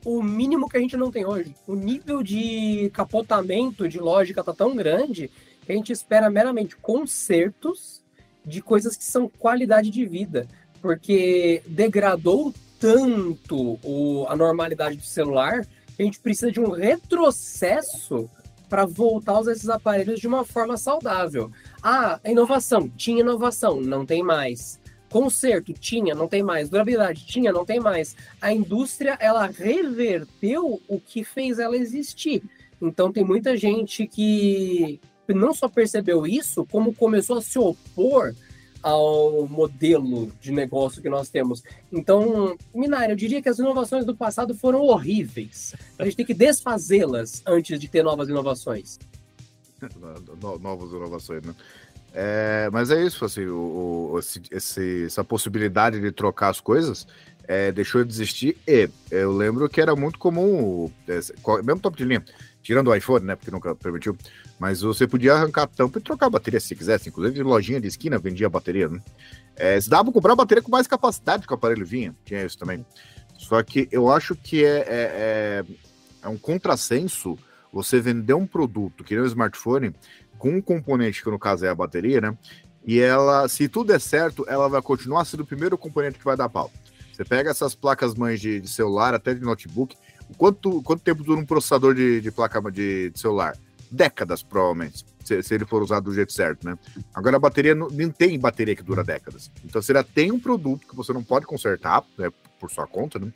o 0.04 0.22
mínimo 0.22 0.68
que 0.68 0.76
a 0.76 0.80
gente 0.80 0.96
não 0.96 1.10
tem 1.10 1.24
hoje. 1.24 1.54
O 1.66 1.74
nível 1.74 2.22
de 2.22 2.90
capotamento 2.92 3.88
de 3.88 3.98
lógica 3.98 4.42
tá 4.42 4.52
tão 4.52 4.74
grande 4.74 5.30
que 5.64 5.72
a 5.72 5.74
gente 5.74 5.92
espera 5.92 6.28
meramente 6.28 6.76
consertos 6.76 8.02
de 8.44 8.60
coisas 8.60 8.96
que 8.96 9.04
são 9.04 9.28
qualidade 9.28 9.90
de 9.90 10.04
vida, 10.04 10.46
porque 10.80 11.62
degradou 11.66 12.52
tanto 12.78 13.78
o, 13.82 14.26
a 14.28 14.36
normalidade 14.36 14.96
do 14.96 15.04
celular 15.04 15.66
que 15.96 16.02
a 16.02 16.04
gente 16.04 16.20
precisa 16.20 16.52
de 16.52 16.60
um 16.60 16.70
retrocesso 16.70 18.28
para 18.68 18.84
voltar 18.84 19.32
a 19.32 19.40
usar 19.40 19.52
esses 19.52 19.68
aparelhos 19.68 20.20
de 20.20 20.26
uma 20.26 20.44
forma 20.44 20.76
saudável. 20.76 21.50
Ah, 21.82 22.20
inovação, 22.24 22.88
tinha 22.88 23.20
inovação, 23.20 23.80
não 23.80 24.04
tem 24.04 24.22
mais. 24.22 24.78
Conserto, 25.08 25.72
tinha, 25.72 26.14
não 26.14 26.28
tem 26.28 26.42
mais. 26.42 26.68
Durabilidade, 26.68 27.24
tinha, 27.24 27.52
não 27.52 27.64
tem 27.64 27.80
mais. 27.80 28.16
A 28.40 28.52
indústria, 28.52 29.16
ela 29.20 29.46
reverteu 29.46 30.82
o 30.88 31.00
que 31.00 31.24
fez 31.24 31.58
ela 31.58 31.76
existir. 31.76 32.42
Então, 32.82 33.12
tem 33.12 33.24
muita 33.24 33.56
gente 33.56 34.06
que 34.06 35.00
não 35.28 35.54
só 35.54 35.68
percebeu 35.68 36.26
isso, 36.26 36.66
como 36.66 36.94
começou 36.94 37.38
a 37.38 37.42
se 37.42 37.58
opor 37.58 38.34
ao 38.82 39.46
modelo 39.48 40.32
de 40.40 40.52
negócio 40.52 41.02
que 41.02 41.08
nós 41.08 41.28
temos. 41.28 41.62
Então, 41.92 42.56
Minário, 42.74 43.12
eu 43.12 43.16
diria 43.16 43.42
que 43.42 43.48
as 43.48 43.58
inovações 43.58 44.04
do 44.04 44.16
passado 44.16 44.54
foram 44.54 44.80
horríveis. 44.80 45.74
A 45.98 46.04
gente 46.04 46.16
tem 46.16 46.26
que 46.26 46.34
desfazê-las 46.34 47.42
antes 47.46 47.78
de 47.78 47.88
ter 47.88 48.02
novas 48.02 48.28
inovações. 48.28 48.98
Novas 50.60 50.90
inovações, 50.90 51.42
né? 51.42 51.54
É, 52.18 52.70
mas 52.72 52.90
é 52.90 53.04
isso, 53.04 53.26
assim, 53.26 53.44
o, 53.44 54.12
o 54.14 54.18
esse, 54.50 55.04
essa 55.04 55.22
possibilidade 55.22 56.00
de 56.00 56.10
trocar 56.10 56.48
as 56.48 56.60
coisas 56.60 57.06
é, 57.46 57.70
deixou 57.70 58.02
de 58.02 58.10
existir 58.10 58.56
e 58.66 58.88
eu 59.10 59.36
lembro 59.36 59.68
que 59.68 59.80
era 59.80 59.94
muito 59.94 60.18
comum, 60.18 60.90
é, 61.06 61.20
mesmo 61.62 61.80
top 61.80 61.96
de 61.96 62.04
linha, 62.04 62.24
tirando 62.62 62.88
o 62.88 62.94
iPhone, 62.94 63.26
né, 63.26 63.36
porque 63.36 63.50
nunca 63.50 63.74
permitiu, 63.74 64.16
mas 64.58 64.80
você 64.80 65.06
podia 65.06 65.34
arrancar 65.34 65.62
a 65.62 65.66
tampa 65.66 65.98
e 65.98 66.02
trocar 66.02 66.26
a 66.26 66.30
bateria 66.30 66.60
se 66.60 66.74
quisesse. 66.74 67.08
Inclusive, 67.08 67.42
lojinha 67.42 67.80
de 67.80 67.88
esquina 67.88 68.18
vendia 68.18 68.48
bateria, 68.48 68.88
né? 68.88 69.00
É, 69.54 69.80
se 69.80 69.88
dava 69.88 70.04
para 70.04 70.12
comprar 70.12 70.34
bateria 70.34 70.62
com 70.62 70.70
mais 70.70 70.86
capacidade 70.86 71.46
que 71.46 71.52
o 71.52 71.56
aparelho 71.56 71.84
vinha. 71.84 72.14
Tinha 72.24 72.44
isso 72.44 72.58
também. 72.58 72.84
Só 73.38 73.62
que 73.62 73.88
eu 73.90 74.10
acho 74.10 74.34
que 74.34 74.64
é, 74.64 74.78
é, 74.78 74.84
é, 74.88 75.64
é 76.22 76.28
um 76.28 76.38
contrassenso 76.38 77.38
você 77.72 78.00
vender 78.00 78.34
um 78.34 78.46
produto, 78.46 79.04
que 79.04 79.14
nem 79.14 79.22
um 79.22 79.26
smartphone, 79.26 79.94
com 80.38 80.50
um 80.50 80.62
componente, 80.62 81.22
que 81.22 81.30
no 81.30 81.38
caso 81.38 81.66
é 81.66 81.68
a 81.68 81.74
bateria, 81.74 82.20
né? 82.20 82.36
E 82.86 83.00
ela, 83.00 83.48
se 83.48 83.68
tudo 83.68 83.88
der 83.88 84.00
certo, 84.00 84.44
ela 84.48 84.68
vai 84.68 84.80
continuar 84.80 85.24
sendo 85.24 85.40
o 85.40 85.46
primeiro 85.46 85.76
componente 85.76 86.18
que 86.18 86.24
vai 86.24 86.36
dar 86.36 86.48
pau. 86.48 86.70
Você 87.12 87.24
pega 87.24 87.50
essas 87.50 87.74
placas 87.74 88.14
mães 88.14 88.40
de, 88.40 88.60
de 88.60 88.68
celular, 88.68 89.12
até 89.12 89.34
de 89.34 89.40
notebook, 89.40 89.96
quanto, 90.38 90.82
quanto 90.82 91.02
tempo 91.02 91.24
dura 91.24 91.40
um 91.40 91.44
processador 91.44 91.94
de, 91.94 92.20
de 92.20 92.30
placa 92.30 92.60
de, 92.70 93.10
de 93.10 93.18
celular? 93.18 93.56
Décadas, 93.96 94.42
provavelmente. 94.42 95.04
se, 95.24 95.42
se, 95.42 95.54
ele 95.54 95.64
for 95.64 95.82
usado 95.82 96.04
do 96.04 96.14
jeito 96.14 96.32
certo, 96.32 96.64
né? 96.64 96.78
Agora 97.14 97.36
a 97.36 97.40
bateria 97.40 97.74
não, 97.74 97.88
não 97.88 98.10
tem 98.10 98.38
bateria 98.38 98.76
que 98.76 98.82
dura 98.82 99.02
décadas. 99.02 99.50
Então 99.64 99.82
você 99.82 99.92
já 99.92 100.04
tem 100.04 100.30
um 100.30 100.38
produto 100.38 100.86
que 100.86 100.94
você 100.94 101.12
não 101.12 101.22
pode 101.22 101.46
consertar, 101.46 102.04
né, 102.16 102.30
por 102.60 102.70
sua 102.70 102.86
conta, 102.86 103.18
né? 103.18 103.32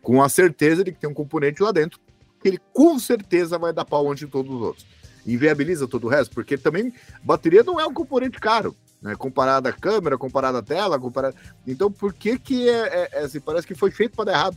Com 0.00 0.22
a 0.22 0.28
certeza 0.28 0.84
de 0.84 0.92
que 0.92 1.00
tem 1.00 1.10
um 1.10 1.14
componente 1.14 1.62
lá 1.62 1.72
dentro 1.72 1.98
que 2.42 2.48
ele 2.48 2.60
com 2.72 2.98
certeza 2.98 3.56
vai 3.56 3.72
dar 3.72 3.84
pau 3.84 4.10
antes 4.10 4.26
de 4.26 4.30
todos 4.30 4.52
os 4.52 4.60
outros. 4.60 4.86
Inviabiliza 5.24 5.86
todo 5.86 6.04
o 6.04 6.10
resto, 6.10 6.34
porque 6.34 6.58
também 6.58 6.92
bateria 7.22 7.62
não 7.62 7.78
é 7.78 7.86
um 7.86 7.94
componente 7.94 8.40
caro, 8.40 8.76
né? 9.00 9.14
Comparado 9.14 9.68
à 9.68 9.72
câmera, 9.72 10.18
comparado 10.18 10.58
à 10.58 10.62
tela, 10.62 10.98
comparado. 10.98 11.36
Então 11.66 11.90
por 11.90 12.12
que 12.12 12.38
que 12.38 12.68
é, 12.68 12.72
é, 12.72 13.08
é 13.12 13.18
assim, 13.20 13.40
parece 13.40 13.66
que 13.66 13.74
foi 13.74 13.90
feito 13.90 14.16
para 14.16 14.26
dar 14.26 14.32
errado? 14.32 14.56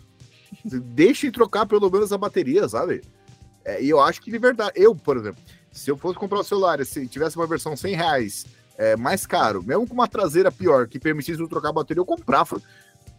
Deixem 0.63 1.31
trocar 1.31 1.65
pelo 1.65 1.89
menos 1.89 2.11
a 2.11 2.17
bateria, 2.17 2.67
sabe? 2.67 3.01
É, 3.65 3.81
e 3.81 3.89
eu 3.89 3.99
acho 3.99 4.21
que 4.21 4.31
de 4.31 4.37
verdade, 4.37 4.73
eu, 4.75 4.95
por 4.95 5.17
exemplo, 5.17 5.41
se 5.71 5.89
eu 5.89 5.97
fosse 5.97 6.17
comprar 6.17 6.37
o 6.37 6.41
um 6.41 6.43
celular, 6.43 6.85
se 6.85 7.07
tivesse 7.07 7.35
uma 7.35 7.47
versão 7.47 7.75
100 7.75 7.95
reais 7.95 8.45
é, 8.77 8.95
mais 8.95 9.25
caro, 9.25 9.63
mesmo 9.63 9.87
com 9.87 9.93
uma 9.93 10.07
traseira 10.07 10.51
pior, 10.51 10.87
que 10.87 10.99
permitisse 10.99 11.39
eu 11.39 11.47
trocar 11.47 11.69
a 11.69 11.73
bateria, 11.73 11.99
eu 11.99 12.05
comprava. 12.05 12.61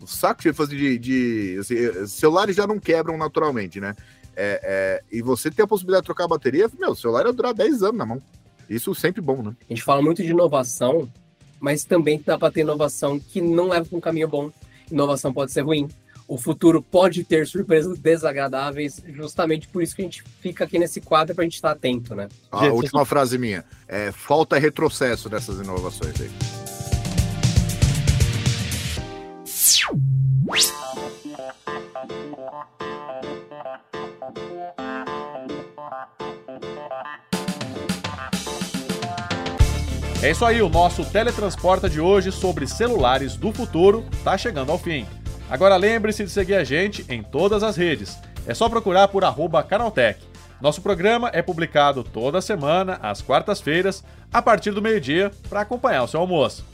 O 0.01 0.07
saco 0.07 0.43
de 0.43 0.53
fazer 0.53 0.77
de. 0.77 0.99
de 0.99 1.57
assim, 1.59 2.07
celulares 2.07 2.55
já 2.55 2.67
não 2.67 2.79
quebram 2.79 3.17
naturalmente, 3.17 3.81
né? 3.81 3.97
É, 4.37 4.61
é, 4.63 5.03
e 5.11 5.23
você 5.23 5.51
ter 5.51 5.63
a 5.63 5.67
possibilidade 5.67 6.03
de 6.03 6.07
trocar 6.07 6.25
a 6.25 6.29
bateria, 6.29 6.71
meu, 6.79 6.91
o 6.91 6.97
celular 6.97 7.25
ia 7.25 7.33
durar 7.33 7.55
10 7.55 7.83
anos 7.83 7.97
na 7.97 8.05
mão. 8.05 8.23
Isso 8.69 8.95
sempre 8.95 9.23
bom, 9.23 9.43
né? 9.43 9.57
A 9.69 9.73
gente 9.73 9.83
fala 9.83 10.03
muito 10.03 10.23
de 10.23 10.29
inovação, 10.29 11.11
mas 11.59 11.85
também 11.85 12.23
dá 12.25 12.39
para 12.39 12.53
ter 12.53 12.61
inovação 12.61 13.19
que 13.19 13.41
não 13.41 13.69
leva 13.69 13.87
para 13.87 13.97
um 13.97 14.01
caminho 14.01 14.29
bom. 14.29 14.51
Inovação 14.91 15.33
pode 15.33 15.53
ser 15.53 15.63
ruim 15.63 15.89
o 16.29 16.37
futuro 16.37 16.83
pode 16.83 17.23
ter 17.25 17.47
surpresas 17.47 17.99
desagradáveis, 17.99 19.03
justamente 19.09 19.69
por 19.69 19.83
isso 19.83 19.95
que 19.95 20.03
a 20.03 20.05
gente 20.05 20.25
fica 20.41 20.65
aqui 20.65 20.79
nesse 20.79 21.01
quadro 21.01 21.35
para 21.35 21.43
a 21.43 21.45
gente 21.45 21.55
estar 21.55 21.71
atento, 21.71 22.15
né? 22.15 22.29
A 22.51 22.65
gente, 22.65 22.73
última 22.73 23.05
frase 23.05 23.39
minha, 23.39 23.65
é, 23.87 24.11
falta 24.11 24.59
retrocesso 24.59 25.29
dessas 25.29 25.59
inovações 25.61 26.21
aí. 26.21 26.31
É 40.23 40.31
isso 40.33 40.45
aí, 40.45 40.61
o 40.61 40.69
nosso 40.69 41.05
teletransporta 41.05 41.89
de 41.89 42.01
hoje 42.01 42.33
sobre 42.33 42.67
celulares 42.67 43.37
do 43.37 43.53
futuro 43.53 44.05
está 44.13 44.37
chegando 44.37 44.73
ao 44.73 44.79
fim. 44.79 45.07
Agora 45.49 45.77
lembre-se 45.77 46.25
de 46.25 46.31
seguir 46.31 46.55
a 46.55 46.65
gente 46.65 47.05
em 47.09 47.23
todas 47.23 47.63
as 47.63 47.77
redes. 47.77 48.19
É 48.47 48.55
só 48.55 48.69
procurar 48.69 49.09
por 49.09 49.23
Canaltech. 49.69 50.21
Nosso 50.61 50.81
programa 50.81 51.31
é 51.33 51.43
publicado 51.43 52.03
toda 52.03 52.41
semana, 52.41 52.99
às 53.03 53.23
quartas-feiras, 53.23 54.03
a 54.33 54.41
partir 54.41 54.73
do 54.73 54.83
meio-dia, 54.83 55.31
para 55.49 55.61
acompanhar 55.61 56.03
o 56.03 56.09
seu 56.09 56.21
almoço. 56.21 56.65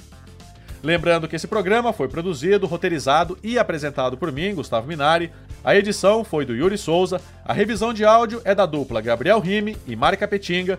Lembrando 0.83 1.29
que 1.29 1.37
esse 1.37 1.47
programa 1.47 1.93
foi 1.93 2.09
produzido, 2.09 2.67
roteirizado 2.67 3.39
e 3.43 3.59
apresentado 3.59 4.17
por 4.17 4.33
mim, 4.33 4.55
Gustavo 4.55 4.87
Minari. 4.87 5.31
A 5.65 5.77
edição 5.77 6.25
foi 6.25 6.45
do 6.45 6.55
Yuri 6.55 6.79
Souza, 6.79 7.21
a 7.45 7.53
revisão 7.53 7.93
de 7.93 8.05
áudio 8.05 8.41
é 8.45 8.55
da 8.55 8.67
dupla 8.67 9.01
Gabriel 9.01 9.39
Rime 9.39 9.77
e 9.87 9.95
Mari 9.95 10.17
Capetinga, 10.17 10.79